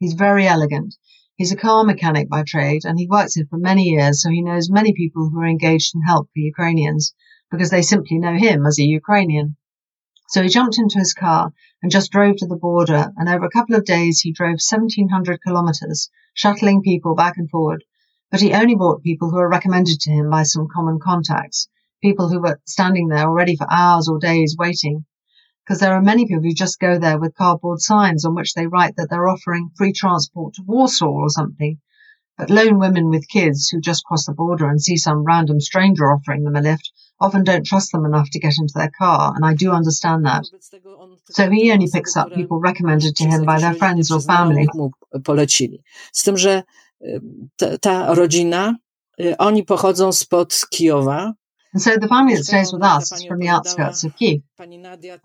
He's 0.00 0.14
very 0.14 0.48
elegant. 0.48 0.96
He's 1.38 1.52
a 1.52 1.56
car 1.56 1.84
mechanic 1.84 2.28
by 2.28 2.42
trade 2.42 2.84
and 2.84 2.98
he 2.98 3.06
works 3.06 3.34
here 3.34 3.46
for 3.48 3.58
many 3.58 3.84
years, 3.84 4.20
so 4.20 4.28
he 4.28 4.42
knows 4.42 4.68
many 4.68 4.92
people 4.92 5.30
who 5.30 5.38
are 5.38 5.46
engaged 5.46 5.94
in 5.94 6.02
help 6.02 6.26
for 6.26 6.40
Ukrainians 6.40 7.14
because 7.48 7.70
they 7.70 7.80
simply 7.80 8.18
know 8.18 8.34
him 8.34 8.66
as 8.66 8.80
a 8.80 8.82
Ukrainian. 8.82 9.56
So 10.30 10.42
he 10.42 10.48
jumped 10.48 10.80
into 10.80 10.98
his 10.98 11.14
car 11.14 11.52
and 11.80 11.92
just 11.92 12.10
drove 12.10 12.38
to 12.38 12.46
the 12.48 12.56
border, 12.56 13.12
and 13.16 13.28
over 13.28 13.44
a 13.46 13.50
couple 13.50 13.76
of 13.76 13.84
days 13.84 14.18
he 14.18 14.32
drove 14.32 14.58
1700 14.58 15.40
kilometers, 15.40 16.10
shuttling 16.34 16.82
people 16.82 17.14
back 17.14 17.36
and 17.36 17.48
forward. 17.48 17.84
But 18.32 18.40
he 18.40 18.52
only 18.52 18.74
bought 18.74 19.04
people 19.04 19.30
who 19.30 19.36
were 19.36 19.48
recommended 19.48 20.00
to 20.00 20.10
him 20.10 20.30
by 20.30 20.42
some 20.42 20.66
common 20.66 20.98
contacts, 20.98 21.68
people 22.02 22.30
who 22.30 22.40
were 22.40 22.60
standing 22.66 23.06
there 23.06 23.28
already 23.28 23.54
for 23.54 23.72
hours 23.72 24.08
or 24.08 24.18
days 24.18 24.56
waiting. 24.58 25.04
Because 25.68 25.80
there 25.80 25.92
are 25.92 26.00
many 26.00 26.24
people 26.26 26.42
who 26.42 26.54
just 26.54 26.80
go 26.80 26.98
there 26.98 27.18
with 27.18 27.34
cardboard 27.34 27.82
signs 27.82 28.24
on 28.24 28.34
which 28.34 28.54
they 28.54 28.66
write 28.66 28.96
that 28.96 29.08
they're 29.10 29.28
offering 29.28 29.68
free 29.76 29.92
transport 29.92 30.54
to 30.54 30.62
Warsaw 30.66 31.10
or 31.10 31.28
something. 31.28 31.78
But 32.38 32.48
lone 32.48 32.78
women 32.78 33.10
with 33.10 33.28
kids 33.28 33.68
who 33.68 33.78
just 33.78 34.02
cross 34.06 34.24
the 34.24 34.32
border 34.32 34.66
and 34.66 34.80
see 34.80 34.96
some 34.96 35.24
random 35.24 35.60
stranger 35.60 36.10
offering 36.10 36.44
them 36.44 36.56
a 36.56 36.62
lift 36.62 36.90
often 37.20 37.44
don't 37.44 37.66
trust 37.66 37.92
them 37.92 38.06
enough 38.06 38.30
to 38.30 38.38
get 38.38 38.54
into 38.58 38.72
their 38.76 38.90
car, 38.96 39.34
and 39.36 39.44
I 39.44 39.52
do 39.52 39.72
understand 39.72 40.24
that. 40.24 40.46
So 41.30 41.50
he 41.50 41.70
only 41.70 41.88
picks 41.92 42.16
up 42.16 42.32
people 42.32 42.60
recommended 42.60 43.16
to 43.16 43.24
him 43.24 43.44
by 43.44 43.58
their 43.58 43.74
friends 43.74 44.10
or 44.10 44.20
family. 44.20 44.68
Ta 47.58 48.14
rodzina, 48.14 48.76
oni 49.38 49.62
pochodzą 49.64 50.12
spod 50.12 50.50
Kijowa. 50.72 51.34
And 51.74 51.82
so 51.82 51.96
the 51.96 52.08
family 52.08 52.34
that 52.34 52.44
stays 52.44 52.72
with 52.72 52.82
us 52.82 53.12
is 53.12 53.24
from 53.24 53.40
the 53.40 53.48
outskirts 53.48 54.02
of 54.04 54.16
Kiev. 54.16 54.40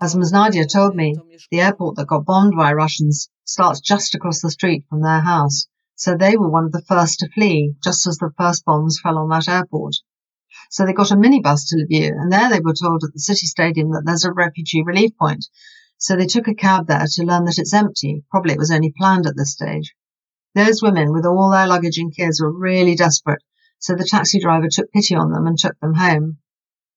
As 0.00 0.14
Ms. 0.14 0.32
Nadia 0.32 0.66
told 0.66 0.94
me, 0.94 1.14
the 1.50 1.60
airport 1.60 1.96
that 1.96 2.06
got 2.06 2.26
bombed 2.26 2.54
by 2.54 2.72
Russians 2.74 3.30
starts 3.44 3.80
just 3.80 4.14
across 4.14 4.42
the 4.42 4.50
street 4.50 4.84
from 4.90 5.00
their 5.00 5.20
house. 5.20 5.66
So 5.96 6.16
they 6.16 6.36
were 6.36 6.50
one 6.50 6.64
of 6.64 6.72
the 6.72 6.82
first 6.82 7.20
to 7.20 7.30
flee, 7.30 7.74
just 7.82 8.06
as 8.06 8.18
the 8.18 8.32
first 8.36 8.64
bombs 8.64 9.00
fell 9.02 9.16
on 9.16 9.30
that 9.30 9.48
airport. 9.48 9.94
So 10.70 10.84
they 10.84 10.92
got 10.92 11.12
a 11.12 11.16
minibus 11.16 11.68
to 11.68 11.76
Lviv, 11.76 12.10
and 12.10 12.30
there 12.30 12.50
they 12.50 12.60
were 12.60 12.74
told 12.74 13.04
at 13.04 13.12
the 13.12 13.20
city 13.20 13.46
stadium 13.46 13.92
that 13.92 14.02
there's 14.04 14.24
a 14.24 14.32
refugee 14.32 14.82
relief 14.82 15.16
point. 15.16 15.46
So 15.98 16.14
they 16.14 16.26
took 16.26 16.48
a 16.48 16.54
cab 16.54 16.88
there 16.88 17.06
to 17.06 17.24
learn 17.24 17.44
that 17.44 17.58
it's 17.58 17.72
empty. 17.72 18.24
Probably 18.30 18.52
it 18.52 18.58
was 18.58 18.70
only 18.70 18.92
planned 18.96 19.26
at 19.26 19.36
this 19.36 19.52
stage. 19.52 19.94
Those 20.54 20.82
women 20.82 21.12
with 21.12 21.24
all 21.26 21.50
their 21.50 21.66
luggage 21.66 21.98
and 21.98 22.14
kids 22.14 22.40
were 22.40 22.52
really 22.52 22.94
desperate, 22.96 23.42
so 23.78 23.94
the 23.94 24.08
taxi 24.10 24.40
driver 24.40 24.68
took 24.70 24.92
pity 24.92 25.14
on 25.14 25.32
them 25.32 25.46
and 25.46 25.58
took 25.58 25.78
them 25.80 25.94
home. 25.94 26.38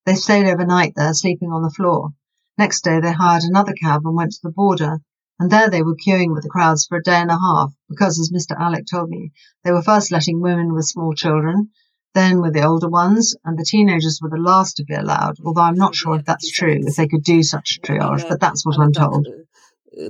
They 0.05 0.15
stayed 0.15 0.47
overnight 0.47 0.93
there, 0.95 1.13
sleeping 1.13 1.51
on 1.51 1.63
the 1.63 1.69
floor. 1.69 2.13
Next 2.57 2.83
day 2.83 2.99
they 2.99 3.11
hired 3.11 3.43
another 3.43 3.73
cab 3.73 4.01
and 4.05 4.15
went 4.15 4.31
to 4.31 4.39
the 4.43 4.51
border, 4.51 4.99
and 5.39 5.51
there 5.51 5.69
they 5.69 5.83
were 5.83 5.95
queuing 5.95 6.33
with 6.33 6.43
the 6.43 6.49
crowds 6.49 6.87
for 6.87 6.97
a 6.97 7.03
day 7.03 7.15
and 7.15 7.29
a 7.29 7.37
half, 7.37 7.73
because, 7.89 8.19
as 8.19 8.31
Mr. 8.31 8.59
Alec 8.59 8.85
told 8.89 9.09
me, 9.09 9.31
they 9.63 9.71
were 9.71 9.83
first 9.83 10.11
letting 10.11 10.41
women 10.41 10.73
with 10.73 10.85
small 10.85 11.13
children, 11.13 11.69
then 12.15 12.41
with 12.41 12.53
the 12.53 12.65
older 12.65 12.89
ones, 12.89 13.35
and 13.45 13.59
the 13.59 13.63
teenagers 13.63 14.19
were 14.21 14.29
the 14.29 14.41
last 14.41 14.77
to 14.77 14.83
be 14.83 14.95
allowed, 14.95 15.35
although 15.45 15.61
I'm 15.61 15.75
not 15.75 15.93
sure 15.93 16.15
if 16.15 16.25
that's 16.25 16.49
true, 16.49 16.79
if 16.81 16.95
they 16.95 17.07
could 17.07 17.23
do 17.23 17.43
such 17.43 17.79
triage, 17.83 18.27
but 18.27 18.39
that's 18.39 18.65
what 18.65 18.79
I'm 18.79 18.93
told. 18.93 19.27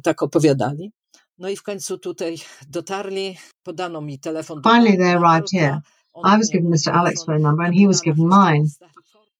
Tak 0.04 0.22
opowiadali. 0.22 0.92
No 1.40 1.48
i 1.48 1.56
w 1.56 1.64
końcu 1.64 1.98
tutaj 1.98 2.38
dotarli, 2.70 3.38
podano 3.64 4.02
mi 4.02 4.18
telefon. 4.20 4.62
Finally 4.64 4.98
they 4.98 5.14
arrived 5.14 5.52
here. 5.52 5.82
I 6.24 6.38
was 6.38 6.50
given 6.50 6.72
Mr. 6.72 6.94
Alec's 6.94 7.24
phone 7.24 7.42
number 7.42 7.64
and 7.64 7.76
he 7.76 7.86
was 7.86 8.02
given 8.02 8.28
mine. 8.28 8.68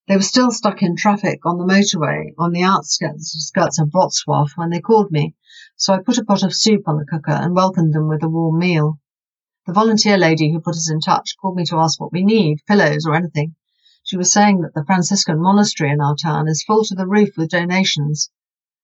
They 0.08 0.16
were 0.16 0.22
still 0.22 0.52
stuck 0.52 0.84
in 0.84 0.96
traffic 0.96 1.46
on 1.46 1.58
the 1.58 1.66
motorway 1.66 2.34
on 2.38 2.52
the 2.52 2.64
outskirts 2.64 3.52
of 3.80 3.90
Wrocław 3.90 4.50
when 4.56 4.70
they 4.70 4.80
called 4.80 5.12
me, 5.12 5.36
so 5.76 5.94
I 5.94 6.00
put 6.00 6.18
a 6.18 6.24
pot 6.24 6.44
of 6.44 6.56
soup 6.56 6.88
on 6.88 6.98
the 6.98 7.06
cooker 7.06 7.32
and 7.32 7.56
welcomed 7.56 7.94
them 7.94 8.08
with 8.08 8.24
a 8.24 8.30
warm 8.30 8.60
meal. 8.60 9.00
The 9.66 9.74
volunteer 9.74 10.18
lady 10.18 10.52
who 10.52 10.62
put 10.62 10.76
us 10.76 10.90
in 10.90 11.00
touch 11.02 11.36
called 11.42 11.56
me 11.56 11.66
to 11.66 11.78
ask 11.78 12.00
what 12.00 12.14
we 12.14 12.24
need, 12.24 12.60
pillows 12.68 13.06
or 13.06 13.16
anything. 13.16 13.56
She 14.04 14.16
was 14.16 14.32
saying 14.32 14.62
that 14.62 14.74
the 14.74 14.86
Franciscan 14.86 15.42
monastery 15.42 15.92
in 15.92 16.00
our 16.00 16.16
town 16.16 16.48
is 16.48 16.64
full 16.64 16.86
to 16.86 16.96
the 16.96 17.08
roof 17.08 17.32
with 17.36 17.50
donations. 17.50 18.30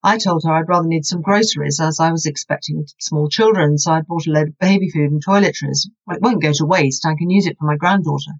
I 0.06 0.18
told 0.18 0.44
her 0.44 0.52
I'd 0.52 0.68
rather 0.68 0.88
need 0.88 1.06
some 1.06 1.22
groceries 1.22 1.80
as 1.80 1.98
I 1.98 2.12
was 2.12 2.26
expecting 2.26 2.86
small 3.00 3.30
children, 3.30 3.78
so 3.78 3.94
I'd 3.94 4.06
bought 4.06 4.28
a 4.28 4.32
load 4.32 4.50
of 4.50 4.60
baby 4.60 4.90
food 4.90 5.12
and 5.12 5.24
toiletries. 5.24 5.88
Well, 6.06 6.18
it 6.18 6.22
won't 6.22 6.42
go 6.42 6.52
to 6.52 6.66
waste. 6.66 7.06
I 7.06 7.16
can 7.16 7.30
use 7.30 7.48
it 7.48 7.58
for 7.58 7.66
my 7.66 7.78
granddaughter. 7.78 8.34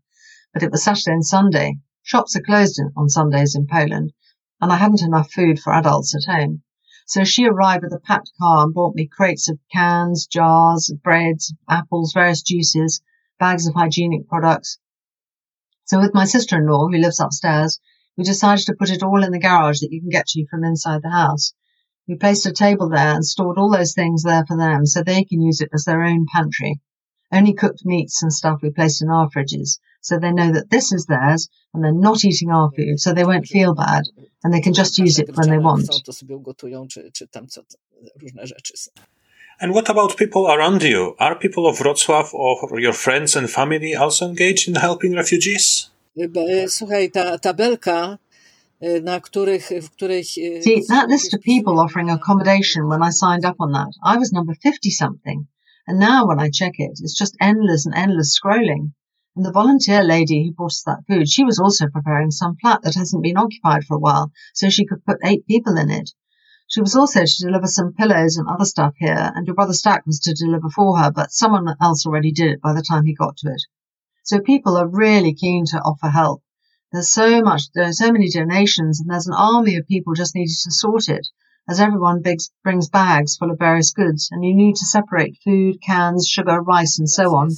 But 0.54 0.64
it 0.64 0.72
was 0.72 0.84
Saturday 0.84 1.14
and 1.14 1.26
Sunday. 1.26 1.78
Shops 2.02 2.36
are 2.36 2.42
closed 2.42 2.82
on 2.98 3.08
Sundays 3.08 3.56
in 3.56 3.66
Poland, 3.66 4.12
and 4.60 4.74
I 4.74 4.76
hadn't 4.76 5.04
enough 5.04 5.32
food 5.32 5.58
for 5.58 5.72
adults 5.72 6.14
at 6.14 6.30
home. 6.30 6.64
So 7.06 7.24
she 7.24 7.48
arrived 7.48 7.84
with 7.84 7.94
a 7.94 8.00
packed 8.00 8.32
car 8.38 8.66
and 8.66 8.74
brought 8.74 8.96
me 8.96 9.08
crates 9.08 9.50
of 9.50 9.58
cans, 9.72 10.28
jars, 10.28 10.94
breads, 11.02 11.54
apples, 11.70 12.12
various 12.14 12.42
juices, 12.42 13.02
bags 13.40 13.68
of 13.68 13.74
hygienic 13.74 14.28
products. 14.28 14.80
So 15.86 15.98
with 16.02 16.14
my 16.14 16.26
sister-in-law, 16.26 16.90
who 16.90 16.98
lives 16.98 17.22
upstairs, 17.22 17.80
we 18.18 18.24
decided 18.24 18.66
to 18.66 18.76
put 18.76 18.90
it 18.90 19.04
all 19.04 19.24
in 19.24 19.32
the 19.32 19.40
garage 19.40 19.80
that 19.80 19.92
you 19.92 20.00
can 20.02 20.10
get 20.10 20.28
to 20.28 20.46
from 20.48 20.64
inside 20.64 21.02
the 21.02 21.10
house. 21.10 21.54
We 22.08 22.16
placed 22.16 22.46
a 22.46 22.52
table 22.52 22.90
there 22.90 23.16
and 23.16 23.26
stored 23.26 23.58
all 23.58 23.72
those 23.72 23.94
things 23.94 24.24
there 24.24 24.46
for 24.46 24.58
them 24.58 24.86
so 24.86 25.02
they 25.02 25.24
can 25.24 25.42
use 25.42 25.62
it 25.62 25.70
as 25.74 25.86
their 25.86 26.04
own 26.04 26.26
pantry. 26.34 26.82
Only 27.32 27.54
cooked 27.54 27.86
meats 27.86 28.22
and 28.22 28.32
stuff 28.32 28.60
we 28.62 28.70
placed 28.70 29.02
in 29.02 29.10
our 29.10 29.30
fridges 29.30 29.80
so 30.02 30.20
they 30.20 30.32
know 30.32 30.52
that 30.52 30.70
this 30.70 30.92
is 30.92 31.06
theirs 31.06 31.50
and 31.74 31.84
they're 31.84 31.94
not 31.94 32.24
eating 32.24 32.52
our 32.52 32.70
food 32.76 33.00
so 33.00 33.14
they 33.14 33.24
won't 33.24 33.48
feel 33.48 33.74
bad 33.74 34.04
and 34.44 34.54
they 34.54 34.62
can 34.62 34.74
just 34.74 35.00
use 35.00 35.18
it 35.18 35.36
when 35.36 35.50
they 35.50 35.58
want. 35.58 35.90
And 39.60 39.74
what 39.74 39.90
about 39.90 40.18
people 40.18 40.52
around 40.52 40.84
you? 40.84 41.16
Are 41.20 41.36
people 41.36 41.66
of 41.68 41.78
Wrocław 41.78 42.34
or 42.34 42.80
your 42.80 42.94
friends 42.94 43.36
and 43.36 43.50
family 43.50 43.96
also 43.96 44.28
engaged 44.28 44.68
in 44.68 44.76
helping 44.76 45.16
refugees? 45.16 45.90
Słuchaj, 46.68 47.12
ta 47.12 47.38
tabelka, 47.38 48.18
których. 49.22 49.72
See, 50.62 50.84
that 50.90 51.10
list 51.10 51.34
of 51.34 51.42
people 51.42 51.80
offering 51.80 52.12
accommodation 52.12 52.88
when 52.88 53.02
I 53.02 53.10
signed 53.10 53.46
up 53.46 53.56
on 53.60 53.72
that, 53.72 53.94
I 54.04 54.18
was 54.18 54.32
number 54.32 54.54
50 54.54 54.92
something. 54.92 55.48
And 55.88 56.00
now 56.00 56.28
when 56.28 56.40
I 56.40 56.50
check 56.50 56.74
it, 56.78 57.00
it's 57.02 57.18
just 57.18 57.36
endless 57.42 57.86
and 57.86 57.96
endless 57.96 58.40
scrolling. 58.40 58.94
And 59.36 59.46
the 59.46 59.52
volunteer 59.52 60.04
lady 60.04 60.44
who 60.44 60.54
brought 60.54 60.74
us 60.74 60.84
that 60.84 61.04
food, 61.08 61.28
she 61.28 61.44
was 61.44 61.60
also 61.60 61.88
preparing 61.88 62.32
some 62.32 62.58
flat 62.62 62.82
that 62.84 62.96
hasn't 62.96 63.24
been 63.24 63.38
occupied 63.38 63.84
for 63.86 63.96
a 63.98 64.00
while, 64.00 64.32
so 64.54 64.70
she 64.70 64.86
could 64.86 65.04
put 65.06 65.18
eight 65.26 65.48
people 65.48 65.78
in 65.78 65.90
it. 65.90 66.12
She 66.68 66.82
was 66.82 66.96
also 66.96 67.22
to 67.26 67.46
deliver 67.46 67.68
some 67.68 67.94
pillows 67.94 68.38
and 68.38 68.48
other 68.48 68.66
stuff 68.66 68.94
here, 68.98 69.32
and 69.36 69.48
your 69.48 69.56
brother 69.56 69.74
Stack 69.74 70.06
was 70.06 70.20
to 70.20 70.34
deliver 70.34 70.70
for 70.70 71.00
her, 71.00 71.12
but 71.12 71.32
someone 71.32 71.76
else 71.82 72.06
already 72.06 72.32
did 72.32 72.52
it 72.52 72.62
by 72.62 72.74
the 72.74 72.86
time 72.88 73.06
he 73.06 73.16
got 73.16 73.38
to 73.38 73.48
it. 73.48 73.64
So 74.24 74.40
people 74.40 74.78
are 74.78 74.88
really 74.88 75.34
keen 75.34 75.66
to 75.68 75.78
offer 75.78 76.10
help. 76.10 76.42
There's 76.92 77.12
so 77.12 77.42
much, 77.42 77.64
there's 77.74 77.98
so 77.98 78.12
many 78.12 78.30
donations, 78.30 79.00
and 79.00 79.10
there's 79.10 79.28
an 79.28 79.34
army 79.34 79.78
of 79.78 79.88
people 79.88 80.14
just 80.14 80.36
needing 80.36 80.58
to 80.64 80.72
sort 80.72 81.10
it. 81.10 81.28
as 81.70 81.80
everyone 81.80 82.22
brings 82.64 82.90
bags 82.90 83.38
full 83.38 83.52
of 83.52 83.60
various 83.60 83.92
goods, 83.92 84.30
and 84.32 84.44
you 84.44 84.54
need 84.54 84.76
to 84.76 84.86
separate 84.86 85.38
food, 85.44 85.82
cans, 85.82 86.28
sugar, 86.28 86.62
rice, 86.62 87.00
and 87.00 87.10
so 87.10 87.36
on. 87.36 87.50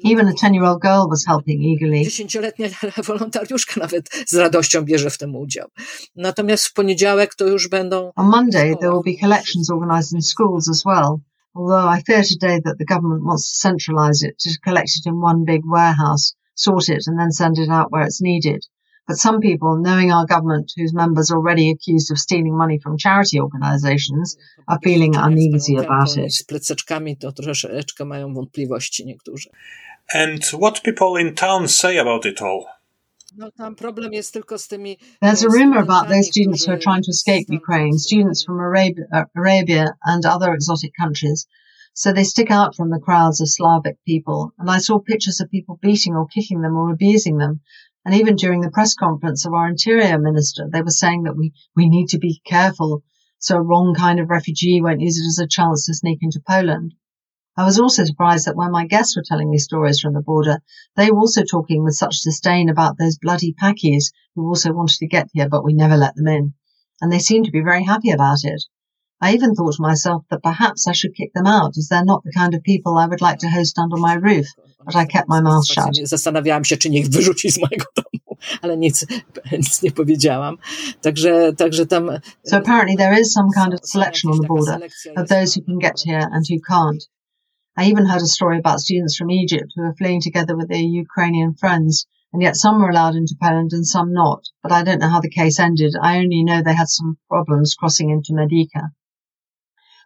Even 0.00 0.26
a 0.26 0.32
10-year-old 0.32 0.80
girl 0.80 1.06
was 1.08 1.24
helping 1.26 1.62
eagerly. 1.62 2.04
Dziesięcioletnia 2.04 2.68
wolontariuszka 3.08 3.80
nawet 3.80 4.08
z 4.26 4.34
radością 4.34 4.82
bierze 4.82 5.10
w 5.10 5.18
tym 5.18 5.36
udział. 5.36 5.68
Natomiast 6.16 6.66
w 6.66 6.72
poniedziałek 6.72 7.34
to 7.34 7.46
już 7.46 7.68
będą... 7.68 8.12
On 8.16 8.26
Monday 8.26 8.76
there 8.80 8.90
will 8.90 9.14
be 9.14 9.20
collections 9.20 9.70
organized 9.70 10.12
in 10.12 10.22
schools 10.22 10.68
as 10.68 10.84
well. 10.84 11.18
Although 11.56 11.88
I 11.88 12.02
fear 12.02 12.22
today 12.22 12.60
that 12.62 12.76
the 12.78 12.84
government 12.84 13.24
wants 13.24 13.50
to 13.50 13.56
centralize 13.56 14.22
it, 14.22 14.38
to 14.40 14.58
collect 14.62 14.90
it 14.96 15.08
in 15.08 15.22
one 15.22 15.46
big 15.46 15.62
warehouse, 15.64 16.34
sort 16.54 16.90
it 16.90 17.04
and 17.06 17.18
then 17.18 17.32
send 17.32 17.58
it 17.58 17.70
out 17.70 17.90
where 17.90 18.02
it's 18.02 18.20
needed. 18.20 18.66
But 19.08 19.16
some 19.16 19.40
people, 19.40 19.78
knowing 19.78 20.12
our 20.12 20.26
government, 20.26 20.72
whose 20.76 20.92
members 20.92 21.30
are 21.30 21.38
already 21.38 21.70
accused 21.70 22.10
of 22.10 22.18
stealing 22.18 22.58
money 22.58 22.78
from 22.78 22.98
charity 22.98 23.40
organizations, 23.40 24.36
are 24.68 24.80
feeling 24.82 25.16
uneasy 25.16 25.76
about 25.76 26.18
it. 26.18 26.34
And 30.12 30.44
what 30.52 30.82
people 30.84 31.16
in 31.16 31.34
town 31.34 31.68
say 31.68 31.96
about 31.96 32.26
it 32.26 32.42
all? 32.42 32.68
There's 35.20 35.42
a 35.42 35.50
rumor 35.50 35.80
about 35.80 36.08
those 36.08 36.28
students 36.28 36.64
who 36.64 36.72
are 36.72 36.78
trying 36.78 37.02
to 37.02 37.10
escape 37.10 37.46
Ukraine, 37.50 37.98
students 37.98 38.44
from 38.44 38.58
Arabia, 38.58 39.04
uh, 39.12 39.24
Arabia 39.36 39.94
and 40.04 40.24
other 40.24 40.52
exotic 40.52 40.92
countries. 40.98 41.46
So 41.94 42.12
they 42.12 42.24
stick 42.24 42.50
out 42.50 42.74
from 42.74 42.90
the 42.90 42.98
crowds 42.98 43.40
of 43.40 43.48
Slavic 43.50 43.98
people. 44.06 44.52
And 44.58 44.70
I 44.70 44.78
saw 44.78 44.98
pictures 44.98 45.40
of 45.40 45.50
people 45.50 45.78
beating 45.80 46.14
or 46.14 46.26
kicking 46.26 46.60
them 46.60 46.76
or 46.76 46.92
abusing 46.92 47.38
them. 47.38 47.60
And 48.04 48.14
even 48.14 48.36
during 48.36 48.60
the 48.60 48.70
press 48.70 48.94
conference 48.94 49.46
of 49.46 49.52
our 49.52 49.68
interior 49.68 50.18
minister, 50.18 50.68
they 50.70 50.82
were 50.82 50.90
saying 50.90 51.24
that 51.24 51.36
we, 51.36 51.52
we 51.74 51.88
need 51.88 52.08
to 52.08 52.18
be 52.18 52.40
careful 52.46 53.02
so 53.38 53.56
a 53.56 53.62
wrong 53.62 53.94
kind 53.94 54.18
of 54.18 54.30
refugee 54.30 54.80
won't 54.80 55.00
use 55.00 55.18
it 55.18 55.28
as 55.28 55.38
a 55.38 55.46
chance 55.46 55.86
to 55.86 55.94
sneak 55.94 56.18
into 56.22 56.40
Poland. 56.40 56.94
I 57.58 57.64
was 57.64 57.78
also 57.78 58.04
surprised 58.04 58.46
that 58.46 58.56
when 58.56 58.70
my 58.70 58.86
guests 58.86 59.16
were 59.16 59.24
telling 59.26 59.50
me 59.50 59.58
stories 59.58 60.00
from 60.00 60.12
the 60.14 60.20
border, 60.20 60.58
they 60.94 61.10
were 61.10 61.18
also 61.18 61.42
talking 61.42 61.84
with 61.84 61.94
such 61.94 62.20
disdain 62.20 62.68
about 62.68 62.98
those 62.98 63.18
bloody 63.18 63.54
Pakis 63.60 64.12
who 64.34 64.46
also 64.46 64.72
wanted 64.72 64.98
to 64.98 65.06
get 65.06 65.28
here, 65.32 65.48
but 65.48 65.64
we 65.64 65.72
never 65.72 65.96
let 65.96 66.14
them 66.16 66.28
in. 66.28 66.54
And 67.00 67.10
they 67.10 67.18
seemed 67.18 67.46
to 67.46 67.50
be 67.50 67.62
very 67.62 67.84
happy 67.84 68.10
about 68.10 68.38
it. 68.42 68.62
I 69.20 69.32
even 69.32 69.54
thought 69.54 69.76
to 69.76 69.82
myself 69.82 70.24
that 70.30 70.42
perhaps 70.42 70.86
I 70.86 70.92
should 70.92 71.14
kick 71.14 71.32
them 71.34 71.46
out, 71.46 71.78
as 71.78 71.88
they're 71.88 72.04
not 72.04 72.22
the 72.24 72.32
kind 72.32 72.54
of 72.54 72.62
people 72.62 72.98
I 72.98 73.06
would 73.06 73.22
like 73.22 73.38
to 73.38 73.48
host 73.48 73.78
under 73.78 73.96
my 73.96 74.14
roof. 74.14 74.46
But 74.84 74.94
I 74.94 75.06
kept 75.06 75.28
my 75.28 75.40
mouth 75.40 75.66
shut. 75.66 75.96
Zastanawiałam 76.02 76.64
się, 76.64 76.76
czy 76.76 76.90
nie 76.90 77.00
ich 77.00 77.08
wyrzucić 77.08 77.54
z 77.54 77.58
mojego 77.58 77.86
domu, 77.96 78.38
ale 78.62 78.76
nic, 78.76 79.06
nic 79.52 79.82
nie 79.82 79.92
powiedziałam. 79.92 80.56
Także, 81.00 81.52
także 81.52 81.86
tam... 81.86 82.10
So 82.44 82.56
apparently 82.56 82.96
there 82.96 83.20
is 83.20 83.32
some 83.32 83.48
kind 83.54 83.74
of 83.74 83.80
selection 83.84 84.30
on 84.30 84.40
the 84.40 84.46
border 84.46 84.78
of 85.16 85.28
those 85.28 85.54
who 85.54 85.64
can 85.64 85.78
get 85.78 86.02
here 86.06 86.28
and 86.32 86.44
who 86.50 86.56
can't. 86.68 87.08
I 87.78 87.86
even 87.88 88.06
heard 88.06 88.22
a 88.22 88.26
story 88.26 88.58
about 88.58 88.80
students 88.80 89.16
from 89.16 89.30
Egypt 89.30 89.72
who 89.74 89.82
were 89.82 89.94
fleeing 89.94 90.22
together 90.22 90.56
with 90.56 90.68
their 90.68 90.78
Ukrainian 90.78 91.54
friends, 91.54 92.06
and 92.32 92.42
yet 92.42 92.56
some 92.56 92.80
were 92.80 92.88
allowed 92.88 93.14
into 93.14 93.36
Poland 93.40 93.72
and 93.72 93.86
some 93.86 94.12
not. 94.12 94.44
But 94.62 94.72
I 94.72 94.82
don't 94.82 95.00
know 95.00 95.10
how 95.10 95.20
the 95.20 95.28
case 95.28 95.60
ended. 95.60 95.94
I 96.00 96.18
only 96.18 96.42
know 96.42 96.62
they 96.62 96.74
had 96.74 96.88
some 96.88 97.18
problems 97.28 97.74
crossing 97.74 98.10
into 98.10 98.32
Medyka. 98.32 98.92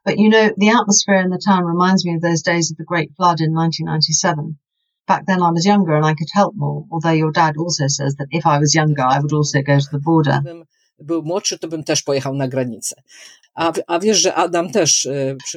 But 0.04 0.18
you 0.18 0.28
know, 0.30 0.50
the 0.56 0.70
atmosphere 0.70 1.20
in 1.20 1.30
the 1.30 1.42
town 1.44 1.64
reminds 1.64 2.04
me 2.04 2.14
of 2.14 2.22
those 2.22 2.42
days 2.42 2.70
of 2.70 2.76
the 2.76 2.84
Great 2.84 3.14
Flood 3.16 3.40
in 3.40 3.52
1997. 3.52 4.58
Back 5.06 5.26
then 5.26 5.42
I 5.42 5.50
was 5.50 5.66
younger 5.66 5.94
and 5.94 6.04
I 6.04 6.14
could 6.14 6.28
help 6.32 6.54
more, 6.56 6.86
although 6.90 7.10
your 7.10 7.32
dad 7.32 7.56
also 7.56 7.86
says 7.86 8.16
that 8.16 8.28
if 8.30 8.46
I 8.46 8.58
was 8.58 8.74
younger, 8.74 9.02
I 9.02 9.20
would 9.20 9.32
also 9.32 9.62
go 9.62 9.78
to 9.78 9.90
the 9.92 9.98
border. 9.98 10.40
też 11.84 12.02
pojechał 12.02 12.34
na 12.34 12.48
granicę. 12.48 12.94
A, 13.61 13.72
a 13.86 13.98
wiesz, 13.98 14.22
że 14.22 14.34
Adam 14.34 14.70
też... 14.70 15.08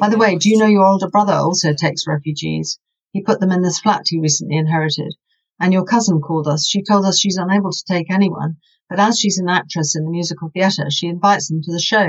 By 0.01 0.09
the 0.09 0.17
way, 0.17 0.37
do 0.37 0.49
you 0.49 0.57
know 0.57 0.67
your 0.67 0.85
older 0.85 1.09
brother 1.09 1.35
also 1.35 1.73
takes 1.73 2.07
refugees? 2.07 2.79
He 3.13 3.21
put 3.21 3.39
them 3.39 3.51
in 3.51 3.61
this 3.61 3.79
flat 3.79 4.01
he 4.09 4.19
recently 4.19 4.57
inherited. 4.57 5.15
And 5.59 5.73
your 5.73 5.85
cousin 5.85 6.19
called 6.19 6.47
us. 6.47 6.67
She 6.67 6.83
told 6.83 7.05
us 7.05 7.17
she's 7.17 7.37
unable 7.37 7.71
to 7.71 7.83
take 7.87 8.11
anyone, 8.11 8.57
but 8.89 8.99
as 8.99 9.17
she's 9.17 9.37
an 9.37 9.47
actress 9.47 9.95
in 9.95 10.03
the 10.03 10.11
musical 10.11 10.49
theatre, 10.49 10.89
she 10.89 11.07
invites 11.07 11.47
them 11.47 11.61
to 11.61 11.71
the 11.71 11.79
show. 11.79 12.07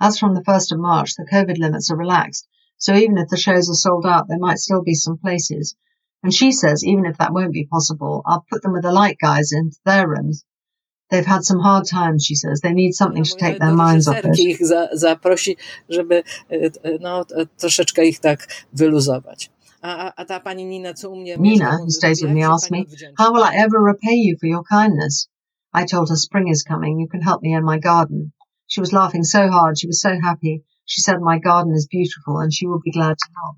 As 0.00 0.18
from 0.18 0.34
the 0.34 0.44
1st 0.44 0.72
of 0.72 0.80
March, 0.80 1.10
the 1.14 1.28
COVID 1.30 1.58
limits 1.58 1.90
are 1.90 1.98
relaxed, 1.98 2.48
so 2.78 2.94
even 2.94 3.18
if 3.18 3.28
the 3.28 3.36
shows 3.36 3.68
are 3.68 3.74
sold 3.74 4.06
out, 4.06 4.28
there 4.28 4.38
might 4.38 4.58
still 4.58 4.82
be 4.82 4.94
some 4.94 5.18
places. 5.18 5.76
And 6.22 6.32
she 6.32 6.52
says 6.52 6.82
even 6.82 7.04
if 7.04 7.18
that 7.18 7.34
won't 7.34 7.52
be 7.52 7.66
possible, 7.66 8.22
I'll 8.24 8.46
put 8.50 8.62
them 8.62 8.72
with 8.72 8.82
the 8.82 8.92
light 8.92 9.18
guys 9.20 9.52
into 9.52 9.76
their 9.84 10.08
rooms. 10.08 10.44
They've 11.10 11.26
had 11.26 11.44
some 11.44 11.60
hard 11.60 11.86
times, 11.86 12.24
she 12.26 12.34
says. 12.34 12.60
They 12.60 12.72
need 12.72 12.92
something 12.92 13.24
to 13.24 13.36
take 13.36 13.58
their 13.58 13.72
minds 13.72 14.08
off 14.08 14.24
it. 14.24 14.38
ich 14.38 14.66
za, 14.66 14.88
zaprosi, 14.92 15.56
żeby 15.88 16.22
no, 17.00 17.24
troszeczkę 17.56 18.04
ich 18.04 18.20
tak 18.20 18.46
wyluzować. 18.72 19.50
A, 19.82 20.12
a 20.14 20.24
ta 20.24 20.40
pani 20.40 20.66
Nina, 20.66 20.94
co 20.94 21.10
u 21.10 21.16
mnie... 21.16 21.36
Nina, 21.36 21.78
who 21.78 21.90
stays 21.90 22.22
with 22.22 22.32
me, 22.32 22.42
asked 22.42 22.70
me, 22.70 22.84
how 23.18 23.32
will 23.32 23.44
I 23.44 23.54
ever 23.54 23.78
repay 23.80 24.16
you 24.16 24.36
for 24.40 24.48
your 24.48 24.64
kindness? 24.64 25.28
I 25.72 25.84
told 25.86 26.08
her 26.08 26.16
spring 26.16 26.48
is 26.48 26.62
coming. 26.62 27.00
You 27.00 27.08
can 27.08 27.22
help 27.22 27.42
me 27.42 27.54
in 27.54 27.64
my 27.64 27.78
garden. 27.78 28.32
She 28.66 28.80
was 28.80 28.92
laughing 28.92 29.24
so 29.24 29.48
hard. 29.48 29.78
She 29.78 29.86
was 29.86 30.00
so 30.00 30.18
happy. 30.22 30.64
She 30.84 31.00
said 31.00 31.20
my 31.20 31.38
garden 31.38 31.74
is 31.74 31.86
beautiful 31.86 32.38
and 32.38 32.52
she 32.52 32.66
will 32.66 32.80
be 32.84 32.90
glad 32.90 33.16
to 33.18 33.28
help. 33.42 33.56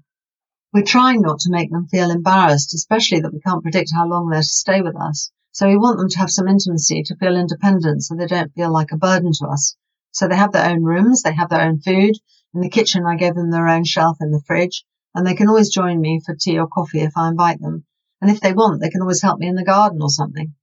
We're 0.72 0.92
trying 0.92 1.20
not 1.20 1.38
to 1.40 1.50
make 1.50 1.70
them 1.70 1.88
feel 1.88 2.10
embarrassed, 2.10 2.74
especially 2.74 3.20
that 3.20 3.32
we 3.32 3.40
can't 3.40 3.62
predict 3.62 3.90
how 3.94 4.06
long 4.06 4.28
they're 4.28 4.40
to 4.40 4.46
stay 4.46 4.82
with 4.82 4.96
us. 4.96 5.32
So 5.52 5.66
we 5.66 5.76
want 5.76 5.98
them 5.98 6.08
to 6.08 6.18
have 6.18 6.30
some 6.30 6.46
intimacy, 6.46 7.02
to 7.02 7.16
feel 7.16 7.36
independent 7.36 8.04
so 8.04 8.14
they 8.14 8.26
don't 8.26 8.54
feel 8.54 8.72
like 8.72 8.92
a 8.92 8.96
burden 8.96 9.32
to 9.32 9.46
us. 9.46 9.76
So 10.12 10.28
they 10.28 10.36
have 10.36 10.52
their 10.52 10.70
own 10.70 10.84
rooms, 10.84 11.22
they 11.22 11.34
have 11.34 11.48
their 11.48 11.62
own 11.62 11.80
food. 11.80 12.16
In 12.54 12.60
the 12.60 12.68
kitchen, 12.68 13.04
I 13.04 13.16
gave 13.16 13.34
them 13.34 13.50
their 13.50 13.68
own 13.68 13.84
shelf 13.84 14.18
in 14.20 14.30
the 14.30 14.42
fridge, 14.46 14.84
and 15.14 15.26
they 15.26 15.34
can 15.34 15.48
always 15.48 15.68
join 15.68 16.00
me 16.00 16.20
for 16.24 16.34
tea 16.34 16.58
or 16.58 16.68
coffee 16.68 17.00
if 17.00 17.16
I 17.16 17.28
invite 17.28 17.60
them. 17.60 17.84
And 18.20 18.30
if 18.30 18.40
they 18.40 18.52
want, 18.52 18.80
they 18.80 18.90
can 18.90 19.00
always 19.00 19.22
help 19.22 19.38
me 19.40 19.48
in 19.48 19.56
the 19.56 19.64
garden 19.64 20.00
or 20.02 20.10
something. 20.10 20.54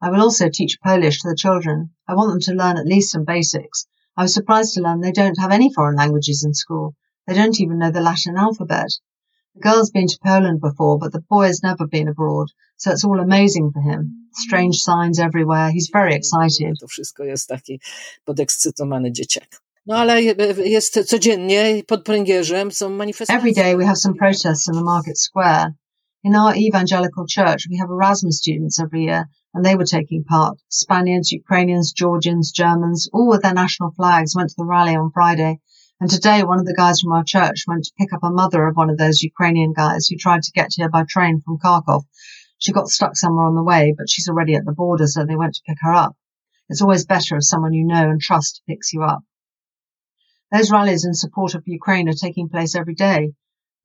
I 0.00 0.10
will 0.10 0.22
also 0.22 0.48
teach 0.48 0.78
Polish 0.80 1.22
to 1.22 1.28
the 1.28 1.36
children. 1.36 1.90
I 2.06 2.14
want 2.14 2.30
them 2.30 2.40
to 2.40 2.54
learn 2.54 2.76
at 2.76 2.86
least 2.86 3.10
some 3.10 3.24
basics. 3.24 3.86
I 4.16 4.22
was 4.22 4.34
surprised 4.34 4.74
to 4.74 4.80
learn 4.80 5.00
they 5.00 5.10
don't 5.10 5.40
have 5.40 5.50
any 5.50 5.72
foreign 5.72 5.96
languages 5.96 6.44
in 6.44 6.54
school. 6.54 6.94
They 7.26 7.34
don't 7.34 7.58
even 7.60 7.78
know 7.78 7.90
the 7.90 8.00
Latin 8.00 8.36
alphabet. 8.36 8.90
The 9.56 9.70
girl's 9.70 9.90
been 9.90 10.06
to 10.06 10.18
Poland 10.22 10.60
before, 10.60 10.98
but 10.98 11.12
the 11.12 11.24
boy 11.30 11.46
has 11.46 11.62
never 11.62 11.86
been 11.86 12.08
abroad, 12.08 12.48
so 12.76 12.90
it's 12.90 13.04
all 13.04 13.20
amazing 13.20 13.70
for 13.72 13.80
him. 13.80 14.28
Strange 14.32 14.76
signs 14.76 15.18
everywhere. 15.18 15.70
He's 15.70 15.88
very 15.90 16.14
excited. 16.14 16.78
To 16.80 16.86
wszystko 16.86 17.24
jest 17.24 17.48
taki 17.48 17.80
podekscytowany 18.24 19.12
dzieciak. 19.12 19.48
No 19.86 19.96
ale 19.96 20.22
jest 20.64 21.00
codziennie 21.06 21.82
pod 21.86 22.04
pręgierzem 22.04 22.72
są 22.72 22.90
manifestacje. 22.90 23.38
Every 23.38 23.54
day 23.54 23.76
we 23.76 23.84
have 23.86 23.96
some 23.96 24.14
protests 24.14 24.68
in 24.68 24.74
the 24.74 24.84
market 24.84 25.20
square. 25.20 25.74
In 26.24 26.36
our 26.36 26.56
evangelical 26.56 27.24
church, 27.26 27.66
we 27.70 27.78
have 27.78 27.90
Erasmus 27.90 28.38
students 28.38 28.80
every 28.80 29.04
year, 29.04 29.24
and 29.54 29.64
they 29.64 29.76
were 29.76 29.86
taking 29.86 30.24
part. 30.24 30.58
Spaniards, 30.68 31.32
Ukrainians, 31.32 31.92
Georgians, 31.92 32.52
Germans, 32.52 33.08
all 33.12 33.28
with 33.28 33.42
their 33.42 33.54
national 33.54 33.92
flags, 33.92 34.34
went 34.36 34.50
to 34.50 34.56
the 34.58 34.66
rally 34.66 34.96
on 34.96 35.10
Friday 35.12 35.60
and 35.98 36.10
today, 36.10 36.44
one 36.44 36.58
of 36.58 36.66
the 36.66 36.74
guys 36.74 37.00
from 37.00 37.12
our 37.12 37.24
church 37.24 37.64
went 37.66 37.84
to 37.84 37.92
pick 37.98 38.12
up 38.12 38.22
a 38.22 38.30
mother 38.30 38.66
of 38.66 38.76
one 38.76 38.90
of 38.90 38.98
those 38.98 39.22
Ukrainian 39.22 39.72
guys 39.72 40.06
who 40.06 40.16
tried 40.16 40.42
to 40.42 40.52
get 40.52 40.74
here 40.74 40.90
by 40.90 41.04
train 41.08 41.40
from 41.40 41.56
Kharkov. 41.58 42.04
She 42.58 42.72
got 42.72 42.88
stuck 42.88 43.16
somewhere 43.16 43.46
on 43.46 43.54
the 43.54 43.62
way, 43.62 43.94
but 43.96 44.10
she's 44.10 44.28
already 44.28 44.56
at 44.56 44.66
the 44.66 44.72
border, 44.72 45.06
so 45.06 45.24
they 45.24 45.36
went 45.36 45.54
to 45.54 45.62
pick 45.66 45.78
her 45.80 45.94
up. 45.94 46.14
It's 46.68 46.82
always 46.82 47.06
better 47.06 47.36
if 47.36 47.44
someone 47.44 47.72
you 47.72 47.86
know 47.86 48.10
and 48.10 48.20
trust 48.20 48.60
picks 48.68 48.92
you 48.92 49.04
up. 49.04 49.22
Those 50.52 50.70
rallies 50.70 51.06
in 51.06 51.14
support 51.14 51.54
of 51.54 51.62
Ukraine 51.66 52.10
are 52.10 52.12
taking 52.12 52.50
place 52.50 52.74
every 52.74 52.94
day. 52.94 53.32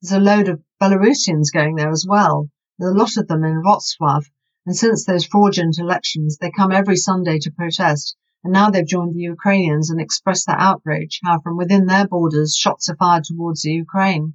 There's 0.02 0.12
a 0.12 0.20
load 0.20 0.48
of 0.50 0.62
Belarusians 0.82 1.50
going 1.50 1.76
there 1.76 1.90
as 1.90 2.04
well. 2.06 2.50
There's 2.78 2.94
a 2.94 2.98
lot 2.98 3.16
of 3.16 3.26
them 3.26 3.42
in 3.42 3.62
Wrocław, 3.62 4.24
and 4.66 4.76
since 4.76 5.06
those 5.06 5.24
fraudulent 5.24 5.78
elections, 5.78 6.36
they 6.36 6.50
come 6.50 6.72
every 6.72 6.96
Sunday 6.96 7.38
to 7.38 7.50
protest 7.52 8.16
and 8.44 8.52
now 8.52 8.70
they've 8.70 8.86
joined 8.86 9.14
the 9.14 9.28
Ukrainians 9.34 9.90
and 9.90 10.00
expressed 10.00 10.46
their 10.46 10.58
outrage 10.58 11.20
how 11.24 11.40
from 11.40 11.56
within 11.56 11.86
their 11.86 12.06
borders 12.06 12.56
shots 12.56 12.88
are 12.88 12.96
fired 12.96 13.24
towards 13.24 13.62
the 13.62 13.72
Ukraine. 13.72 14.34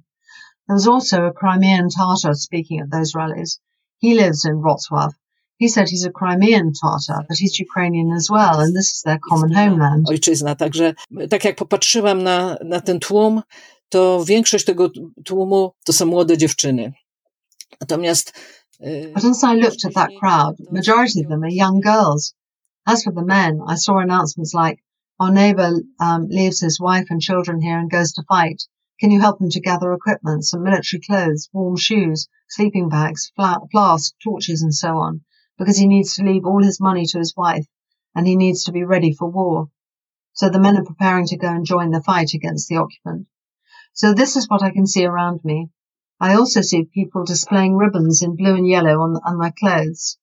There 0.66 0.74
was 0.74 0.88
also 0.88 1.24
a 1.24 1.32
Crimean 1.32 1.88
Tatar 1.88 2.34
speaking 2.34 2.80
at 2.80 2.90
those 2.90 3.14
rallies. 3.14 3.60
He 3.98 4.14
lives 4.14 4.44
in 4.44 4.62
Wrocław. 4.62 5.12
He 5.56 5.68
said 5.68 5.88
he's 5.88 6.04
a 6.04 6.10
Crimean 6.10 6.72
Tatar, 6.72 7.24
but 7.28 7.38
he's 7.38 7.58
Ukrainian 7.58 8.12
as 8.12 8.30
well, 8.30 8.60
and 8.60 8.76
this 8.76 8.90
is 8.94 9.02
their 9.02 9.18
common 9.28 9.52
homeland. 9.52 10.06
Ojczyzna, 10.08 10.54
także 10.54 10.94
tak 11.30 11.44
jak 11.44 11.56
popatrzyłam 11.56 12.22
na, 12.22 12.56
na 12.64 12.80
ten 12.80 13.00
tłum, 13.00 13.42
to 13.88 14.24
większość 14.24 14.64
tego 14.64 14.90
tłumu 15.24 15.72
to 15.84 15.92
są 15.92 16.06
młode 16.06 16.38
dziewczyny. 16.38 16.92
Natomiast 17.80 18.32
But 19.14 19.24
as 19.24 19.42
I 19.42 19.56
looked 19.56 19.84
at 19.84 19.94
that 19.94 20.10
crowd, 20.20 20.54
majority 20.70 21.20
of 21.20 21.28
them 21.28 21.42
are 21.42 21.50
young 21.50 21.80
girls. 21.80 22.34
As 22.90 23.04
for 23.04 23.12
the 23.12 23.22
men, 23.22 23.60
I 23.66 23.74
saw 23.74 23.98
announcements 23.98 24.54
like, 24.54 24.82
our 25.20 25.30
neighbor 25.30 25.72
um, 26.00 26.26
leaves 26.30 26.60
his 26.60 26.80
wife 26.80 27.08
and 27.10 27.20
children 27.20 27.60
here 27.60 27.78
and 27.78 27.90
goes 27.90 28.12
to 28.12 28.22
fight. 28.22 28.62
Can 28.98 29.10
you 29.10 29.20
help 29.20 29.42
him 29.42 29.50
to 29.50 29.60
gather 29.60 29.92
equipment, 29.92 30.46
some 30.46 30.62
military 30.62 31.02
clothes, 31.02 31.50
warm 31.52 31.76
shoes, 31.76 32.28
sleeping 32.48 32.88
bags, 32.88 33.30
flasks, 33.36 34.14
torches, 34.24 34.62
and 34.62 34.74
so 34.74 34.96
on? 34.96 35.20
Because 35.58 35.76
he 35.76 35.86
needs 35.86 36.16
to 36.16 36.24
leave 36.24 36.46
all 36.46 36.62
his 36.62 36.80
money 36.80 37.04
to 37.04 37.18
his 37.18 37.36
wife, 37.36 37.66
and 38.14 38.26
he 38.26 38.36
needs 38.36 38.64
to 38.64 38.72
be 38.72 38.84
ready 38.84 39.12
for 39.12 39.28
war. 39.28 39.68
So 40.32 40.48
the 40.48 40.58
men 40.58 40.78
are 40.78 40.84
preparing 40.84 41.26
to 41.26 41.36
go 41.36 41.48
and 41.48 41.66
join 41.66 41.90
the 41.90 42.02
fight 42.02 42.32
against 42.32 42.68
the 42.68 42.76
occupant. 42.76 43.26
So 43.92 44.14
this 44.14 44.34
is 44.34 44.48
what 44.48 44.62
I 44.62 44.70
can 44.70 44.86
see 44.86 45.04
around 45.04 45.40
me. 45.44 45.68
I 46.18 46.36
also 46.36 46.62
see 46.62 46.84
people 46.84 47.26
displaying 47.26 47.76
ribbons 47.76 48.22
in 48.22 48.34
blue 48.34 48.54
and 48.54 48.66
yellow 48.66 49.02
on, 49.02 49.20
on 49.26 49.36
my 49.36 49.50
clothes. 49.50 50.16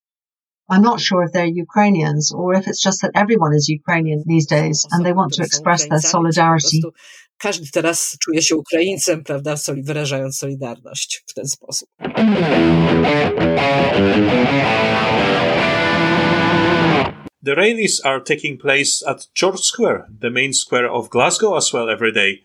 I'm 0.67 0.81
not 0.81 0.99
sure 0.99 1.21
if 1.23 1.31
they're 1.31 1.45
Ukrainians 1.45 2.31
or 2.33 2.55
if 2.55 2.67
it's 2.67 2.81
just 2.81 3.01
that 3.03 3.11
everyone 3.13 3.53
is 3.53 3.69
Ukrainian 3.69 4.23
these 4.25 4.47
days 4.47 4.83
and 4.91 5.05
they 5.05 5.13
want 5.13 5.33
to 5.33 5.43
express 5.43 5.87
their 5.87 6.01
solidarity. 6.01 6.81
Każdy 7.37 7.71
teraz 7.71 8.17
czuje 8.23 8.41
się 8.41 8.55
Ukraińcem, 8.55 9.23
prawda, 9.23 9.55
wyrażając 9.83 10.37
solidarność 10.37 11.23
w 11.27 11.33
ten 11.33 11.47
sposób. 11.47 11.89
The 17.43 17.55
rallies 17.55 18.05
are 18.05 18.21
taking 18.21 18.61
place 18.61 19.03
at 19.07 19.27
George 19.39 19.59
Square, 19.59 20.07
the 20.21 20.29
main 20.29 20.53
square 20.53 20.89
of 20.91 21.09
Glasgow 21.09 21.57
as 21.57 21.73
well 21.73 21.89
every 21.89 22.13
day. 22.13 22.43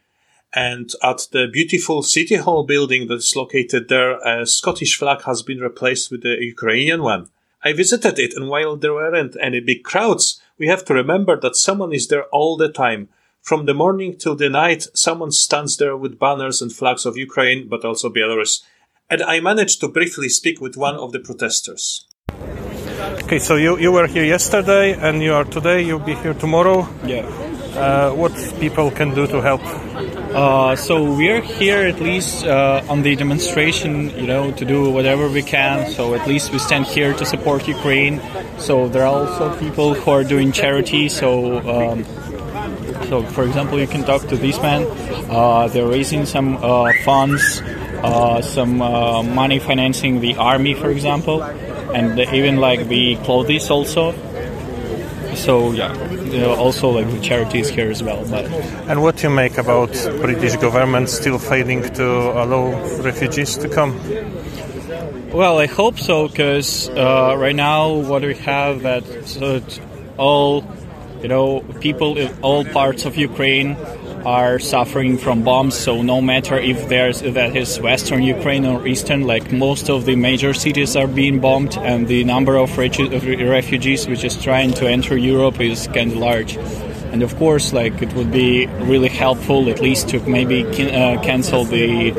And 0.52 0.90
at 1.02 1.28
the 1.32 1.48
beautiful 1.48 2.02
City 2.02 2.36
Hall 2.36 2.66
building 2.66 3.08
that 3.08 3.18
is 3.18 3.36
located 3.36 3.88
there, 3.88 4.18
a 4.18 4.46
Scottish 4.46 4.98
flag 4.98 5.22
has 5.22 5.42
been 5.42 5.60
replaced 5.60 6.10
with 6.10 6.22
the 6.22 6.36
Ukrainian 6.40 7.02
one. 7.02 7.28
I 7.62 7.74
visited 7.74 8.18
it, 8.18 8.32
and 8.34 8.48
while 8.48 8.76
there 8.76 8.94
weren't 8.94 9.36
any 9.40 9.60
big 9.60 9.84
crowds, 9.84 10.40
we 10.58 10.68
have 10.68 10.84
to 10.86 10.94
remember 10.94 11.38
that 11.40 11.56
someone 11.56 11.92
is 11.92 12.08
there 12.08 12.24
all 12.24 12.56
the 12.56 12.70
time. 12.70 13.08
From 13.42 13.66
the 13.66 13.74
morning 13.74 14.16
till 14.16 14.34
the 14.34 14.48
night, 14.48 14.86
someone 14.94 15.30
stands 15.30 15.76
there 15.76 15.96
with 15.96 16.18
banners 16.18 16.62
and 16.62 16.72
flags 16.72 17.04
of 17.04 17.16
Ukraine, 17.16 17.68
but 17.68 17.84
also 17.84 18.08
Belarus. 18.08 18.62
And 19.10 19.22
I 19.22 19.40
managed 19.40 19.80
to 19.80 19.88
briefly 19.88 20.28
speak 20.28 20.60
with 20.60 20.76
one 20.76 20.96
of 20.96 21.12
the 21.12 21.20
protesters. 21.20 22.06
Okay, 23.24 23.38
so 23.38 23.56
you, 23.56 23.78
you 23.78 23.92
were 23.92 24.06
here 24.06 24.24
yesterday 24.24 24.92
and 24.92 25.22
you 25.22 25.34
are 25.34 25.44
today, 25.44 25.82
you'll 25.82 25.98
be 25.98 26.14
here 26.14 26.34
tomorrow. 26.34 26.88
Yeah. 27.04 27.49
Uh, 27.74 28.10
what 28.12 28.32
people 28.58 28.90
can 28.90 29.14
do 29.14 29.26
to 29.26 29.40
help? 29.40 29.62
Uh, 30.34 30.74
so 30.76 31.02
we're 31.14 31.40
here 31.40 31.86
at 31.86 32.00
least 32.00 32.44
uh, 32.44 32.82
on 32.88 33.02
the 33.02 33.14
demonstration, 33.16 34.10
you 34.18 34.26
know, 34.26 34.50
to 34.52 34.64
do 34.64 34.90
whatever 34.90 35.28
we 35.28 35.42
can. 35.42 35.90
So 35.92 36.14
at 36.14 36.26
least 36.26 36.52
we 36.52 36.58
stand 36.58 36.86
here 36.86 37.14
to 37.14 37.24
support 37.24 37.68
Ukraine. 37.68 38.20
So 38.58 38.88
there 38.88 39.02
are 39.02 39.14
also 39.14 39.56
people 39.58 39.94
who 39.94 40.10
are 40.10 40.24
doing 40.24 40.52
charity. 40.52 41.08
So, 41.08 41.58
um, 41.60 42.04
so 43.08 43.22
for 43.22 43.44
example, 43.44 43.78
you 43.78 43.86
can 43.86 44.04
talk 44.04 44.26
to 44.28 44.36
these 44.36 44.60
men. 44.60 44.86
Uh, 45.30 45.68
they're 45.68 45.86
raising 45.86 46.26
some 46.26 46.56
uh, 46.56 46.92
funds, 47.04 47.62
some 48.54 48.78
money 48.78 49.58
financing 49.58 50.20
the 50.20 50.34
army, 50.36 50.74
for 50.74 50.90
example, 50.90 51.42
and 51.42 52.18
even 52.34 52.56
like 52.56 52.88
the 52.88 53.16
clothes 53.24 53.70
also. 53.70 54.12
So 55.44 55.72
yeah, 55.72 55.92
you 56.10 56.40
know, 56.40 56.54
also 56.54 56.90
like 56.90 57.10
the 57.10 57.20
charities 57.20 57.70
here 57.70 57.90
as 57.90 58.02
well. 58.02 58.22
But 58.28 58.44
and 58.90 59.00
what 59.00 59.16
do 59.16 59.28
you 59.28 59.34
make 59.34 59.56
about 59.56 59.92
British 60.20 60.56
government 60.56 61.08
still 61.08 61.38
failing 61.38 61.82
to 61.94 62.06
allow 62.42 62.72
refugees 63.00 63.56
to 63.56 63.68
come? 63.68 63.96
Well, 65.32 65.58
I 65.58 65.66
hope 65.66 65.98
so 65.98 66.28
because 66.28 66.90
uh, 66.90 67.36
right 67.38 67.56
now 67.56 67.94
what 67.94 68.22
we 68.22 68.34
have 68.34 68.82
that 68.82 69.04
so 69.26 69.62
all 70.18 70.62
you 71.22 71.28
know 71.28 71.60
people 71.80 72.18
in 72.18 72.28
all 72.42 72.64
parts 72.64 73.06
of 73.06 73.16
Ukraine 73.16 73.76
are 74.24 74.58
suffering 74.58 75.18
from 75.18 75.42
bombs. 75.42 75.76
So 75.76 76.02
no 76.02 76.20
matter 76.20 76.56
if 76.58 76.88
there's 76.88 77.20
that 77.20 77.56
is 77.56 77.80
Western 77.80 78.22
Ukraine 78.22 78.66
or 78.66 78.86
Eastern, 78.86 79.26
like 79.26 79.52
most 79.52 79.88
of 79.88 80.04
the 80.04 80.16
major 80.16 80.52
cities 80.54 80.96
are 80.96 81.06
being 81.06 81.40
bombed, 81.40 81.76
and 81.78 82.06
the 82.06 82.24
number 82.24 82.56
of 82.56 82.76
refugees 82.78 84.06
which 84.06 84.24
is 84.24 84.36
trying 84.42 84.72
to 84.74 84.88
enter 84.88 85.16
Europe 85.16 85.60
is 85.60 85.86
kind 85.88 86.12
of 86.12 86.18
large. 86.18 86.56
And 87.12 87.22
of 87.22 87.36
course, 87.36 87.72
like 87.72 88.00
it 88.02 88.12
would 88.14 88.30
be 88.30 88.66
really 88.66 89.08
helpful 89.08 89.68
at 89.68 89.80
least 89.80 90.08
to 90.10 90.20
maybe 90.20 90.64
uh, 90.64 91.20
cancel 91.22 91.64
the 91.64 92.12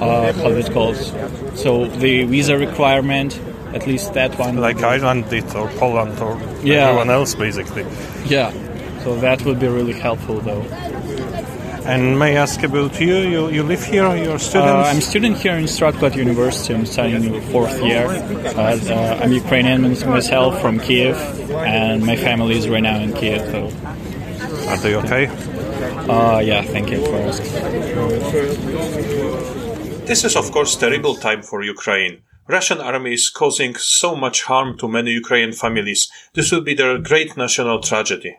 uh, 0.00 0.32
how 0.34 0.50
it 0.50 0.70
calls 0.72 1.12
so 1.56 1.86
the 1.86 2.24
visa 2.24 2.58
requirement 2.58 3.40
at 3.72 3.86
least 3.86 4.12
that 4.14 4.38
one 4.38 4.56
like 4.56 4.82
Ireland 4.82 5.28
did 5.30 5.44
or 5.54 5.68
Poland 5.78 6.18
or 6.20 6.38
yeah. 6.62 6.88
everyone 6.88 7.10
else 7.10 7.34
basically 7.34 7.84
yeah 8.26 8.50
so 9.02 9.16
that 9.20 9.42
would 9.44 9.58
be 9.58 9.68
really 9.68 9.94
helpful 9.94 10.40
though 10.40 10.62
and 11.86 12.18
may 12.18 12.36
I 12.36 12.42
ask 12.42 12.62
about 12.62 13.00
you? 13.00 13.16
You, 13.16 13.48
you 13.48 13.62
live 13.62 13.84
here? 13.84 14.14
You're 14.16 14.36
a 14.36 14.38
student? 14.38 14.70
Uh, 14.70 14.90
I'm 14.90 14.98
a 14.98 15.00
student 15.00 15.36
here 15.38 15.54
in 15.54 15.68
Strathclyde 15.68 16.16
University. 16.16 16.74
I'm 16.74 16.86
studying 16.86 17.32
the 17.32 17.40
fourth 17.52 17.80
year. 17.82 18.06
Uh, 18.06 18.78
uh, 18.90 19.20
I'm 19.22 19.32
Ukrainian 19.32 19.82
myself 20.10 20.60
from 20.60 20.80
Kiev, 20.80 21.16
and 21.52 22.04
my 22.04 22.16
family 22.16 22.56
is 22.58 22.68
right 22.68 22.82
now 22.82 22.98
in 22.98 23.12
Kiev. 23.12 23.40
So. 23.52 23.70
Are 24.68 24.76
they 24.78 24.96
okay? 24.96 25.26
Uh, 26.08 26.40
yeah, 26.40 26.62
thank 26.62 26.90
you 26.90 27.04
for 27.06 27.16
asking. 27.16 27.52
This 30.06 30.24
is, 30.24 30.36
of 30.36 30.50
course, 30.50 30.74
terrible 30.76 31.14
time 31.14 31.42
for 31.42 31.62
Ukraine. 31.62 32.22
Russian 32.48 32.80
army 32.80 33.14
is 33.14 33.28
causing 33.28 33.74
so 33.74 34.14
much 34.14 34.42
harm 34.42 34.78
to 34.78 34.88
many 34.88 35.10
Ukrainian 35.12 35.52
families. 35.52 36.10
This 36.34 36.52
will 36.52 36.62
be 36.62 36.74
their 36.74 36.98
great 36.98 37.36
national 37.36 37.80
tragedy. 37.80 38.36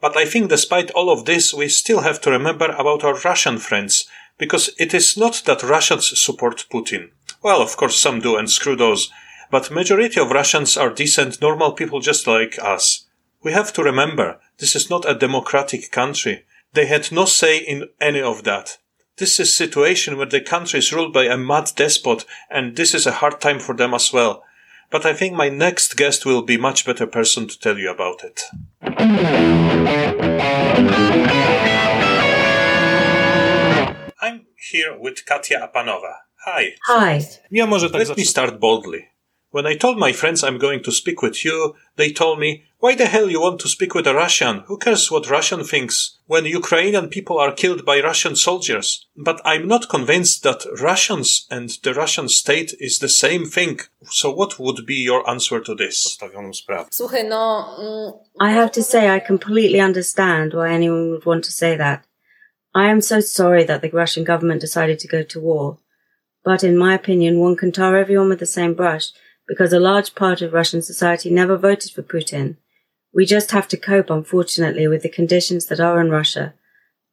But 0.00 0.16
I 0.16 0.24
think 0.24 0.50
despite 0.50 0.90
all 0.90 1.10
of 1.10 1.24
this, 1.24 1.54
we 1.54 1.68
still 1.68 2.00
have 2.00 2.20
to 2.22 2.30
remember 2.30 2.66
about 2.66 3.02
our 3.02 3.18
Russian 3.24 3.58
friends, 3.58 4.06
because 4.38 4.70
it 4.78 4.92
is 4.92 5.16
not 5.16 5.42
that 5.46 5.62
Russians 5.62 6.20
support 6.20 6.66
Putin. 6.70 7.10
Well, 7.42 7.62
of 7.62 7.76
course 7.76 7.96
some 7.96 8.20
do 8.20 8.36
and 8.36 8.50
screw 8.50 8.76
those, 8.76 9.10
but 9.50 9.70
majority 9.70 10.20
of 10.20 10.30
Russians 10.30 10.76
are 10.76 10.90
decent, 10.90 11.40
normal 11.40 11.72
people 11.72 12.00
just 12.00 12.26
like 12.26 12.58
us. 12.60 13.06
We 13.42 13.52
have 13.52 13.72
to 13.74 13.82
remember, 13.82 14.38
this 14.58 14.76
is 14.76 14.90
not 14.90 15.08
a 15.08 15.14
democratic 15.14 15.90
country. 15.90 16.44
They 16.72 16.86
had 16.86 17.10
no 17.12 17.24
say 17.24 17.58
in 17.58 17.88
any 18.00 18.20
of 18.20 18.44
that. 18.44 18.78
This 19.16 19.40
is 19.40 19.56
situation 19.56 20.18
where 20.18 20.26
the 20.26 20.40
country 20.40 20.80
is 20.80 20.92
ruled 20.92 21.14
by 21.14 21.24
a 21.24 21.38
mad 21.38 21.72
despot, 21.74 22.26
and 22.50 22.76
this 22.76 22.92
is 22.94 23.06
a 23.06 23.12
hard 23.12 23.40
time 23.40 23.60
for 23.60 23.74
them 23.74 23.94
as 23.94 24.12
well 24.12 24.42
but 24.90 25.04
I 25.04 25.12
think 25.12 25.34
my 25.34 25.48
next 25.48 25.96
guest 25.96 26.24
will 26.24 26.42
be 26.42 26.56
much 26.56 26.86
better 26.86 27.06
person 27.06 27.48
to 27.48 27.58
tell 27.58 27.78
you 27.78 27.90
about 27.90 28.22
it. 28.24 28.42
I'm 34.20 34.46
here 34.70 34.96
with 34.98 35.24
Katia 35.26 35.68
Apanova. 35.68 36.14
Hi. 36.44 36.74
Hi. 36.86 37.20
Let 37.50 38.16
me 38.16 38.24
start 38.24 38.60
boldly. 38.60 39.08
When 39.50 39.66
I 39.66 39.76
told 39.76 39.98
my 39.98 40.12
friends 40.12 40.44
I'm 40.44 40.58
going 40.58 40.82
to 40.82 40.92
speak 40.92 41.22
with 41.22 41.44
you, 41.44 41.74
they 41.96 42.12
told 42.12 42.38
me, 42.38 42.64
why 42.86 42.94
the 42.94 43.06
hell 43.06 43.28
you 43.28 43.40
want 43.40 43.58
to 43.58 43.68
speak 43.68 43.96
with 43.96 44.06
a 44.06 44.14
Russian? 44.14 44.60
Who 44.68 44.78
cares 44.78 45.10
what 45.10 45.28
Russian 45.28 45.64
thinks 45.64 46.20
when 46.26 46.44
Ukrainian 46.44 47.08
people 47.08 47.36
are 47.36 47.60
killed 47.62 47.84
by 47.84 47.98
Russian 47.98 48.36
soldiers? 48.36 49.08
But 49.16 49.40
I'm 49.44 49.66
not 49.66 49.88
convinced 49.88 50.44
that 50.44 50.64
Russians 50.80 51.48
and 51.50 51.68
the 51.82 51.94
Russian 51.94 52.28
state 52.28 52.74
is 52.78 53.00
the 53.00 53.08
same 53.08 53.44
thing. 53.46 53.80
So 54.04 54.30
what 54.30 54.60
would 54.60 54.86
be 54.86 55.00
your 55.10 55.28
answer 55.28 55.58
to 55.60 55.74
this? 55.74 56.16
Mm, 56.22 58.20
I 58.38 58.50
have 58.52 58.70
to 58.70 58.84
say 58.84 59.10
I 59.10 59.18
completely 59.18 59.80
understand 59.80 60.54
why 60.54 60.70
anyone 60.70 61.10
would 61.10 61.26
want 61.26 61.42
to 61.46 61.58
say 61.62 61.74
that. 61.76 62.06
I 62.72 62.84
am 62.86 63.00
so 63.00 63.18
sorry 63.18 63.64
that 63.64 63.82
the 63.82 63.90
Russian 63.90 64.22
government 64.22 64.60
decided 64.60 65.00
to 65.00 65.08
go 65.08 65.24
to 65.24 65.40
war. 65.40 65.78
But 66.44 66.62
in 66.62 66.78
my 66.78 66.94
opinion, 66.94 67.40
one 67.40 67.56
can 67.56 67.72
tar 67.72 67.96
everyone 67.96 68.28
with 68.28 68.38
the 68.38 68.46
same 68.58 68.74
brush 68.74 69.06
because 69.48 69.72
a 69.72 69.80
large 69.80 70.14
part 70.14 70.40
of 70.40 70.52
Russian 70.52 70.82
society 70.82 71.30
never 71.30 71.56
voted 71.56 71.90
for 71.90 72.02
Putin. 72.02 72.58
We 73.16 73.24
just 73.24 73.50
have 73.52 73.66
to 73.68 73.78
cope, 73.78 74.10
unfortunately, 74.10 74.86
with 74.86 75.02
the 75.02 75.08
conditions 75.08 75.66
that 75.66 75.80
are 75.80 75.98
in 76.02 76.10
Russia. 76.10 76.52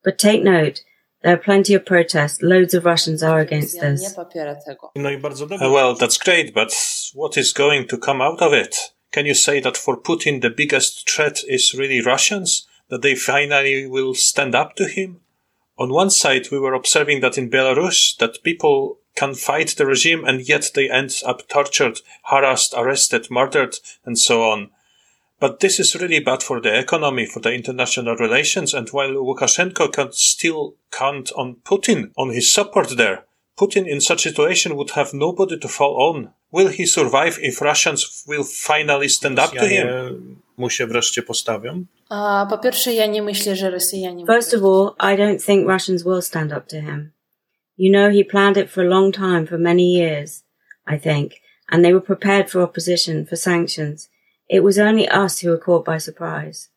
But 0.03 0.19
take 0.19 0.43
note, 0.43 0.81
there 1.21 1.33
are 1.33 1.37
plenty 1.37 1.73
of 1.75 1.85
protests. 1.85 2.41
Loads 2.41 2.73
of 2.73 2.83
Russians 2.83 3.23
are 3.23 3.39
against 3.39 3.79
this. 3.79 4.13
Uh, 4.17 5.71
well, 5.71 5.95
that's 5.95 6.17
great, 6.17 6.53
but 6.53 6.73
what 7.13 7.37
is 7.37 7.53
going 7.53 7.87
to 7.87 7.97
come 7.97 8.21
out 8.21 8.41
of 8.41 8.51
it? 8.51 8.75
Can 9.13 9.25
you 9.25 9.33
say 9.33 9.61
that 9.61 9.77
for 9.77 9.95
Putin 9.95 10.41
the 10.41 10.49
biggest 10.49 11.09
threat 11.09 11.39
is 11.47 11.73
really 11.73 12.01
Russians? 12.01 12.67
That 12.89 13.01
they 13.01 13.15
finally 13.15 13.87
will 13.87 14.13
stand 14.13 14.53
up 14.53 14.75
to 14.75 14.89
him? 14.89 15.21
On 15.77 15.93
one 15.93 16.09
side, 16.09 16.51
we 16.51 16.59
were 16.59 16.73
observing 16.73 17.21
that 17.21 17.37
in 17.37 17.49
Belarus, 17.49 18.17
that 18.17 18.43
people 18.43 18.97
can 19.15 19.35
fight 19.35 19.75
the 19.77 19.85
regime 19.85 20.25
and 20.25 20.49
yet 20.49 20.71
they 20.75 20.89
end 20.89 21.21
up 21.25 21.47
tortured, 21.47 21.99
harassed, 22.25 22.73
arrested, 22.75 23.31
murdered, 23.31 23.77
and 24.03 24.19
so 24.19 24.43
on. 24.43 24.69
But 25.43 25.59
this 25.59 25.77
is 25.77 25.93
really 26.01 26.21
bad 26.21 26.41
for 26.41 26.61
the 26.61 26.73
economy, 26.79 27.25
for 27.25 27.41
the 27.41 27.53
international 27.53 28.15
relations, 28.15 28.73
and 28.73 28.87
while 28.91 29.09
Lukashenko 29.09 29.91
can 29.91 30.13
still 30.13 30.75
count 30.89 31.33
on 31.35 31.57
Putin, 31.65 32.11
on 32.15 32.29
his 32.29 32.53
support 32.53 32.95
there, 32.95 33.25
Putin 33.59 33.85
in 33.85 33.99
such 33.99 34.25
a 34.25 34.29
situation 34.29 34.77
would 34.77 34.91
have 34.91 35.13
nobody 35.13 35.59
to 35.59 35.67
fall 35.67 35.95
on. 36.09 36.29
Will 36.49 36.69
he 36.69 36.85
survive 36.85 37.37
if 37.41 37.59
Russians 37.59 38.23
will 38.25 38.45
finally 38.45 39.09
stand 39.09 39.37
up 39.37 39.51
to 39.51 39.67
him? 39.67 40.41
mu 40.57 40.69
się 40.69 40.85
wreszcie 40.87 41.21
postawią? 41.21 41.85
First 44.25 44.53
of 44.53 44.63
all, 44.63 44.95
I 44.99 45.17
don't 45.17 45.45
think 45.45 45.67
Russians 45.67 46.05
will 46.05 46.21
stand 46.21 46.53
up 46.53 46.67
to 46.67 46.79
him. 46.81 47.11
You 47.77 47.91
know, 47.91 48.09
he 48.09 48.23
planned 48.23 48.57
it 48.57 48.69
for 48.69 48.81
a 48.81 48.89
long 48.89 49.11
time, 49.11 49.45
for 49.45 49.57
many 49.57 49.91
years, 49.91 50.43
I 50.87 50.97
think, 50.97 51.31
and 51.69 51.83
they 51.83 51.91
were 51.91 52.05
prepared 52.15 52.49
for 52.49 52.61
opposition, 52.61 53.25
for 53.25 53.35
sanctions. 53.35 54.09
It 54.53 54.61
was 54.61 54.77
only 54.77 55.09
us 55.09 55.39
who 55.39 55.49
were 55.49 55.57
caught 55.57 55.83
by 55.83 55.97
surprise. 55.97 56.69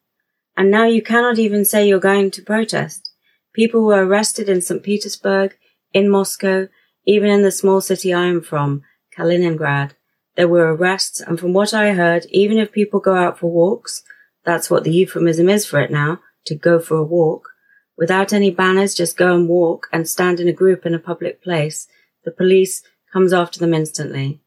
And 0.57 0.71
now 0.71 0.87
you 0.87 1.03
cannot 1.03 1.39
even 1.39 1.67
say 1.67 1.87
you're 1.87 2.01
going 2.01 2.31
to 2.31 2.41
protest. 2.41 3.13
People 3.53 3.85
were 3.85 4.03
arrested 4.03 4.49
in 4.49 4.63
St. 4.63 4.83
Petersburg, 4.83 5.59
in 5.93 6.09
Moscow, 6.09 6.69
even 7.05 7.29
in 7.29 7.43
the 7.43 7.51
small 7.51 7.83
city 7.83 8.15
I 8.15 8.29
am 8.29 8.41
from, 8.41 8.83
Kaliningrad. 9.15 9.91
There 10.37 10.49
were 10.49 10.75
arrests, 10.75 11.21
and 11.21 11.39
from 11.39 11.53
what 11.53 11.75
I 11.75 11.93
heard, 11.93 12.25
even 12.31 12.57
if 12.57 12.73
people 12.73 12.99
go 12.99 13.15
out 13.15 13.39
for 13.39 13.51
walks, 13.51 14.03
that's 14.43 14.71
what 14.71 14.85
the 14.85 14.95
euphemism 14.95 15.51
is 15.51 15.67
for 15.67 15.79
it 15.79 15.91
now, 15.91 16.21
to 16.47 16.55
go 16.55 16.79
for 16.81 16.97
a 16.97 17.05
walk, 17.05 17.51
without 17.99 18.33
any 18.33 18.51
banners, 18.51 18.95
just 18.95 19.19
go 19.19 19.35
and 19.35 19.51
walk 19.51 19.87
and 19.93 20.09
stand 20.09 20.41
in 20.41 20.49
a 20.49 20.61
group 20.63 20.87
in 20.87 20.95
a 20.95 20.99
public 20.99 21.43
place, 21.43 21.89
the 22.25 22.31
police 22.31 22.83
comes 23.13 23.35
after 23.35 23.61
them 23.61 23.75
instantly. 23.75 24.41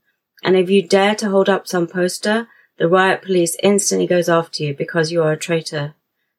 And 0.43 0.55
if 0.55 0.67
you 0.67 0.82
dare 0.82 1.13
to 1.13 1.30
hold 1.30 1.47
up 1.47 1.67
some 1.67 1.86
poster, 1.86 2.47
the 2.80 2.88
riot 2.88 3.21
police 3.21 3.57
instantly 3.63 4.07
goes 4.07 4.30
after 4.30 4.63
you 4.63 4.73
because 4.73 5.11
you 5.11 5.23
are 5.23 5.34
a 5.34 5.38
traitor. 5.38 5.93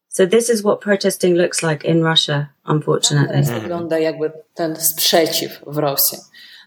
So 0.09 0.25
this 0.25 0.49
is 0.49 0.63
what 0.63 0.81
protesting 0.81 1.35
looks 1.35 1.63
like 1.63 1.85
in 1.85 2.03
Russia, 2.03 2.49
unfortunately. 2.65 3.43
wygląda 3.43 3.99
jakby 3.99 4.31
ten 4.53 4.75
sprzeciw 4.75 5.51
w 5.67 5.77
Rosji. 5.77 6.17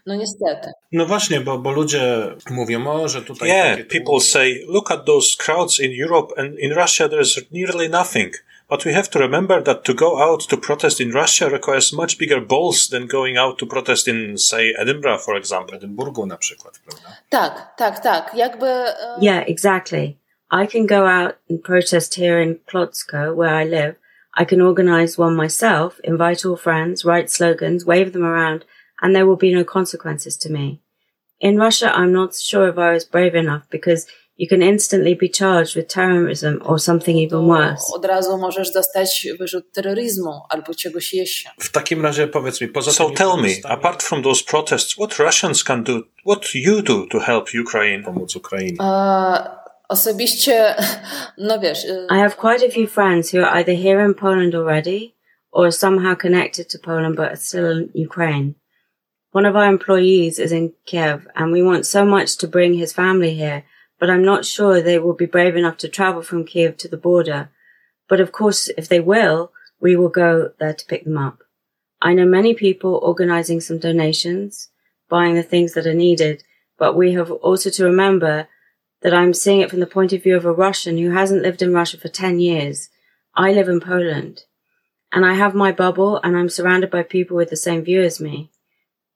No 0.05 0.15
niestety. 0.15 0.71
No 0.91 1.05
właśnie, 1.05 1.41
bo, 1.41 1.57
bo 1.57 1.71
ludzie 1.71 2.35
mówią, 2.49 2.87
o, 2.87 3.07
że 3.07 3.21
tutaj... 3.21 3.49
Yeah, 3.49 3.87
people 3.87 4.19
say, 4.19 4.65
look 4.67 4.91
at 4.91 5.05
those 5.05 5.37
crowds 5.37 5.79
in 5.79 5.91
Europe 6.03 6.33
and 6.37 6.59
in 6.59 6.73
Russia 6.73 7.09
there's 7.09 7.41
nearly 7.51 7.89
nothing. 7.89 8.33
But 8.69 8.83
we 8.85 8.93
have 8.93 9.09
to 9.09 9.19
remember 9.19 9.63
that 9.63 9.83
to 9.83 9.93
go 9.93 10.17
out 10.17 10.49
to 10.49 10.57
protest 10.57 10.99
in 10.99 11.11
Russia 11.11 11.49
requires 11.49 11.93
much 11.93 12.17
bigger 12.17 12.41
balls 12.41 12.87
than 12.87 13.07
going 13.07 13.37
out 13.37 13.57
to 13.59 13.65
protest 13.65 14.07
in, 14.07 14.37
say, 14.37 14.73
Edinburgh, 14.77 15.19
for 15.19 15.37
example. 15.37 15.77
Edynburgu 15.77 16.25
na 16.25 16.37
przykład, 16.37 16.79
prawda? 16.85 17.09
Tak, 17.29 17.73
tak, 17.77 17.99
tak. 17.99 18.33
Jakby... 18.33 18.65
Uh... 18.65 19.21
Yeah, 19.21 19.43
exactly. 19.47 20.17
I 20.51 20.67
can 20.67 20.85
go 20.85 21.05
out 21.05 21.35
and 21.49 21.63
protest 21.63 22.15
here 22.15 22.41
in 22.41 22.59
Kłodzko, 22.71 23.35
where 23.35 23.61
I 23.61 23.65
live. 23.65 23.95
I 24.37 24.45
can 24.45 24.61
organize 24.61 25.17
one 25.17 25.35
myself, 25.35 25.99
invite 26.03 26.45
all 26.45 26.57
friends, 26.57 27.05
write 27.05 27.29
slogans, 27.31 27.85
wave 27.85 28.11
them 28.11 28.23
around, 28.23 28.65
and 29.01 29.15
there 29.15 29.25
will 29.25 29.37
be 29.37 29.53
no 29.53 29.63
consequences 29.63 30.37
to 30.37 30.49
me. 30.49 30.81
In 31.39 31.57
Russia, 31.57 31.91
I'm 31.95 32.11
not 32.11 32.35
sure 32.35 32.67
if 32.67 32.77
I 32.77 32.91
was 32.91 33.05
brave 33.05 33.35
enough 33.35 33.63
because 33.69 34.07
you 34.37 34.47
can 34.47 34.61
instantly 34.61 35.15
be 35.15 35.29
charged 35.29 35.75
with 35.75 35.87
terrorism 35.87 36.61
or 36.65 36.79
something 36.79 37.17
even 37.17 37.47
worse. 37.47 37.93
Od 37.93 38.05
razu 38.05 38.37
możesz 38.37 38.71
dostać 38.71 39.27
wyrzut 39.39 39.71
terroryzmu 39.71 40.41
albo 40.49 40.73
czegoś 40.73 41.13
jeszcze. 41.13 41.49
W 41.59 41.71
takim 41.71 42.01
razie 42.01 42.27
powiedz 42.27 42.61
mi, 42.61 42.67
poza 42.67 42.91
So 42.91 43.09
tell 43.09 43.37
me, 43.37 43.49
apart 43.63 44.03
from 44.03 44.23
those 44.23 44.43
protests, 44.43 44.93
what 44.93 45.19
Russians 45.19 45.63
can 45.63 45.83
do, 45.83 46.01
what 46.25 46.55
you 46.55 46.81
do 46.81 47.05
to 47.11 47.19
help 47.19 47.49
Ukraine? 47.61 48.03
Pomóc 48.03 48.35
Ukrainie. 48.35 48.77
Uh, 48.79 49.37
osobiście, 49.89 50.75
no 51.37 51.59
wiesz... 51.59 51.85
I 52.09 52.17
have 52.17 52.35
quite 52.35 52.67
a 52.67 52.71
few 52.71 52.87
friends 52.87 53.33
who 53.33 53.43
are 53.43 53.59
either 53.59 53.75
here 53.75 54.05
in 54.05 54.13
Poland 54.13 54.55
already 54.55 55.15
or 55.51 55.71
somehow 55.71 56.15
connected 56.15 56.69
to 56.69 56.79
Poland 56.79 57.15
but 57.15 57.31
are 57.31 57.37
still 57.37 57.71
in 57.71 57.89
Ukraine. 57.93 58.53
One 59.31 59.49
of 59.49 59.55
our 59.55 59.69
employees 59.69 60.39
is 60.39 60.51
in 60.51 60.73
Kiev 60.85 61.27
and 61.35 61.51
we 61.51 61.63
want 61.63 61.85
so 61.85 62.05
much 62.05 62.37
to 62.37 62.47
bring 62.47 62.73
his 62.73 62.93
family 62.93 63.33
here 63.33 63.63
but 63.99 64.09
I'm 64.09 64.23
not 64.23 64.45
sure 64.45 64.81
they 64.81 64.99
will 64.99 65.13
be 65.13 65.25
brave 65.25 65.55
enough 65.55 65.77
to 65.77 65.87
travel 65.87 66.21
from 66.21 66.45
Kiev 66.45 66.77
to 66.77 66.87
the 66.87 66.97
border. 66.97 67.49
But 68.07 68.19
of 68.19 68.31
course, 68.31 68.69
if 68.77 68.87
they 68.87 68.99
will, 68.99 69.51
we 69.79 69.95
will 69.95 70.09
go 70.09 70.51
there 70.59 70.73
to 70.73 70.85
pick 70.85 71.05
them 71.05 71.17
up. 71.17 71.39
I 72.01 72.13
know 72.13 72.25
many 72.25 72.53
people 72.53 72.99
organizing 73.01 73.61
some 73.61 73.79
donations, 73.79 74.69
buying 75.09 75.35
the 75.35 75.43
things 75.43 75.73
that 75.73 75.87
are 75.87 75.93
needed, 75.93 76.43
but 76.77 76.95
we 76.95 77.13
have 77.13 77.31
also 77.31 77.69
to 77.69 77.85
remember 77.85 78.47
that 79.01 79.13
I'm 79.13 79.33
seeing 79.33 79.61
it 79.61 79.69
from 79.69 79.79
the 79.79 79.87
point 79.87 80.13
of 80.13 80.23
view 80.23 80.35
of 80.35 80.45
a 80.45 80.51
Russian 80.51 80.97
who 80.97 81.11
hasn't 81.11 81.43
lived 81.43 81.61
in 81.61 81.73
Russia 81.73 81.97
for 81.97 82.09
10 82.09 82.39
years. 82.39 82.89
I 83.35 83.51
live 83.51 83.69
in 83.69 83.79
Poland 83.79 84.43
and 85.11 85.25
I 85.25 85.33
have 85.33 85.55
my 85.55 85.71
bubble 85.71 86.19
and 86.23 86.35
I'm 86.35 86.49
surrounded 86.49 86.89
by 86.89 87.03
people 87.03 87.37
with 87.37 87.49
the 87.49 87.55
same 87.55 87.83
view 87.83 88.01
as 88.01 88.19
me. 88.19 88.51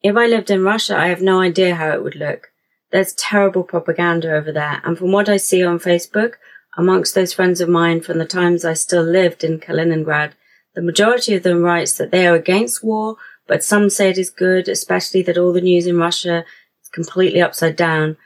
If 0.01 0.15
I 0.15 0.27
lived 0.27 0.49
in 0.49 0.63
Russia, 0.63 0.97
I 0.97 1.07
have 1.07 1.21
no 1.21 1.41
idea 1.41 1.75
how 1.75 1.91
it 1.91 2.03
would 2.03 2.15
look 2.15 2.48
there's 2.91 3.13
terrible 3.13 3.63
propaganda 3.63 4.33
over 4.33 4.51
there. 4.51 4.81
And 4.83 4.97
from 4.97 5.11
what 5.11 5.29
I 5.29 5.37
see 5.37 5.63
on 5.63 5.79
Facebook, 5.79 6.33
amongst 6.77 7.15
those 7.15 7.33
friends 7.33 7.61
of 7.61 7.69
mine 7.69 8.01
from 8.01 8.17
the 8.17 8.25
times 8.25 8.65
I 8.65 8.73
still 8.73 9.03
lived 9.03 9.43
in 9.43 9.59
Kaliningrad, 9.59 10.31
the 10.75 10.81
majority 10.81 11.35
of 11.35 11.43
them 11.43 11.61
writes 11.63 11.97
that 11.97 12.11
they 12.11 12.27
are 12.27 12.35
against 12.35 12.83
war, 12.83 13.17
but 13.47 13.63
some 13.63 13.89
say 13.89 14.09
it 14.09 14.17
is 14.17 14.29
good, 14.29 14.67
especially 14.67 15.21
that 15.23 15.37
all 15.37 15.51
the 15.51 15.61
news 15.61 15.87
in 15.87 15.97
Russia 15.97 16.45
is 16.81 16.89
completely 16.89 17.41
upside 17.41 17.75
down. 17.75 18.17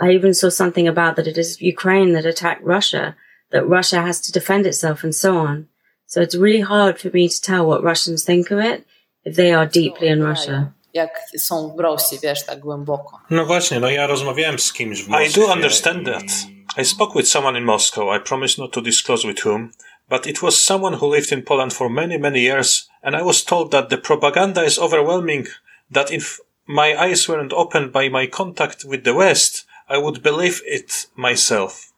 I 0.00 0.10
even 0.10 0.34
saw 0.34 0.48
something 0.48 0.88
about 0.88 1.16
that 1.16 1.26
it 1.26 1.38
is 1.38 1.60
Ukraine 1.60 2.12
that 2.14 2.26
attacked 2.26 2.64
Russia, 2.64 3.16
that 3.50 3.68
Russia 3.68 4.02
has 4.02 4.20
to 4.22 4.32
defend 4.32 4.66
itself 4.66 5.04
and 5.04 5.14
so 5.14 5.36
on. 5.36 5.68
So 6.06 6.20
it's 6.20 6.34
really 6.34 6.60
hard 6.60 6.98
for 6.98 7.08
me 7.10 7.28
to 7.28 7.40
tell 7.40 7.66
what 7.66 7.82
Russians 7.82 8.24
think 8.24 8.50
of 8.50 8.58
it 8.58 8.86
if 9.24 9.36
they 9.36 9.52
are 9.52 9.66
deeply 9.66 10.08
in 10.08 10.22
Russia. 10.22 10.74
Jak 10.94 11.20
są 11.38 11.74
w 11.76 11.80
Rosji, 11.80 12.18
wiesz, 12.22 12.46
tak 12.46 12.60
głęboko. 12.60 13.20
No 13.30 13.46
właśnie, 13.46 13.80
no 13.80 13.90
ja 13.90 14.06
rozmawiałem 14.06 14.58
z 14.58 14.72
kimś 14.72 15.02
w 15.02 15.08
Moskwie. 15.08 15.42
I 15.42 15.46
do 15.46 15.52
understand 15.52 16.06
that. 16.06 16.24
I 16.78 16.84
spoke 16.84 17.14
with 17.18 17.28
someone 17.28 17.58
in 17.58 17.64
Moscow. 17.64 18.16
I 18.16 18.20
promise 18.20 18.62
not 18.62 18.72
to 18.72 18.80
disclose 18.80 19.28
with 19.28 19.44
whom, 19.44 19.70
but 20.08 20.26
it 20.26 20.42
was 20.42 20.60
someone 20.60 20.96
who 20.96 21.14
lived 21.14 21.32
in 21.32 21.42
Poland 21.42 21.72
for 21.72 21.90
many, 21.90 22.18
many 22.18 22.40
years, 22.40 22.90
and 23.02 23.16
I 23.16 23.22
was 23.22 23.44
told 23.44 23.70
that 23.70 23.88
the 23.88 23.96
propaganda 23.96 24.64
is 24.64 24.78
overwhelming, 24.78 25.48
that 25.90 26.10
if 26.10 26.40
my 26.66 26.96
eyes 26.96 27.28
weren't 27.28 27.52
opened 27.52 27.92
by 27.92 28.08
my 28.08 28.26
contact 28.26 28.84
with 28.84 29.04
the 29.04 29.14
West, 29.14 29.66
I 29.88 29.98
would 29.98 30.22
believe 30.22 30.62
it 30.64 31.08
myself. 31.16 31.91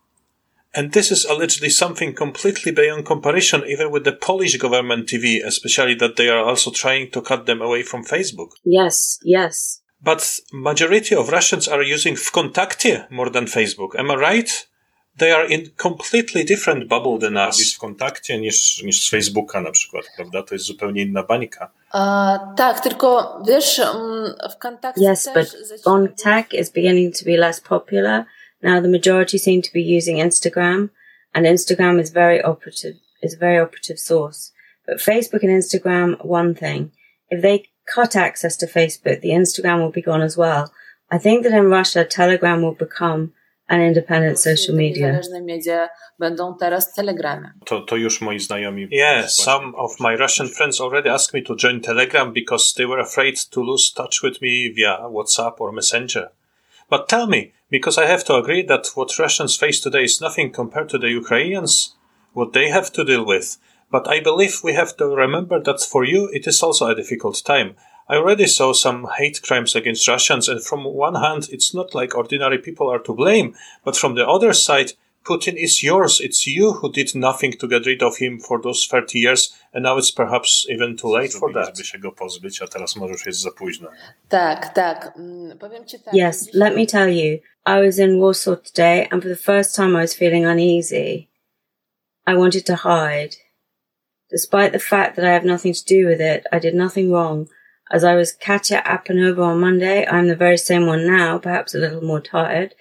And 0.75 0.93
this 0.93 1.12
is 1.12 1.25
allegedly 1.25 1.70
something 1.70 2.14
completely 2.14 2.72
beyond 2.72 3.07
comparison, 3.07 3.62
even 3.66 3.93
with 3.93 4.05
the 4.05 4.12
Polish 4.12 4.57
government 4.57 5.09
TV, 5.09 5.41
especially 5.45 5.95
that 5.97 6.16
they 6.16 6.29
are 6.29 6.45
also 6.45 6.70
trying 6.72 7.11
to 7.12 7.22
cut 7.22 7.47
them 7.47 7.62
away 7.62 7.85
from 7.85 8.05
Facebook. 8.05 8.51
Yes, 8.64 9.20
yes. 9.22 9.83
But 10.03 10.41
majority 10.53 11.14
of 11.14 11.29
Russians 11.29 11.68
are 11.68 11.83
using 11.83 12.14
Vkontakte 12.16 13.11
more 13.11 13.31
than 13.31 13.47
Facebook. 13.47 13.95
Am 13.97 14.11
I 14.11 14.16
right? 14.16 14.66
They 15.16 15.31
are 15.31 15.45
in 15.45 15.70
completely 15.77 16.43
different 16.43 16.89
bubble 16.89 17.18
than 17.18 17.37
us. 17.37 17.75
w 17.75 17.79
kontakcie 17.79 18.39
niż, 18.39 18.83
niż 18.83 19.07
z 19.07 19.11
Facebooka 19.11 19.61
na 19.61 19.70
przykład, 19.70 20.05
prawda? 20.16 20.43
To 20.43 20.55
jest 20.55 20.66
zupełnie 20.66 21.03
inna 21.03 21.22
bańka. 21.22 21.70
Uh, 21.95 22.55
tak, 22.57 22.81
tylko 22.81 23.39
wiesz, 23.47 23.79
um, 23.79 24.35
w 24.51 24.57
Yes, 24.97 25.29
but 25.35 25.57
Contact 25.85 26.55
is 26.55 26.70
beginning 26.70 27.18
to 27.18 27.25
be 27.25 27.37
less 27.37 27.61
popular 27.61 28.25
Now 28.65 28.81
the 28.81 28.89
majority 28.89 29.37
seem 29.39 29.61
to 29.62 29.73
be 29.73 29.83
using 29.83 30.17
Instagram 30.17 30.89
and 31.35 31.45
Instagram 31.45 32.01
is 32.01 32.11
very 32.11 32.41
operative, 32.43 32.97
is 33.23 33.35
a 33.35 33.45
very 33.47 33.59
operative 33.59 33.99
source. 33.99 34.53
But 34.87 34.97
Facebook 34.97 35.43
and 35.43 35.53
Instagram, 35.62 36.25
one 36.25 36.55
thing. 36.55 36.91
If 37.29 37.43
they 37.43 37.67
cut 37.95 38.17
access 38.17 38.57
to 38.57 38.67
Facebook, 38.67 39.21
the 39.21 39.37
Instagram 39.43 39.81
will 39.81 39.93
be 39.93 40.09
gone 40.11 40.23
as 40.23 40.37
well. 40.39 40.73
I 41.11 41.19
think 41.19 41.45
that 41.45 41.53
in 41.53 41.67
Russia, 41.67 42.05
Telegram 42.05 42.62
will 42.62 42.75
become 42.75 43.35
an 43.69 43.83
independent 43.83 44.39
social 44.39 44.75
media. 44.75 45.21
będą 46.19 46.55
teraz 46.55 46.95
Telegramie. 46.95 47.51
To, 47.65 47.81
to 47.81 47.97
już 47.97 48.21
moi 48.21 48.39
znajomi. 48.39 48.89
Yeah, 48.91 49.27
some 49.29 49.75
of 49.77 50.01
my 50.01 50.15
Russian 50.15 50.49
friends 50.49 50.81
already 50.81 51.09
asked 51.11 51.35
me 51.35 51.43
to 51.43 51.57
join 51.57 51.81
Telegram 51.81 52.33
because 52.33 52.75
they 52.77 52.87
were 52.87 53.01
afraid 53.01 53.37
to 53.51 53.61
lose 53.61 53.93
touch 53.93 54.23
with 54.23 54.41
me 54.41 54.69
via 54.69 54.99
WhatsApp 55.11 55.55
or 55.59 55.73
Messenger. 55.73 56.29
But 56.91 57.09
tell 57.09 57.27
me, 57.27 57.53
because 57.75 57.99
I 57.99 58.07
have 58.07 58.22
to 58.27 58.37
agree 58.37 58.62
that 58.66 58.93
what 58.95 59.18
Russians 59.18 59.57
face 59.57 59.81
today 59.81 60.05
is 60.05 60.20
nothing 60.20 60.53
compared 60.53 60.89
to 60.91 60.99
the 60.99 61.11
Ukrainians, 61.22 61.97
what 62.33 62.53
they 62.53 62.68
have 62.70 62.93
to 62.93 63.05
deal 63.05 63.27
with. 63.27 63.57
But 63.91 64.07
I 64.07 64.20
believe 64.20 64.61
we 64.62 64.75
have 64.75 64.97
to 64.99 65.07
remember 65.07 65.59
that 65.61 65.81
for 65.81 66.05
you 66.05 66.31
it 66.33 66.47
is 66.47 66.62
also 66.62 66.87
a 66.87 66.95
difficult 66.95 67.43
time. 67.45 67.75
I 68.09 68.14
already 68.14 68.47
saw 68.47 68.75
some 68.75 69.09
hate 69.18 69.43
crimes 69.43 69.75
against 69.75 70.07
Russians, 70.07 70.49
and 70.49 70.62
from 70.62 70.85
one 70.85 71.16
hand, 71.16 71.49
it's 71.51 71.75
not 71.75 71.97
like 71.97 72.14
ordinary 72.14 72.59
people 72.59 72.89
are 72.93 73.01
to 73.01 73.12
blame, 73.12 73.57
but 73.85 73.97
from 73.97 74.14
the 74.14 74.29
other 74.29 74.53
side, 74.53 74.93
Putin 75.25 75.57
is 75.57 75.83
yours. 75.83 76.20
It's 76.20 76.47
you 76.47 76.75
who 76.75 76.93
did 76.93 77.14
nothing 77.14 77.53
to 77.59 77.66
get 77.66 77.87
rid 77.87 78.03
of 78.03 78.18
him 78.18 78.39
for 78.39 78.61
those 78.61 78.87
30 78.87 79.18
years, 79.18 79.57
and 79.72 79.83
now 79.83 79.97
it's 79.97 80.11
perhaps 80.11 80.66
even 80.68 80.97
too 80.97 81.09
late 81.09 81.33
for 81.33 81.53
that. 81.55 81.79
Się 81.85 81.99
go 81.99 82.12
pozbyć, 82.12 82.62
a 82.62 82.66
teraz 82.66 82.97
może 82.97 83.12
już 83.12 83.27
jest 83.27 83.41
za 83.41 83.51
późno. 83.51 83.89
Tak, 84.29 84.75
tak. 84.75 85.12
Mm, 85.16 85.59
powiem 85.59 85.85
ci 85.87 85.99
tak. 86.01 86.14
Yes, 86.14 86.55
let 86.55 86.77
me 86.77 86.87
tell 86.87 87.09
you. 87.09 87.39
I 87.67 87.81
was 87.81 87.99
in 87.99 88.19
Warsaw 88.19 88.57
today, 88.57 89.09
and 89.11 89.23
for 89.23 89.29
the 89.29 89.37
first 89.37 89.75
time 89.75 89.97
I 89.97 90.03
was 90.03 90.15
feeling 90.15 90.45
uneasy. 90.45 91.31
I 92.27 92.35
wanted 92.37 92.67
to 92.67 92.77
hide. 92.77 93.37
Despite 94.31 94.73
the 94.73 94.79
fact 94.79 95.17
that 95.17 95.25
I 95.25 95.33
have 95.33 95.45
nothing 95.45 95.73
to 95.73 95.85
do 95.85 96.07
with 96.07 96.21
it, 96.21 96.47
I 96.53 96.59
did 96.59 96.75
nothing 96.75 97.11
wrong. 97.11 97.49
As 97.91 98.05
I 98.05 98.15
was 98.15 98.33
Katia 98.33 98.83
Apanova 98.83 99.45
on 99.45 99.61
Monday, 99.61 100.07
I'm 100.07 100.29
the 100.29 100.37
very 100.37 100.57
same 100.57 100.87
one 100.87 101.07
now, 101.07 101.39
perhaps 101.39 101.75
a 101.75 101.79
little 101.79 102.03
more 102.03 102.21
tired 102.21 102.75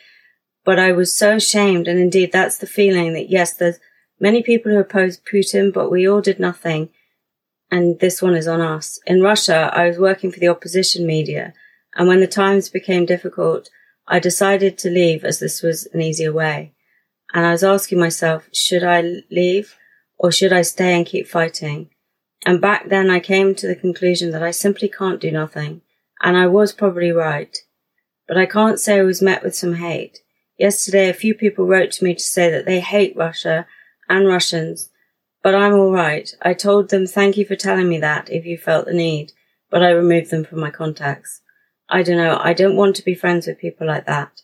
but 0.64 0.80
I 0.80 0.92
was 0.92 1.16
so 1.16 1.36
ashamed. 1.36 1.88
And 1.88 2.00
indeed, 2.00 2.32
that's 2.32 2.58
the 2.58 2.68
feeling 2.68 3.14
that 3.14 3.30
yes, 3.30 3.54
there's 3.54 3.80
many 4.20 4.42
people 4.42 4.72
who 4.72 4.80
oppose 4.80 5.20
Putin, 5.20 5.74
but 5.74 5.92
we 5.92 6.08
all 6.08 6.22
did 6.22 6.40
nothing. 6.40 6.90
And 7.72 8.00
this 8.00 8.22
one 8.22 8.36
is 8.36 8.48
on 8.48 8.62
us. 8.62 9.00
In 9.06 9.22
Russia, 9.22 9.72
I 9.74 9.88
was 9.88 9.98
working 9.98 10.32
for 10.32 10.40
the 10.40 10.48
opposition 10.48 11.08
media. 11.08 11.54
And 11.96 12.08
when 12.08 12.20
the 12.20 12.28
times 12.28 12.70
became 12.70 13.06
difficult, 13.06 13.70
I 14.08 14.20
decided 14.20 14.78
to 14.80 14.90
leave 14.90 15.24
as 15.24 15.40
this 15.40 15.62
was 15.62 15.88
an 15.94 16.02
easier 16.02 16.32
way. 16.32 16.74
And 17.34 17.46
I 17.46 17.52
was 17.52 17.64
asking 17.64 18.00
myself, 18.00 18.48
should 18.54 18.84
I 18.84 19.24
leave 19.32 19.76
or 20.18 20.32
should 20.32 20.54
I 20.54 20.62
stay 20.62 20.96
and 20.96 21.06
keep 21.06 21.28
fighting? 21.28 21.90
And 22.46 22.60
back 22.60 22.90
then 22.90 23.10
I 23.10 23.20
came 23.20 23.56
to 23.56 23.68
the 23.68 23.76
conclusion 23.76 24.32
that 24.32 24.44
I 24.44 24.52
simply 24.52 24.90
can't 24.90 25.22
do 25.22 25.32
nothing, 25.32 25.82
and 26.22 26.36
I 26.36 26.48
was 26.48 26.74
probably 26.74 27.12
right. 27.12 27.58
But 28.28 28.38
I 28.38 28.46
can't 28.46 28.80
say 28.80 29.00
I 29.00 29.04
was 29.04 29.22
met 29.22 29.44
with 29.44 29.56
some 29.56 29.76
hate. 29.76 30.20
Yesterday 30.58 31.10
a 31.10 31.14
few 31.14 31.34
people 31.34 31.66
wrote 31.66 31.92
to 31.94 32.04
me 32.04 32.14
to 32.14 32.24
say 32.24 32.52
that 32.52 32.66
they 32.66 32.80
hate 32.80 33.16
Russia 33.16 33.66
and 34.10 34.28
Russians, 34.28 34.90
but 35.42 35.56
I'm 35.56 35.74
alright. 35.74 36.36
I 36.42 36.54
told 36.54 36.90
them 36.90 37.08
thank 37.08 37.38
you 37.38 37.46
for 37.46 37.56
telling 37.56 37.90
me 37.90 38.00
that 38.00 38.30
if 38.30 38.46
you 38.46 38.58
felt 38.58 38.86
the 38.86 38.94
need, 38.94 39.32
but 39.70 39.82
I 39.82 39.90
removed 39.90 40.30
them 40.30 40.44
from 40.44 40.60
my 40.60 40.70
contacts. 40.70 41.42
I 41.94 42.02
don't 42.02 42.18
know, 42.18 42.40
I 42.50 42.54
don't 42.54 42.76
want 42.76 42.96
to 42.96 43.04
be 43.04 43.14
friends 43.14 43.46
with 43.46 43.60
people 43.60 43.86
like 43.86 44.06
that. 44.08 44.42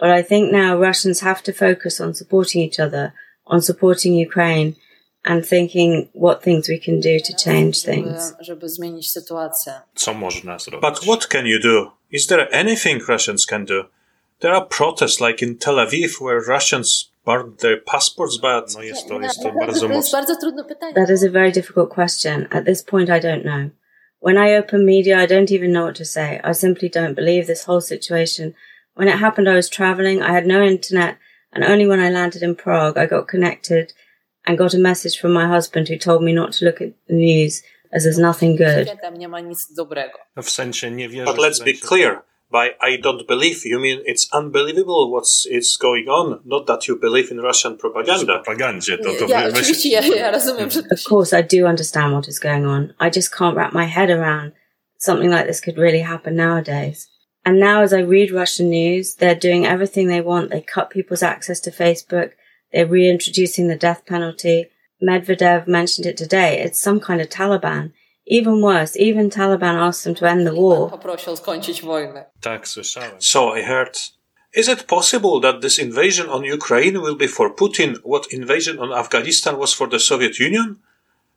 But 0.00 0.10
I 0.10 0.22
think 0.22 0.50
now 0.50 0.78
Russians 0.78 1.20
have 1.20 1.42
to 1.42 1.52
focus 1.52 2.00
on 2.00 2.14
supporting 2.14 2.62
each 2.62 2.80
other, 2.80 3.12
on 3.46 3.60
supporting 3.60 4.14
Ukraine, 4.14 4.76
and 5.24 5.44
thinking 5.44 6.08
what 6.12 6.42
things 6.42 6.68
we 6.68 6.78
can 6.78 7.00
do 7.00 7.18
to 7.18 7.32
change 7.36 7.82
things. 7.82 8.32
Co 10.04 10.14
można 10.14 10.58
zrobić? 10.58 10.80
But 10.80 11.06
what 11.06 11.28
can 11.28 11.46
you 11.46 11.60
do? 11.62 11.90
Is 12.10 12.26
there 12.26 12.48
anything 12.52 13.00
Russians 13.08 13.46
can 13.46 13.64
do? 13.64 13.84
There 14.40 14.54
are 14.54 14.64
protests 14.64 15.20
like 15.20 15.42
in 15.42 15.58
Tel 15.58 15.76
Aviv 15.76 16.20
where 16.20 16.40
Russians 16.40 17.10
burned 17.24 17.58
their 17.58 17.80
passports, 17.80 18.38
but 18.38 18.74
no 18.74 18.82
jest 18.82 19.08
to, 19.08 19.20
jest 19.20 19.42
to 19.42 19.52
bardzo 19.52 19.88
That 20.94 21.10
is 21.10 21.22
a 21.22 21.30
very 21.30 21.52
difficult 21.52 21.90
question. 21.90 22.46
At 22.50 22.64
this 22.64 22.82
point, 22.82 23.10
I 23.10 23.18
don't 23.18 23.44
know. 23.44 23.70
When 24.26 24.38
I 24.38 24.54
open 24.54 24.84
media, 24.84 25.20
I 25.20 25.26
don't 25.26 25.52
even 25.52 25.70
know 25.70 25.84
what 25.84 25.94
to 25.94 26.04
say. 26.04 26.40
I 26.42 26.50
simply 26.50 26.88
don't 26.88 27.14
believe 27.14 27.46
this 27.46 27.62
whole 27.62 27.80
situation. 27.80 28.56
When 28.94 29.06
it 29.06 29.20
happened, 29.20 29.48
I 29.48 29.54
was 29.54 29.68
traveling. 29.68 30.20
I 30.20 30.32
had 30.32 30.48
no 30.48 30.64
internet, 30.64 31.16
and 31.52 31.62
only 31.62 31.86
when 31.86 32.00
I 32.00 32.10
landed 32.10 32.42
in 32.42 32.56
Prague, 32.56 32.98
I 32.98 33.06
got 33.06 33.28
connected 33.28 33.92
and 34.44 34.58
got 34.58 34.74
a 34.74 34.78
message 34.78 35.16
from 35.16 35.32
my 35.32 35.46
husband 35.46 35.86
who 35.86 35.96
told 35.96 36.24
me 36.24 36.32
not 36.32 36.50
to 36.54 36.64
look 36.64 36.80
at 36.80 36.92
the 37.06 37.14
news 37.14 37.62
as 37.92 38.02
there's 38.02 38.18
nothing 38.18 38.56
good. 38.56 38.88
But 41.24 41.38
let's 41.38 41.60
be 41.60 41.74
clear. 41.74 42.24
By 42.50 42.70
I 42.80 42.96
don't 42.96 43.26
believe, 43.26 43.66
you 43.66 43.80
mean 43.80 44.02
it's 44.04 44.28
unbelievable 44.32 45.10
what's 45.10 45.46
is 45.46 45.76
going 45.76 46.08
on, 46.08 46.40
not 46.44 46.66
that 46.66 46.86
you 46.86 46.96
believe 46.96 47.30
in 47.30 47.38
Russian 47.38 47.76
propaganda. 47.76 48.40
Of 50.92 51.04
course, 51.04 51.32
I 51.32 51.42
do 51.42 51.66
understand 51.66 52.12
what 52.12 52.28
is 52.28 52.38
going 52.38 52.64
on. 52.64 52.94
I 53.00 53.10
just 53.10 53.34
can't 53.34 53.56
wrap 53.56 53.72
my 53.72 53.84
head 53.84 54.10
around 54.10 54.52
something 54.98 55.30
like 55.30 55.46
this 55.46 55.60
could 55.60 55.76
really 55.76 56.00
happen 56.00 56.36
nowadays. 56.36 57.08
And 57.44 57.60
now, 57.60 57.82
as 57.82 57.92
I 57.92 58.00
read 58.00 58.32
Russian 58.32 58.70
news, 58.70 59.14
they're 59.14 59.34
doing 59.34 59.66
everything 59.66 60.08
they 60.08 60.20
want. 60.20 60.50
They 60.50 60.60
cut 60.60 60.90
people's 60.90 61.22
access 61.22 61.60
to 61.60 61.70
Facebook. 61.70 62.32
They're 62.72 62.86
reintroducing 62.86 63.68
the 63.68 63.76
death 63.76 64.04
penalty. 64.04 64.66
Medvedev 65.02 65.68
mentioned 65.68 66.06
it 66.06 66.16
today. 66.16 66.60
It's 66.60 66.80
some 66.80 66.98
kind 66.98 67.20
of 67.20 67.28
Taliban. 67.28 67.92
Even 68.26 68.60
worse, 68.60 68.96
even 68.96 69.30
Taliban 69.30 69.74
asked 69.74 70.02
them 70.04 70.14
to 70.16 70.28
end 70.28 70.46
the 70.46 70.54
war. 70.54 70.90
So 73.18 73.50
I 73.50 73.62
heard. 73.62 73.96
Is 74.52 74.68
it 74.68 74.88
possible 74.88 75.38
that 75.40 75.60
this 75.60 75.78
invasion 75.78 76.28
on 76.28 76.42
Ukraine 76.42 77.00
will 77.00 77.14
be 77.14 77.26
for 77.26 77.54
Putin 77.54 77.98
what 78.02 78.32
invasion 78.32 78.78
on 78.78 78.92
Afghanistan 78.92 79.58
was 79.58 79.72
for 79.72 79.86
the 79.86 80.00
Soviet 80.00 80.38
Union? 80.38 80.78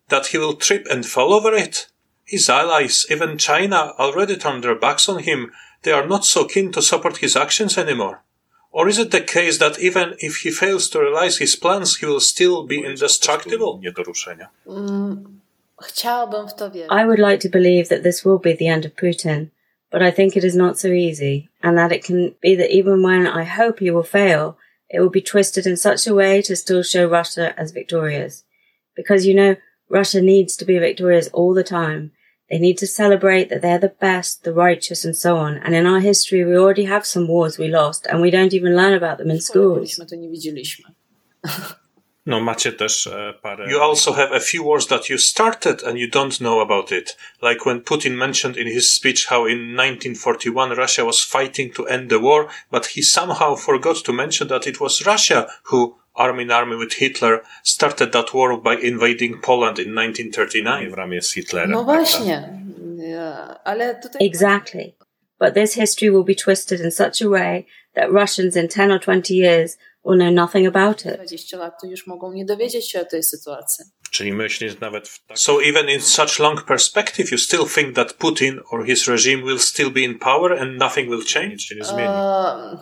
That 0.07 0.27
he 0.27 0.37
will 0.37 0.55
trip 0.55 0.87
and 0.89 1.05
fall 1.05 1.33
over 1.33 1.53
it? 1.53 1.87
His 2.23 2.49
allies, 2.49 3.05
even 3.09 3.37
China, 3.37 3.93
already 3.99 4.37
turned 4.37 4.63
their 4.63 4.75
backs 4.75 5.09
on 5.09 5.19
him. 5.23 5.51
They 5.83 5.91
are 5.91 6.07
not 6.07 6.25
so 6.25 6.45
keen 6.45 6.71
to 6.71 6.81
support 6.81 7.17
his 7.17 7.35
actions 7.35 7.77
anymore. 7.77 8.23
Or 8.71 8.87
is 8.87 8.99
it 8.99 9.11
the 9.11 9.21
case 9.21 9.57
that 9.57 9.79
even 9.79 10.15
if 10.19 10.37
he 10.37 10.51
fails 10.51 10.89
to 10.89 10.99
realize 10.99 11.37
his 11.37 11.55
plans, 11.55 11.97
he 11.97 12.05
will 12.05 12.19
still 12.19 12.65
be 12.65 12.83
indestructible? 12.83 13.81
I 16.89 17.05
would 17.05 17.19
like 17.19 17.39
to 17.41 17.49
believe 17.49 17.89
that 17.89 18.03
this 18.03 18.25
will 18.25 18.39
be 18.39 18.53
the 18.53 18.67
end 18.67 18.85
of 18.85 18.95
Putin, 18.95 19.51
but 19.91 20.01
I 20.01 20.11
think 20.11 20.35
it 20.35 20.43
is 20.43 20.55
not 20.55 20.77
so 20.77 20.89
easy, 20.89 21.49
and 21.63 21.77
that 21.77 21.91
it 21.91 22.03
can 22.03 22.35
be 22.41 22.55
that 22.55 22.73
even 22.73 23.01
when 23.01 23.25
I 23.25 23.43
hope 23.43 23.79
he 23.79 23.91
will 23.91 24.03
fail, 24.03 24.57
it 24.89 24.99
will 24.99 25.09
be 25.09 25.21
twisted 25.21 25.65
in 25.65 25.77
such 25.77 26.07
a 26.07 26.15
way 26.15 26.41
to 26.43 26.55
still 26.55 26.83
show 26.83 27.07
Russia 27.07 27.57
as 27.59 27.71
victorious. 27.71 28.43
Because 28.95 29.25
you 29.25 29.33
know, 29.33 29.55
Russia 29.89 30.21
needs 30.21 30.55
to 30.57 30.65
be 30.65 30.77
victorious 30.77 31.27
all 31.29 31.53
the 31.53 31.63
time. 31.63 32.11
They 32.49 32.57
need 32.57 32.77
to 32.79 32.87
celebrate 32.87 33.49
that 33.49 33.61
they're 33.61 33.77
the 33.77 33.89
best, 33.89 34.43
the 34.43 34.53
righteous, 34.53 35.05
and 35.05 35.15
so 35.15 35.37
on. 35.37 35.57
And 35.57 35.75
in 35.75 35.85
our 35.85 35.99
history, 35.99 36.43
we 36.43 36.57
already 36.57 36.85
have 36.85 37.05
some 37.05 37.27
wars 37.27 37.57
we 37.57 37.67
lost, 37.67 38.07
and 38.07 38.21
we 38.21 38.31
don't 38.31 38.53
even 38.53 38.75
learn 38.75 38.93
about 38.93 39.19
them 39.19 39.29
in 39.29 39.39
schools. 39.39 39.99
No, 42.29 42.39
macie 42.39 42.71
też 42.71 43.09
parę. 43.41 43.71
You 43.71 43.81
also 43.81 44.13
have 44.13 44.35
a 44.35 44.39
few 44.39 44.63
wars 44.63 44.87
that 44.87 45.09
you 45.09 45.17
started 45.17 45.83
and 45.83 45.97
you 45.97 46.07
don't 46.07 46.37
know 46.39 46.61
about 46.61 46.91
it. 46.91 47.17
Like 47.41 47.65
when 47.65 47.81
Putin 47.81 48.11
mentioned 48.11 48.57
in 48.57 48.67
his 48.67 48.91
speech 48.91 49.25
how 49.29 49.47
in 49.47 49.75
1941 49.75 50.77
Russia 50.77 51.05
was 51.05 51.23
fighting 51.25 51.73
to 51.73 51.87
end 51.87 52.09
the 52.09 52.19
war, 52.19 52.47
but 52.71 52.85
he 52.85 53.03
somehow 53.03 53.55
forgot 53.55 54.03
to 54.03 54.13
mention 54.13 54.47
that 54.47 54.67
it 54.67 54.79
was 54.79 55.05
Russia 55.05 55.47
who 55.63 55.95
arm 56.15 56.39
in 56.39 56.51
arm 56.51 56.77
with 56.77 56.93
Hitler, 56.93 57.41
started 57.63 58.11
that 58.11 58.33
war 58.33 58.57
by 58.57 58.75
invading 58.75 59.41
Poland 59.41 59.79
in 59.79 59.95
1939 59.95 60.89
w 60.89 60.93
ramię 60.93 61.21
z 61.21 61.33
Hitlerem. 61.33 61.71
No 61.71 61.83
właśnie. 61.83 62.49
Ale 63.63 63.95
tutaj... 63.95 64.27
Exactly. 64.27 64.93
But 65.39 65.53
this 65.53 65.73
history 65.73 66.11
will 66.11 66.25
be 66.25 66.35
twisted 66.35 66.81
in 66.81 66.91
such 66.91 67.21
a 67.21 67.29
way 67.29 67.65
that 67.93 68.11
Russians 68.11 68.55
in 68.55 68.67
10 68.67 68.91
or 68.91 68.99
20 68.99 69.33
years 69.33 69.77
will 70.09 70.17
know 70.17 70.31
nothing 70.31 70.67
about 70.67 71.05
it. 71.05 71.15
20 71.15 71.57
lat 71.57 71.81
to 71.81 71.87
już 71.87 72.07
mogą 72.07 72.33
nie 72.33 72.45
dowiedzieć 72.45 72.91
się 72.91 73.01
o 73.01 73.05
tej 73.05 73.23
sytuacji. 73.23 73.85
Czyli 74.11 74.33
myślisz 74.33 74.79
nawet 74.79 75.07
w 75.07 75.25
tak... 75.25 75.39
So 75.39 75.63
even 75.63 75.89
in 75.89 76.01
such 76.01 76.39
long 76.39 76.65
perspective 76.65 77.31
you 77.31 77.37
still 77.37 77.65
think 77.75 77.95
that 77.95 78.13
Putin 78.13 78.59
or 78.71 78.85
his 78.85 79.07
regime 79.07 79.43
will 79.43 79.59
still 79.59 79.91
be 79.91 80.01
in 80.01 80.19
power 80.19 80.59
and 80.59 80.77
nothing 80.79 81.09
will 81.09 81.23
change? 81.33 81.49
Nic 81.49 81.61
się 81.61 81.75
nie 81.75 81.83
zmieni. 81.83 82.09
Uh... 82.09 82.79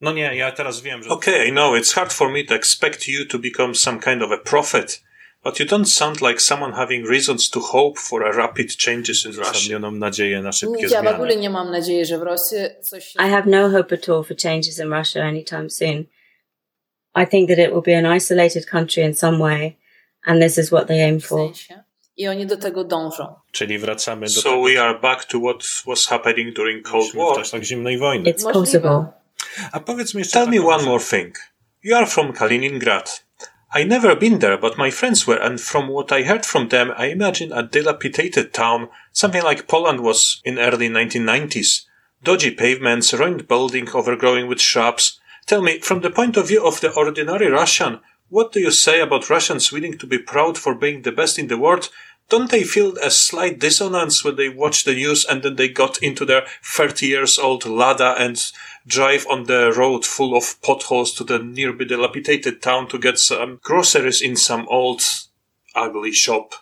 No 0.00 0.12
nie, 0.12 0.36
ja 0.36 0.52
teraz 0.52 0.80
wiem, 0.80 1.02
że... 1.02 1.10
Okay, 1.10 1.46
I 1.46 1.52
know, 1.52 1.74
it's 1.74 1.94
hard 1.94 2.12
for 2.12 2.32
me 2.32 2.44
to 2.44 2.54
expect 2.54 3.08
you 3.08 3.26
to 3.26 3.38
become 3.38 3.74
some 3.74 4.00
kind 4.00 4.22
of 4.22 4.32
a 4.32 4.38
prophet, 4.38 5.02
but 5.44 5.60
you 5.60 5.66
don't 5.66 5.88
sound 5.88 6.20
like 6.20 6.40
someone 6.40 6.72
having 6.72 7.04
reasons 7.04 7.50
to 7.50 7.60
hope 7.60 7.98
for 7.98 8.22
a 8.22 8.36
rapid 8.36 8.76
changes 8.76 9.26
in 9.26 9.32
Russia. 9.32 9.78
nadzieję 9.78 10.42
na 10.42 10.52
szybkie 10.52 10.88
zmiany. 10.88 11.06
Ja 11.06 11.12
w 11.12 11.14
ogóle 11.14 11.36
nie 11.36 11.50
mam 11.50 11.70
nadziei, 11.70 12.04
że 12.04 12.18
w 12.18 12.22
Rosji 12.22 12.58
coś... 12.82 13.14
I 13.14 13.30
have 13.30 13.46
no 13.46 13.70
hope 13.70 13.94
at 13.94 14.08
all 14.08 14.24
for 14.24 14.36
changes 14.36 14.78
in 14.78 14.92
Russia 14.92 15.20
anytime 15.20 15.70
soon. 15.70 16.04
I 17.14 17.26
think 17.26 17.48
that 17.48 17.58
it 17.58 17.72
will 17.72 17.82
be 17.82 17.98
an 17.98 18.06
isolated 18.06 18.66
country 18.66 19.02
in 19.02 19.14
some 19.14 19.38
way, 19.38 19.76
and 20.24 20.42
this 20.42 20.58
is 20.58 20.70
what 20.70 20.86
they 20.86 21.00
aim 21.00 21.20
for. 21.20 21.52
I 22.16 22.28
oni 22.28 22.46
do 22.46 22.56
tego 22.56 22.84
dążą. 22.84 23.34
Czyli 23.52 23.78
wracamy 23.78 24.26
do 24.26 24.32
So 24.32 24.42
tego, 24.42 24.62
we 24.62 24.82
are 24.82 24.98
back 24.98 25.24
to 25.24 25.38
what 25.40 25.82
was 25.86 26.06
happening 26.06 26.54
during 26.54 26.88
Cold 26.88 27.14
War. 27.14 27.34
W 27.34 27.38
czasach 27.38 27.62
zimnej 27.62 27.98
wojny. 27.98 28.32
It's 28.32 28.52
possible. 28.52 29.04
A 29.72 29.80
powiedz 29.80 30.14
mi 30.14 30.18
jeszcze 30.18 30.38
Tell 30.38 30.48
me 30.48 30.66
one 30.66 30.84
more 30.84 31.04
thing. 31.04 31.36
You 31.82 31.96
are 31.96 32.06
from 32.06 32.32
Kaliningrad. 32.32 33.24
I 33.74 33.84
never 33.84 34.14
been 34.14 34.40
there, 34.40 34.58
but 34.58 34.76
my 34.76 34.90
friends 34.90 35.26
were, 35.26 35.36
and 35.36 35.58
from 35.58 35.88
what 35.88 36.12
I 36.12 36.24
heard 36.24 36.44
from 36.44 36.68
them, 36.68 36.92
I 36.94 37.06
imagine 37.06 37.52
a 37.52 37.62
dilapidated 37.62 38.52
town, 38.52 38.90
something 39.12 39.42
like 39.42 39.66
Poland 39.66 40.00
was 40.00 40.42
in 40.44 40.58
early 40.58 40.90
1990s. 40.90 41.86
Dodgy 42.22 42.50
pavements, 42.50 43.14
ruined 43.14 43.48
building 43.48 43.88
overgrowing 43.88 44.46
with 44.46 44.60
shrubs. 44.60 45.18
Tell 45.46 45.62
me, 45.62 45.78
from 45.78 46.02
the 46.02 46.10
point 46.10 46.36
of 46.36 46.48
view 46.48 46.66
of 46.66 46.82
the 46.82 46.92
ordinary 46.92 47.48
Russian, 47.48 48.00
what 48.28 48.52
do 48.52 48.60
you 48.60 48.70
say 48.70 49.00
about 49.00 49.30
Russians 49.30 49.72
willing 49.72 49.96
to 49.98 50.06
be 50.06 50.18
proud 50.18 50.58
for 50.58 50.74
being 50.74 51.02
the 51.02 51.12
best 51.12 51.38
in 51.38 51.48
the 51.48 51.58
world, 51.58 51.88
don't 52.32 52.50
they 52.50 52.64
feel 52.64 52.96
a 52.96 53.10
slight 53.10 53.58
dissonance 53.58 54.24
when 54.24 54.36
they 54.36 54.48
watch 54.48 54.84
the 54.84 54.94
news 54.94 55.24
and 55.24 55.42
then 55.42 55.56
they 55.56 55.68
got 55.68 56.02
into 56.02 56.24
their 56.24 56.46
30 56.64 57.06
years 57.06 57.38
old 57.38 57.66
Lada 57.66 58.14
and 58.18 58.42
drive 58.86 59.26
on 59.30 59.44
the 59.44 59.72
road 59.76 60.04
full 60.04 60.36
of 60.36 60.60
potholes 60.62 61.14
to 61.14 61.24
the 61.24 61.38
nearby 61.38 61.84
dilapidated 61.84 62.62
town 62.62 62.88
to 62.88 62.98
get 62.98 63.18
some 63.18 63.58
groceries 63.62 64.22
in 64.22 64.36
some 64.36 64.66
old 64.68 65.02
ugly 65.74 66.12
shop? 66.12 66.54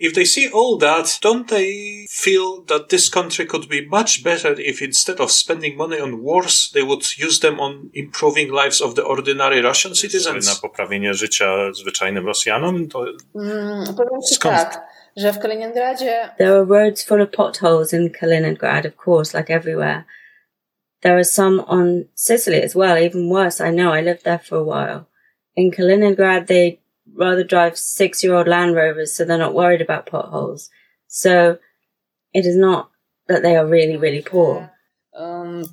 If 0.00 0.14
they 0.14 0.24
see 0.24 0.48
all 0.48 0.78
that, 0.78 1.18
don't 1.20 1.46
they 1.48 2.06
feel 2.10 2.62
that 2.62 2.88
this 2.88 3.10
country 3.10 3.44
could 3.44 3.68
be 3.68 3.86
much 3.86 4.24
better 4.24 4.54
if 4.58 4.80
instead 4.80 5.20
of 5.20 5.30
spending 5.30 5.76
money 5.76 6.00
on 6.00 6.22
wars, 6.22 6.70
they 6.72 6.82
would 6.82 7.04
use 7.18 7.40
them 7.40 7.60
on 7.60 7.90
improving 7.92 8.50
lives 8.50 8.80
of 8.80 8.94
the 8.94 9.02
ordinary 9.02 9.60
Russian 9.60 9.94
citizens? 9.94 10.46
Na 10.46 10.54
poprawienie 10.54 11.14
życia 11.14 11.72
zwyczajnym 11.72 12.26
Rosjanom? 12.26 12.88
To... 12.88 13.04
Mm, 13.34 13.84
skąd? 14.22 14.56
tak, 14.56 14.80
że 15.16 15.32
w 15.32 15.38
Kaliningradzie... 15.38 16.30
There 16.38 16.52
are 16.52 16.64
roads 16.64 17.04
full 17.04 17.22
of 17.22 17.30
potholes 17.30 17.92
in 17.92 18.10
Kaliningrad, 18.10 18.86
of 18.86 18.96
course, 19.04 19.38
like 19.38 19.54
everywhere. 19.54 20.04
There 21.02 21.16
are 21.16 21.24
some 21.24 21.60
on 21.60 22.06
Sicily 22.14 22.62
as 22.62 22.74
well, 22.74 22.98
even 22.98 23.30
worse. 23.30 23.60
I 23.60 23.70
know, 23.70 23.92
I 23.92 24.02
lived 24.02 24.24
there 24.24 24.38
for 24.38 24.56
a 24.58 24.64
while. 24.64 25.08
In 25.56 25.70
Kaliningrad, 25.70 26.46
they 26.46 26.78
rather 27.14 27.44
drive 27.44 27.76
six 27.78 28.22
year 28.22 28.34
old 28.34 28.48
Land 28.48 28.76
Rovers 28.76 29.14
so 29.14 29.24
they're 29.24 29.38
not 29.38 29.54
worried 29.54 29.80
about 29.80 30.06
potholes. 30.06 30.70
So 31.08 31.58
it 32.34 32.46
is 32.46 32.56
not 32.56 32.90
that 33.28 33.42
they 33.42 33.56
are 33.56 33.66
really, 33.66 33.96
really 33.96 34.22
poor. 34.22 34.70
Um, 35.14 35.64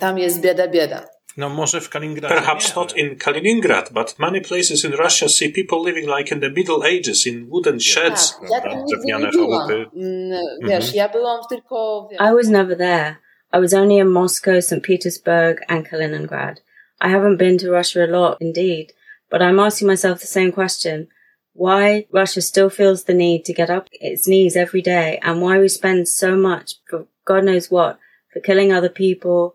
tam 0.00 0.18
jest 0.18 0.40
bieda, 0.40 0.68
bieda. 0.68 1.08
No 1.36 1.48
może 1.48 1.80
w 1.80 1.88
Kaliningradzie 1.88 2.34
Perhaps 2.34 2.68
nie, 2.68 2.82
not 2.82 2.96
in 2.96 3.16
Kaliningrad, 3.16 3.92
but 3.92 4.18
many 4.18 4.40
places 4.40 4.84
in 4.84 4.92
Russia 4.92 5.28
see 5.28 5.48
people 5.52 5.82
living 5.84 6.08
like 6.18 6.34
in 6.34 6.40
the 6.40 6.50
Middle 6.50 6.82
Ages 6.84 7.26
in 7.26 7.46
wooden 7.50 7.80
sheds. 7.80 8.32
Tak, 8.40 8.50
ja 8.50 8.60
tam 8.60 8.70
nigdy 8.78 8.96
Drewniane 8.96 9.24
nie 9.26 9.32
byłam. 9.32 9.68
chałupy. 9.68 9.90
Mm, 9.96 10.40
Wiesz, 10.62 10.94
ja 10.94 11.08
byłam 11.08 11.40
tylko... 11.48 12.08
Wiesz, 12.10 12.20
I 12.20 12.34
was 12.34 12.48
never 12.48 12.76
there. 12.78 13.16
I 13.56 13.58
was 13.58 13.72
only 13.72 13.96
in 13.96 14.12
Moscow, 14.12 14.60
St. 14.60 14.82
Petersburg, 14.82 15.62
and 15.66 15.88
Kaliningrad. 15.88 16.58
I 17.00 17.08
haven't 17.08 17.38
been 17.38 17.56
to 17.56 17.70
Russia 17.70 18.04
a 18.04 18.06
lot, 18.06 18.36
indeed, 18.38 18.92
but 19.30 19.40
I'm 19.40 19.58
asking 19.58 19.88
myself 19.88 20.20
the 20.20 20.26
same 20.26 20.52
question. 20.52 21.08
Why 21.54 22.04
Russia 22.12 22.42
still 22.42 22.68
feels 22.68 23.04
the 23.04 23.14
need 23.14 23.46
to 23.46 23.54
get 23.54 23.70
up 23.70 23.88
its 23.92 24.28
knees 24.28 24.56
every 24.56 24.82
day 24.82 25.18
and 25.22 25.40
why 25.40 25.58
we 25.58 25.68
spend 25.68 26.06
so 26.06 26.36
much 26.36 26.74
for 26.86 27.06
God 27.24 27.44
knows 27.44 27.70
what 27.70 27.98
for 28.30 28.40
killing 28.40 28.74
other 28.74 28.90
people 28.90 29.54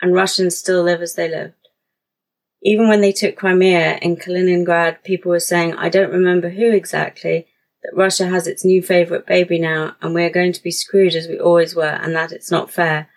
and 0.00 0.14
Russians 0.14 0.56
still 0.56 0.82
live 0.82 1.02
as 1.02 1.14
they 1.14 1.28
lived. 1.28 1.68
Even 2.62 2.88
when 2.88 3.02
they 3.02 3.12
took 3.12 3.36
Crimea 3.36 3.98
in 4.00 4.16
Kaliningrad, 4.16 5.04
people 5.04 5.28
were 5.28 5.40
saying, 5.40 5.74
I 5.74 5.90
don't 5.90 6.10
remember 6.10 6.48
who 6.48 6.70
exactly, 6.70 7.48
that 7.82 7.94
Russia 7.94 8.28
has 8.28 8.46
its 8.46 8.64
new 8.64 8.80
favourite 8.80 9.26
baby 9.26 9.58
now 9.58 9.94
and 10.00 10.14
we're 10.14 10.30
going 10.30 10.54
to 10.54 10.62
be 10.62 10.70
screwed 10.70 11.14
as 11.14 11.28
we 11.28 11.38
always 11.38 11.76
were 11.76 12.00
and 12.02 12.16
that 12.16 12.32
it's 12.32 12.50
not 12.50 12.70
fair, 12.70 13.10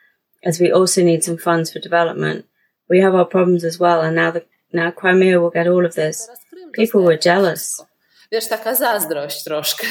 as 0.45 0.59
we 0.59 0.71
also 0.71 1.01
need 1.01 1.23
some 1.23 1.37
funds 1.37 1.73
for 1.73 1.79
development. 1.79 2.45
We 2.89 3.01
have 3.01 3.15
our 3.15 3.25
problems 3.25 3.63
as 3.63 3.79
well 3.79 4.01
and 4.01 4.15
now 4.15 4.31
the, 4.31 4.45
now 4.71 4.91
Crimea 4.91 5.39
will 5.39 5.51
get 5.51 5.67
all 5.67 5.85
of 5.85 5.95
this. 5.95 6.29
People 6.73 7.01
were 7.01 7.17
jealous. 7.17 7.61
wszystko. 7.75 7.95
Wiesz, 8.31 8.47
taka 8.47 8.75
zazdrość 8.75 9.43
troszkę. 9.43 9.87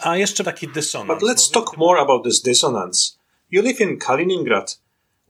A 0.00 0.16
jeszcze 0.16 0.44
taki 0.44 0.68
dysonans. 0.68 1.20
But 1.20 1.30
let's 1.30 1.50
talk 1.50 1.76
more 1.76 2.00
about 2.00 2.24
this 2.24 2.42
dissonance. 2.42 3.18
You 3.50 3.62
live 3.62 3.80
in 3.80 3.98
Kaliningrad. 3.98 4.78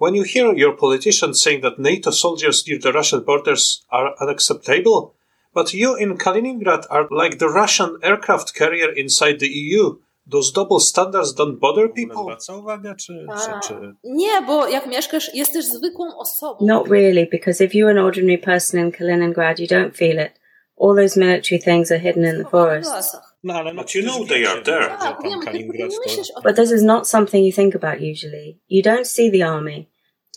When 0.01 0.15
you 0.15 0.25
hear 0.25 0.55
your 0.57 0.77
politicians 0.77 1.43
saying 1.43 1.63
that 1.63 1.79
NATO 1.79 2.13
soldiers 2.13 2.67
near 2.67 2.81
the 2.81 2.93
Russian 2.93 3.25
borders 3.25 3.83
are 3.89 4.15
unacceptable, 4.21 5.15
but 5.55 5.75
you 5.75 5.97
in 5.97 6.17
Kaliningrad 6.17 6.87
are 6.91 7.09
like 7.11 7.39
the 7.39 7.49
Russian 7.49 7.99
aircraft 8.03 8.55
carrier 8.55 8.93
inside 8.97 9.39
the 9.39 9.49
EU, 9.49 9.99
those 10.31 10.53
double 10.53 10.81
standards 10.81 11.35
don't 11.35 11.59
bother 11.59 11.89
people? 11.89 12.23
zwraca 12.23 12.57
uwagę, 12.57 12.95
czy, 12.95 13.27
A, 13.29 13.61
czy, 13.61 13.69
czy... 13.69 13.95
Nie, 14.05 14.43
bo 14.47 14.69
jak 14.69 14.87
mieszkasz, 14.87 15.35
jesteś 15.35 15.65
zwykłą 15.65 16.19
osobą. 16.19 16.67
Not 16.67 16.89
really, 16.89 17.27
because 17.31 17.65
if 17.65 17.75
you're 17.75 17.91
an 17.91 17.99
ordinary 17.99 18.39
person 18.39 18.81
in 18.81 18.93
Kaliningrad, 18.93 19.59
you 19.59 19.67
don't 19.67 19.97
feel 19.97 20.19
it. 20.19 20.33
All 20.77 20.95
those 20.95 21.21
military 21.21 21.63
things 21.63 21.91
are 21.91 22.01
hidden 22.01 22.25
in 22.25 22.45
the 22.45 22.51
forest. 22.51 23.17
No 23.43 23.55
ale 23.55 23.73
no 23.73 23.83
But 23.83 23.95
you 23.95 24.03
know 24.03 24.27
they 24.27 24.47
are 24.47 24.63
there. 24.63 24.89
Tak, 24.89 25.23
wiem, 25.23 25.41
ty 25.41 25.47
Kaliningrad 25.47 25.91
nie 26.07 26.17
to... 26.17 26.41
But 26.45 26.57
this 26.57 26.71
is 26.71 26.83
not 26.83 27.09
something 27.09 27.45
you 27.45 27.53
think 27.53 27.75
about 27.75 28.01
usually. 28.01 28.59
You 28.69 28.83
don't 28.83 29.07
see 29.07 29.31
the 29.31 29.43
army. 29.43 29.89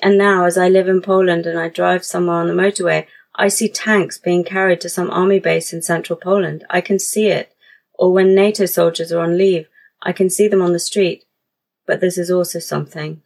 And 0.02 0.18
now, 0.18 0.46
as 0.46 0.58
I 0.58 0.70
live 0.70 0.90
in 0.90 1.02
Poland 1.02 1.46
and 1.46 1.60
I 1.60 1.70
drive 1.70 2.04
somewhere 2.04 2.38
on 2.38 2.48
the 2.48 2.54
motorway, 2.54 3.06
I 3.36 3.50
see 3.50 3.70
tanks 3.70 4.18
being 4.18 4.44
carried 4.44 4.82
to 4.82 4.90
some 4.90 5.10
army 5.12 5.40
base 5.40 5.74
in 5.74 5.82
central 5.82 6.18
Poland. 6.18 6.66
I 6.70 6.82
can 6.82 7.00
see 7.00 7.28
it. 7.28 7.54
Or 7.94 8.12
when 8.12 8.36
NATO 8.36 8.66
soldiers 8.66 9.12
are 9.12 9.20
on 9.20 9.38
leave, 9.38 9.68
I 10.02 10.14
can 10.14 10.30
see 10.30 10.48
them 10.48 10.62
on 10.62 10.74
the 10.74 10.80
street. 10.80 11.24
But 11.88 12.00
this 12.00 12.18
is 12.18 12.32
also 12.32 12.60
something. 12.60 13.22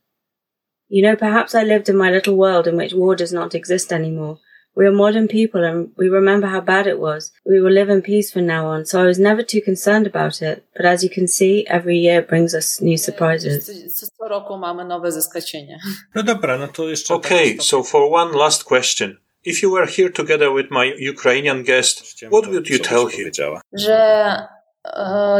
You 0.87 1.03
know, 1.03 1.15
perhaps 1.15 1.55
I 1.55 1.63
lived 1.63 1.89
in 1.89 1.97
my 1.97 2.11
little 2.11 2.35
world 2.35 2.67
in 2.67 2.77
which 2.77 2.93
war 2.93 3.15
does 3.15 3.33
not 3.33 3.55
exist 3.55 3.91
anymore. 3.91 4.39
We 4.75 4.85
are 4.85 4.91
modern 4.91 5.27
people 5.29 5.63
and 5.63 5.91
we 5.97 6.09
remember 6.09 6.47
how 6.47 6.59
bad 6.59 6.85
it 6.85 6.99
was. 6.99 7.31
We 7.45 7.61
will 7.61 7.71
live 7.71 7.89
in 7.89 8.01
peace 8.01 8.31
from 8.31 8.45
now 8.45 8.67
on, 8.67 8.85
so 8.85 9.01
I 9.01 9.05
was 9.05 9.17
never 9.17 9.41
too 9.41 9.61
concerned 9.61 10.05
about 10.05 10.41
it. 10.41 10.65
But 10.75 10.85
as 10.85 11.01
you 11.01 11.09
can 11.09 11.27
see, 11.27 11.65
every 11.67 11.97
year 11.97 12.21
brings 12.21 12.53
us 12.53 12.81
new 12.81 12.97
surprises. 12.97 13.69
Co, 13.99 14.07
co 14.17 14.27
roku 14.27 14.57
mamy 14.57 14.83
nowe 14.85 15.11
zaskoczenie. 15.11 15.77
No 16.15 16.23
no. 16.23 16.67
Okay, 17.09 17.57
so 17.57 17.83
for 17.83 18.11
one 18.11 18.33
last 18.33 18.65
question. 18.65 19.17
If 19.43 19.63
you 19.63 19.71
were 19.71 19.85
here 19.85 20.09
together 20.09 20.51
with 20.51 20.71
my 20.71 20.93
Ukrainian 20.97 21.63
guest, 21.63 22.23
what 22.29 22.47
would 22.47 22.69
you 22.69 22.79
tell 22.79 23.07
him? 23.07 23.17
powiedziała. 23.17 23.61
Że 23.73 24.47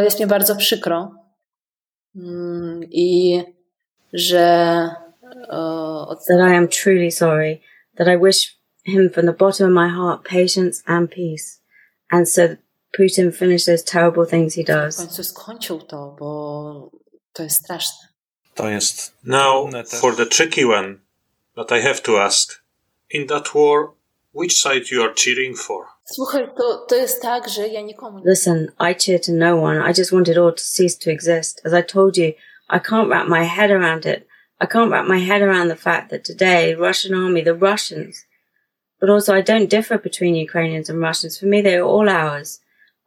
jest 0.03 0.19
mi 0.19 0.25
bardzo 0.27 0.55
przykro 0.55 1.24
Mm, 2.15 2.83
i 2.91 3.43
że 4.13 4.89
That 6.27 6.39
I 6.51 6.55
am 6.55 6.67
truly 6.67 7.11
sorry. 7.11 7.61
That 7.97 8.07
I 8.07 8.17
wish 8.17 8.57
him 8.85 9.09
from 9.09 9.25
the 9.25 9.33
bottom 9.33 9.67
of 9.67 9.73
my 9.73 9.89
heart 9.89 10.23
patience 10.23 10.83
and 10.85 11.09
peace. 11.09 11.61
And 12.11 12.27
so 12.27 12.57
Putin 12.99 13.31
finish 13.31 13.65
those 13.65 13.83
terrible 13.83 14.25
things 14.25 14.55
he 14.55 14.63
w 14.63 14.67
does. 14.67 14.97
końcu 14.97 15.23
skończył 15.23 15.81
to, 15.81 16.15
bo 16.19 16.91
to 17.33 17.43
jest 17.43 17.63
straszne. 17.63 18.07
To 18.55 18.69
jest 18.69 19.13
Now, 19.23 19.69
for 19.85 20.15
the 20.15 20.25
tricky 20.25 20.65
one 20.65 20.99
that 21.55 21.71
I 21.71 21.81
have 21.81 22.01
to 22.01 22.21
ask. 22.21 22.61
In 23.09 23.27
that 23.27 23.53
war, 23.53 23.93
which 24.35 24.61
side 24.61 24.91
you 24.91 25.01
are 25.01 25.13
cheering 25.13 25.55
for? 25.55 25.85
Słuchaj, 26.05 26.47
to, 26.57 26.85
to 26.89 26.95
jest 26.95 27.21
tak, 27.21 27.49
że 27.49 27.67
ja 27.67 27.81
nikomu 27.81 28.19
nie 28.19 28.25
Listen, 28.25 28.67
I 28.79 28.95
cheer 28.95 29.21
to 29.21 29.31
no 29.31 29.55
one. 29.55 29.91
I 29.91 29.93
just 29.93 30.11
want 30.11 30.27
it 30.27 30.37
all 30.37 30.53
to 30.53 30.63
cease 30.63 30.97
to 30.97 31.11
exist. 31.11 31.61
As 31.65 31.73
I 31.73 31.83
told 31.83 32.17
you, 32.17 32.33
I 32.69 32.79
can't 32.79 33.09
wrap 33.09 33.27
my 33.27 33.43
head 33.43 33.71
around 33.71 34.05
it. 34.05 34.27
I 34.59 34.67
can't 34.67 34.91
wrap 34.91 35.07
my 35.07 35.19
head 35.19 35.41
around 35.41 35.67
the 35.67 35.75
fact 35.75 36.09
that 36.09 36.23
today, 36.23 36.75
Russian 36.75 37.13
army, 37.13 37.43
the 37.43 37.53
Russians, 37.53 38.25
but 38.99 39.09
also 39.09 39.33
I 39.35 39.41
don't 39.41 39.69
differ 39.69 39.97
between 39.97 40.35
Ukrainians 40.35 40.89
and 40.89 40.99
Russians. 40.99 41.39
For 41.39 41.47
me, 41.47 41.61
they 41.61 41.75
are 41.75 41.87
all 41.93 42.09
ours. 42.09 42.59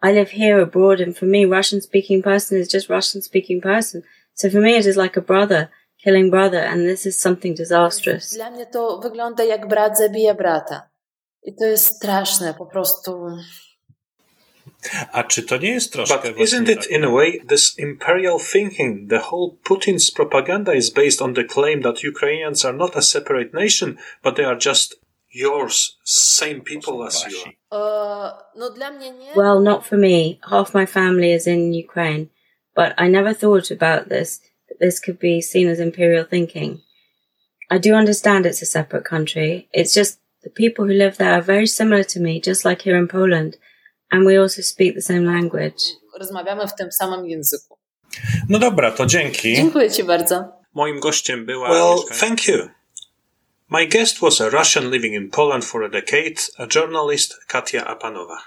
I 0.03 0.13
live 0.13 0.31
here 0.31 0.61
abroad 0.61 1.01
and 1.01 1.17
for 1.17 1.27
me, 1.27 1.45
Russian 1.45 1.81
speaking 1.81 2.23
person 2.23 2.59
is 2.59 2.69
just 2.69 2.89
Russian 2.89 3.23
speaking 3.23 3.61
person. 3.61 4.03
So 4.35 4.51
for 4.51 4.61
me, 4.61 4.77
it 4.77 4.87
is 4.87 4.97
like 4.97 5.17
a 5.17 5.21
brother 5.33 5.71
killing 6.03 6.31
brother 6.31 6.59
and 6.59 6.87
this 6.87 7.07
is 7.07 7.19
something 7.19 7.55
disastrous. 7.55 8.35
Dla 8.35 8.51
mnie 8.51 8.67
to 8.67 9.01
wygląda 9.03 9.45
jak 9.45 9.69
brat 9.69 9.99
zabija 9.99 10.35
brata. 10.35 10.89
I 11.49 11.53
to 11.53 11.65
jest 11.65 11.97
straszne, 11.97 12.55
po 12.55 12.67
prostu. 12.67 13.27
A 15.13 15.25
czy 15.25 15.43
to 15.43 15.57
nie 15.57 15.71
jest 15.71 15.93
troszkę 15.93 16.33
But 16.33 16.37
isn't 16.37 16.71
it 16.71 16.87
in 16.91 17.05
a 17.05 17.11
way 17.11 17.41
this 17.49 17.79
imperial 17.79 18.39
thinking? 18.53 19.11
The 19.11 19.21
whole 19.31 19.57
Putin's 19.65 20.11
propaganda 20.11 20.75
is 20.75 20.91
based 20.91 21.23
on 21.23 21.35
the 21.35 21.45
claim 21.45 21.83
that 21.83 22.03
Ukrainians 22.05 22.65
are 22.65 22.77
not 22.77 22.97
a 22.97 23.03
separate 23.03 23.55
nation, 23.55 23.97
but 24.23 24.37
they 24.37 24.47
are 24.47 24.59
just 24.59 24.95
yours, 25.35 25.99
same 26.05 26.61
people 26.61 27.07
as 27.07 27.25
you 27.31 27.53
are. 27.71 28.35
No 28.57 28.71
dla 28.71 28.91
mnie 28.91 29.11
nie. 29.11 29.33
Well, 29.37 29.61
not 29.61 29.87
for 29.87 29.99
me. 29.99 30.39
Half 30.51 30.75
my 30.75 30.87
family 30.87 31.33
is 31.33 31.47
in 31.47 31.73
Ukraine, 31.73 32.29
but 32.75 32.93
I 32.99 33.09
never 33.09 33.35
thought 33.35 33.71
about 33.71 34.09
this, 34.09 34.41
that 34.69 34.79
this 34.81 35.01
could 35.01 35.19
be 35.19 35.41
seen 35.41 35.69
as 35.69 35.81
imperial 35.81 36.25
thinking. 36.25 36.81
I 37.71 37.79
do 37.79 37.95
understand 37.95 38.47
it's 38.47 38.63
a 38.63 38.67
separate 38.67 39.05
country. 39.05 39.69
It's 39.73 39.95
just 39.95 40.19
the 40.43 40.51
people 40.51 40.85
who 40.85 40.93
live 40.93 41.17
there 41.17 41.33
are 41.33 41.43
very 41.43 41.67
similar 41.67 42.05
to 42.05 42.21
me, 42.21 42.41
just 42.41 42.65
like 42.65 42.83
here 42.83 42.99
in 42.99 43.09
Poland. 43.09 43.57
And 44.11 44.27
we 44.27 44.39
also 44.39 44.63
speak 44.63 44.95
the 44.95 45.03
same 45.03 45.25
language. 45.25 45.83
Rozmawiamy 46.19 46.67
w 46.69 46.75
tym 46.75 46.93
samym 46.93 47.27
języku. 47.27 47.79
No 48.49 48.59
dobra, 48.59 48.91
to 48.91 49.07
dzięki. 49.07 49.55
Dziękuję 49.55 49.91
Ci 49.91 50.05
bardzo. 50.05 50.53
Moim 50.75 51.01
gościem 51.01 51.47
była... 51.47 51.71
Well, 51.71 51.99
thank 52.21 52.49
you. 52.49 52.69
My 53.71 53.87
guest 53.87 54.21
was 54.21 54.41
a 54.41 54.51
Russian 54.51 54.91
living 54.91 55.15
in 55.15 55.31
Poland 55.31 55.65
for 55.65 55.85
a 55.85 55.89
decade, 55.89 56.37
a 56.59 56.67
journalist, 56.67 57.35
Katia 57.47 57.85
Apanova. 57.85 58.39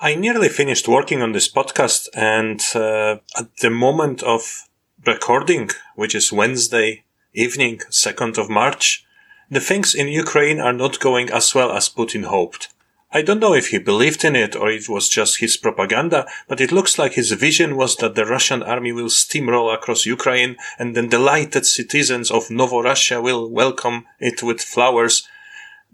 I 0.00 0.16
nearly 0.16 0.48
finished 0.48 0.88
working 0.88 1.22
on 1.22 1.32
this 1.32 1.52
podcast, 1.52 2.08
and 2.14 2.60
uh, 2.74 3.40
at 3.40 3.46
the 3.60 3.70
moment 3.70 4.22
of 4.22 4.42
recording, 5.06 5.70
which 5.96 6.14
is 6.14 6.32
Wednesday 6.32 7.04
evening, 7.34 7.78
2nd 7.90 8.38
of 8.38 8.48
March, 8.48 9.04
the 9.50 9.60
things 9.60 9.94
in 9.94 10.08
Ukraine 10.08 10.60
are 10.60 10.72
not 10.72 11.00
going 11.00 11.30
as 11.30 11.54
well 11.54 11.72
as 11.72 11.88
Putin 11.88 12.24
hoped. 12.24 12.68
I 13.12 13.22
don't 13.22 13.38
know 13.38 13.54
if 13.54 13.68
he 13.68 13.78
believed 13.78 14.24
in 14.24 14.34
it 14.34 14.56
or 14.56 14.70
it 14.70 14.88
was 14.88 15.08
just 15.08 15.40
his 15.40 15.56
propaganda, 15.56 16.26
but 16.48 16.60
it 16.60 16.72
looks 16.72 16.98
like 16.98 17.12
his 17.12 17.32
vision 17.32 17.76
was 17.76 17.96
that 17.96 18.14
the 18.14 18.26
Russian 18.26 18.62
army 18.62 18.92
will 18.92 19.08
steamroll 19.08 19.72
across 19.72 20.06
Ukraine 20.06 20.56
and 20.78 20.96
then 20.96 21.08
delighted 21.08 21.66
citizens 21.66 22.30
of 22.30 22.48
Novorussia 22.48 23.22
will 23.22 23.48
welcome 23.48 24.06
it 24.18 24.42
with 24.42 24.60
flowers. 24.60 25.28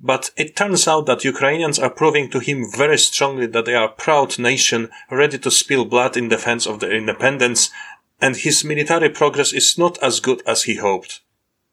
But 0.03 0.31
it 0.39 0.57
turns 0.57 0.89
out 0.89 1.05
that 1.07 1.25
Ukrainians 1.25 1.79
are 1.79 1.91
proving 1.91 2.31
to 2.31 2.39
him 2.39 2.65
very 2.75 2.97
strongly 2.97 3.47
that 3.49 3.67
they 3.67 3.75
are 3.75 3.89
a 3.89 3.93
proud 3.93 4.39
nation 4.39 4.89
ready 5.11 5.39
to 5.41 5.51
spill 5.51 5.85
blood 5.85 6.17
in 6.17 6.29
defense 6.31 6.67
of 6.67 6.81
their 6.81 6.93
independence, 6.93 7.71
and 8.21 8.37
his 8.37 8.65
military 8.65 9.09
progress 9.09 9.53
is 9.53 9.79
not 9.79 9.99
as 10.03 10.21
good 10.21 10.43
as 10.47 10.65
he 10.65 10.77
hoped. 10.77 11.21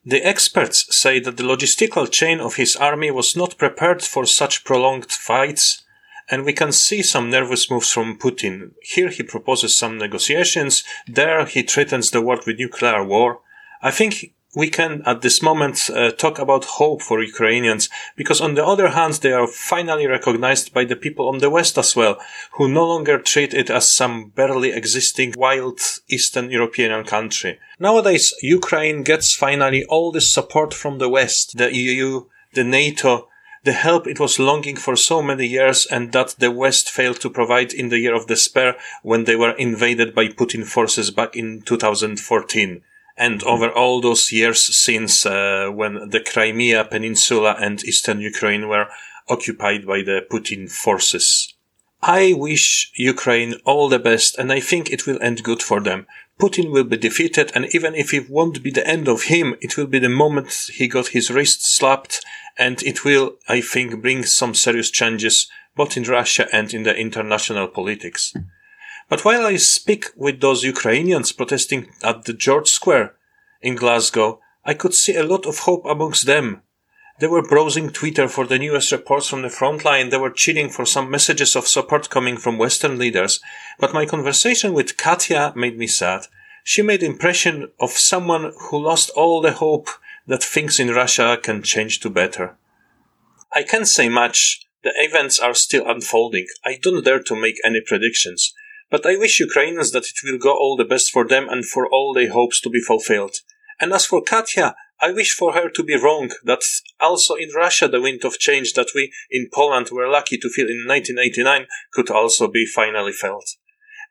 The 0.06 0.26
experts 0.26 0.96
say 0.96 1.20
that 1.20 1.36
the 1.36 1.44
logistical 1.44 2.10
chain 2.10 2.40
of 2.40 2.56
his 2.56 2.76
army 2.78 3.12
was 3.12 3.36
not 3.36 3.58
prepared 3.58 4.02
for 4.02 4.26
such 4.26 4.64
prolonged 4.64 5.12
fights, 5.12 5.84
and 6.30 6.46
we 6.46 6.54
can 6.54 6.72
see 6.72 7.02
some 7.02 7.30
nervous 7.30 7.70
moves 7.70 7.92
from 7.92 8.18
Putin. 8.18 8.72
Here 8.82 9.10
he 9.10 9.24
proposes 9.24 9.78
some 9.78 9.98
negotiations, 9.98 10.84
there 11.08 11.46
he 11.46 11.62
threatens 11.62 12.12
the 12.12 12.22
world 12.22 12.44
with 12.46 12.58
nuclear 12.58 13.04
war. 13.04 13.42
I 13.82 13.92
think 13.92 14.34
we 14.56 14.70
can 14.70 15.02
at 15.06 15.22
this 15.22 15.42
moment 15.42 15.90
uh, 15.90 16.12
talk 16.12 16.40
about 16.40 16.64
hope 16.80 17.02
for 17.02 17.22
Ukrainians 17.22 17.90
because 18.16 18.40
on 18.40 18.56
the 18.56 18.66
other 18.66 18.90
hand, 18.90 19.16
they 19.16 19.34
are 19.34 19.48
finally 19.48 20.08
recognized 20.08 20.74
by 20.74 20.86
the 20.86 20.96
people 20.96 21.28
on 21.28 21.40
the 21.40 21.50
West 21.50 21.78
as 21.78 21.96
well, 21.96 22.18
who 22.54 22.68
no 22.68 22.88
longer 22.88 23.18
treat 23.20 23.54
it 23.54 23.70
as 23.70 23.90
some 23.90 24.30
barely 24.30 24.72
existing 24.72 25.34
wild 25.38 25.80
Eastern 26.08 26.50
European 26.50 27.04
country. 27.04 27.60
Nowadays, 27.80 28.34
Ukraine 28.42 29.04
gets 29.04 29.36
finally 29.36 29.86
all 29.86 30.12
the 30.12 30.22
support 30.22 30.74
from 30.74 30.98
the 30.98 31.10
West, 31.10 31.58
the 31.58 31.76
EU, 31.76 32.26
the 32.54 32.64
NATO, 32.64 33.28
the 33.64 33.74
help 33.74 34.08
it 34.08 34.20
was 34.20 34.40
longing 34.40 34.78
for 34.78 34.96
so 34.96 35.22
many 35.22 35.46
years 35.46 35.86
and 35.86 36.14
that 36.14 36.36
the 36.40 36.52
West 36.52 36.90
failed 36.90 37.20
to 37.20 37.30
provide 37.30 37.74
in 37.74 37.90
the 37.90 38.00
year 38.00 38.16
of 38.16 38.28
despair 38.28 38.78
when 39.04 39.26
they 39.26 39.36
were 39.36 39.52
invaded 39.52 40.16
by 40.16 40.30
Putin 40.30 40.66
forces 40.66 41.12
back 41.12 41.36
in 41.36 41.62
2014 41.64 42.82
and 43.18 43.44
over 43.44 43.70
all 43.70 44.00
those 44.00 44.32
years 44.32 44.64
since 44.78 45.26
uh, 45.26 45.70
when 45.74 46.10
the 46.10 46.20
Crimea 46.20 46.86
Peninsula 46.86 47.56
and 47.60 47.84
eastern 47.84 48.22
Ukraine 48.22 48.68
were 48.68 48.88
occupied 49.28 49.86
by 49.86 50.02
the 50.02 50.22
Putin 50.32 50.70
forces. 50.72 51.54
I 52.02 52.34
wish 52.34 52.92
Ukraine 52.96 53.56
all 53.66 53.90
the 53.90 54.00
best 54.00 54.38
and 54.38 54.52
I 54.52 54.60
think 54.60 54.92
it 54.92 55.08
will 55.08 55.22
end 55.22 55.44
good 55.44 55.64
for 55.64 55.82
them. 55.82 56.06
Putin 56.40 56.72
will 56.72 56.84
be 56.84 56.98
defeated 56.98 57.52
and 57.56 57.66
even 57.74 57.96
if 57.96 58.14
it 58.14 58.30
won't 58.30 58.62
be 58.62 58.70
the 58.70 58.88
end 58.88 59.08
of 59.08 59.24
him, 59.24 59.56
it 59.62 59.76
will 59.76 59.88
be 59.88 60.00
the 60.00 60.10
moment 60.10 60.70
he 60.74 60.88
got 60.88 61.08
his 61.08 61.32
wrist 61.32 61.66
slapped 61.66 62.24
and 62.58 62.82
it 62.84 63.04
will, 63.04 63.38
I 63.48 63.62
think, 63.62 64.02
bring 64.02 64.24
some 64.24 64.54
serious 64.54 64.92
changes 64.92 65.50
both 65.76 65.98
in 65.98 66.04
Russia 66.04 66.48
and 66.54 66.72
in 66.74 66.84
the 66.84 66.96
international 66.96 67.68
politics. 67.68 68.34
But 69.10 69.24
while 69.24 69.46
I 69.46 69.56
speak 69.56 70.06
with 70.16 70.42
those 70.42 70.64
Ukrainians 70.64 71.32
protesting 71.32 71.88
at 72.04 72.26
the 72.26 72.34
George 72.34 72.68
Square 72.68 73.16
in 73.62 73.76
Glasgow, 73.76 74.42
I 74.66 74.74
could 74.74 74.94
see 74.94 75.16
a 75.16 75.24
lot 75.24 75.46
of 75.46 75.60
hope 75.60 75.86
amongst 75.86 76.26
them. 76.26 76.62
They 77.20 77.28
were 77.28 77.42
browsing 77.42 77.90
Twitter 77.90 78.28
for 78.28 78.46
the 78.46 78.60
newest 78.60 78.92
reports 78.92 79.28
from 79.28 79.42
the 79.42 79.50
front 79.50 79.84
line. 79.84 80.10
They 80.10 80.18
were 80.18 80.30
cheering 80.30 80.70
for 80.70 80.86
some 80.86 81.10
messages 81.10 81.56
of 81.56 81.68
support 81.68 82.10
coming 82.10 82.38
from 82.38 82.60
Western 82.60 83.00
leaders. 83.00 83.40
But 83.80 83.94
my 83.94 84.06
conversation 84.06 84.74
with 84.74 84.98
Katia 84.98 85.54
made 85.56 85.78
me 85.78 85.88
sad. 85.88 86.28
She 86.64 86.82
made 86.82 87.02
impression 87.02 87.72
of 87.80 87.92
someone 87.92 88.54
who 88.70 88.78
lost 88.78 89.10
all 89.12 89.42
the 89.42 89.54
hope 89.54 89.88
that 90.28 90.44
things 90.44 90.80
in 90.80 90.90
Russia 90.90 91.40
can 91.42 91.64
change 91.64 92.02
to 92.02 92.10
better. 92.10 92.58
I 93.54 93.64
can't 93.64 93.88
say 93.88 94.10
much. 94.10 94.68
The 94.84 94.92
events 94.98 95.40
are 95.40 95.54
still 95.56 95.90
unfolding. 95.90 96.48
I 96.64 96.78
don't 96.80 97.04
dare 97.04 97.24
to 97.24 97.36
make 97.36 97.56
any 97.66 97.82
predictions. 97.82 98.54
But 98.90 99.06
I 99.06 99.18
wish 99.18 99.40
Ukrainians 99.40 99.92
that 99.92 100.06
it 100.06 100.24
will 100.24 100.38
go 100.38 100.54
all 100.54 100.78
the 100.78 100.86
best 100.86 101.12
for 101.12 101.28
them 101.28 101.48
and 101.50 101.66
for 101.66 101.88
all 101.88 102.14
their 102.14 102.32
hopes 102.32 102.62
to 102.62 102.70
be 102.70 102.80
fulfilled. 102.80 103.36
And 103.80 103.94
as 103.94 104.06
for 104.06 104.22
Katia, 104.22 104.76
I 105.00 105.12
wish 105.12 105.34
for 105.34 105.54
her 105.54 105.70
to 105.70 105.84
be 105.84 105.96
wrong, 105.96 106.32
that 106.44 106.64
also 107.00 107.36
in 107.36 107.50
Russia 107.56 107.88
the 107.88 108.02
wind 108.02 108.26
of 108.26 108.40
change 108.40 108.74
that 108.74 108.92
we 108.96 109.12
in 109.30 109.50
Poland 109.54 109.90
were 109.92 110.10
lucky 110.10 110.38
to 110.38 110.50
feel 110.50 110.68
in 110.68 110.88
1989 110.88 111.68
could 111.94 112.10
also 112.10 112.48
be 112.48 112.66
finally 112.66 113.12
felt. 113.12 113.46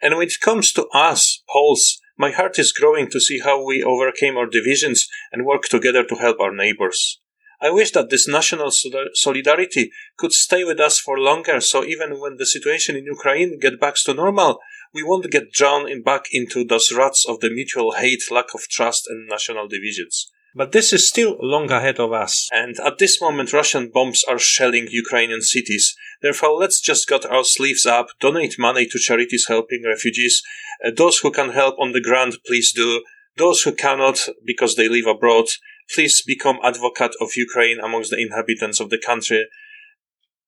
And 0.01 0.17
when 0.17 0.29
it 0.29 0.41
comes 0.41 0.73
to 0.73 0.87
us, 0.89 1.43
Poles, 1.51 2.01
my 2.17 2.31
heart 2.31 2.59
is 2.59 2.73
growing 2.73 3.11
to 3.11 3.21
see 3.21 3.41
how 3.41 3.65
we 3.65 3.83
overcame 3.83 4.37
our 4.37 4.47
divisions 4.47 5.09
and 5.33 5.45
work 5.45 5.65
together 5.65 6.05
to 6.05 6.17
help 6.17 6.39
our 6.39 6.55
neighbors. 6.55 7.21
I 7.61 7.71
wish 7.71 7.91
that 7.93 8.11
this 8.11 8.29
national 8.29 8.71
solidarity 9.15 9.91
could 10.17 10.33
stay 10.33 10.65
with 10.65 10.79
us 10.79 10.99
for 10.99 11.19
longer, 11.19 11.61
so 11.61 11.85
even 11.85 12.21
when 12.21 12.37
the 12.37 12.47
situation 12.47 12.97
in 12.97 13.05
Ukraine 13.05 13.59
gets 13.59 13.77
back 13.77 13.95
to 14.05 14.15
normal, 14.15 14.59
we 14.93 15.03
won't 15.03 15.31
get 15.31 15.53
drawn 15.53 15.89
in 15.89 16.03
back 16.03 16.27
into 16.33 16.65
those 16.65 16.93
ruts 16.93 17.25
of 17.29 17.41
the 17.41 17.51
mutual 17.51 17.93
hate, 17.93 18.23
lack 18.31 18.55
of 18.55 18.69
trust, 18.69 19.07
and 19.09 19.29
national 19.29 19.69
divisions. 19.69 20.31
But 20.55 20.73
this 20.73 20.91
is 20.95 21.07
still 21.07 21.37
long 21.39 21.71
ahead 21.71 22.01
of 22.01 22.15
us, 22.15 22.49
and 22.51 22.77
at 22.81 22.97
this 22.97 23.21
moment 23.21 23.53
Russian 23.53 23.91
bombs 23.93 24.25
are 24.25 24.39
shelling 24.39 24.89
Ukrainian 24.91 25.43
cities. 25.43 25.95
Therefore, 26.23 26.59
let's 26.59 26.81
just 26.81 27.07
get 27.07 27.27
our 27.27 27.45
sleeves 27.45 27.85
up, 27.85 28.07
donate 28.21 28.59
money 28.59 28.87
to 28.87 28.99
charities 28.99 29.47
helping 29.49 29.83
refugees. 29.85 30.43
Uh, 30.83 30.93
those 30.97 31.19
who 31.19 31.31
can 31.31 31.51
help 31.51 31.79
on 31.79 31.93
the 31.93 32.01
ground, 32.01 32.39
please 32.47 32.73
do. 32.73 33.05
Those 33.37 33.63
who 33.63 33.73
cannot 33.73 34.19
because 34.47 34.77
they 34.77 34.89
live 34.89 35.07
abroad, 35.07 35.45
please 35.93 36.23
become 36.27 36.59
advocate 36.63 37.13
of 37.21 37.37
Ukraine 37.37 37.79
amongst 37.81 38.11
the 38.11 38.21
inhabitants 38.21 38.81
of 38.81 38.91
the 38.91 38.99
country. 38.99 39.47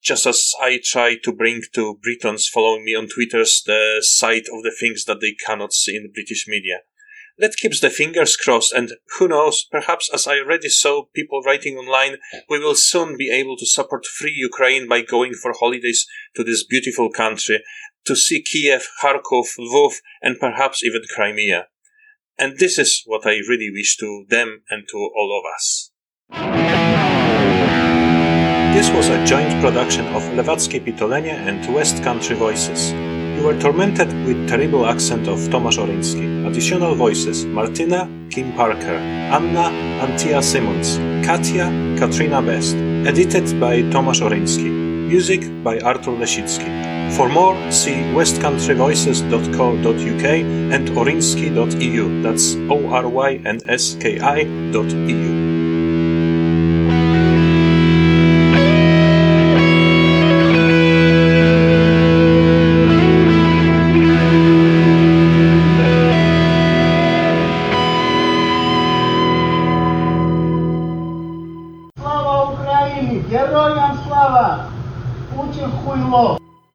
Just 0.02 0.26
as 0.26 0.52
I 0.60 0.80
try 0.82 1.16
to 1.24 1.32
bring 1.32 1.62
to 1.74 1.98
Britons 2.02 2.48
following 2.48 2.84
me 2.84 2.94
on 2.94 3.08
Twitter's 3.08 3.62
the 3.66 3.98
sight 4.00 4.46
of 4.52 4.62
the 4.62 4.74
things 4.78 5.04
that 5.04 5.20
they 5.20 5.34
cannot 5.44 5.72
see 5.72 5.96
in 5.96 6.12
British 6.12 6.46
media. 6.46 6.80
Let's 7.40 7.54
keep 7.54 7.72
the 7.80 7.90
fingers 7.90 8.36
crossed 8.36 8.72
and 8.72 8.92
who 9.16 9.28
knows, 9.28 9.64
perhaps 9.70 10.10
as 10.12 10.26
I 10.26 10.38
already 10.38 10.68
saw 10.68 11.04
people 11.14 11.40
writing 11.42 11.76
online, 11.76 12.16
we 12.48 12.58
will 12.58 12.74
soon 12.74 13.16
be 13.16 13.30
able 13.30 13.56
to 13.58 13.66
support 13.66 14.06
free 14.06 14.32
Ukraine 14.32 14.88
by 14.88 15.02
going 15.02 15.34
for 15.34 15.52
holidays 15.52 16.04
to 16.34 16.42
this 16.42 16.64
beautiful 16.64 17.10
country, 17.12 17.62
to 18.06 18.16
see 18.16 18.42
Kiev, 18.42 18.88
Kharkov, 19.00 19.56
Lvov, 19.56 19.94
and 20.20 20.40
perhaps 20.40 20.82
even 20.82 21.02
Crimea. 21.14 21.68
And 22.40 22.56
this 22.58 22.78
is 22.78 23.02
what 23.04 23.26
I 23.26 23.40
really 23.48 23.68
wish 23.72 23.96
to 23.96 24.24
them 24.28 24.62
and 24.70 24.86
to 24.88 24.96
all 24.96 25.40
of 25.40 25.44
us. 25.56 25.90
This 28.72 28.90
was 28.90 29.08
a 29.08 29.24
joint 29.26 29.60
production 29.60 30.06
of 30.14 30.22
Lewackie 30.36 30.84
Pitolenie 30.84 31.32
and 31.32 31.74
West 31.74 32.00
Country 32.04 32.36
Voices. 32.36 32.92
You 32.92 33.42
were 33.44 33.58
tormented 33.58 34.08
with 34.24 34.48
terrible 34.48 34.86
accent 34.86 35.26
of 35.26 35.38
Tomasz 35.48 35.78
Oryński. 35.78 36.46
Additional 36.46 36.94
voices 36.94 37.44
Martyna, 37.44 38.08
Kim 38.30 38.52
Parker, 38.52 38.98
Anna, 39.34 39.70
Anthea 40.06 40.40
Simmons, 40.40 40.96
Katia, 41.26 41.66
Katrina 41.98 42.40
Best. 42.40 42.76
Edited 42.76 43.58
by 43.58 43.82
Tomasz 43.90 44.20
Oryński. 44.20 44.70
Music 45.08 45.40
by 45.64 45.80
Artur 45.80 46.12
Lesicki. 46.12 46.97
For 47.16 47.28
more, 47.28 47.56
see 47.70 48.02
westcountryvoices.co.uk 48.14 50.24
and 50.74 50.88
oryński.eu. 50.90 52.22
That's 52.22 52.56
O 52.70 52.88
R 52.92 53.08
Y 53.08 53.40
N 53.44 53.60
S 53.66 53.96
K 54.00 54.20
I.eu. 54.20 55.57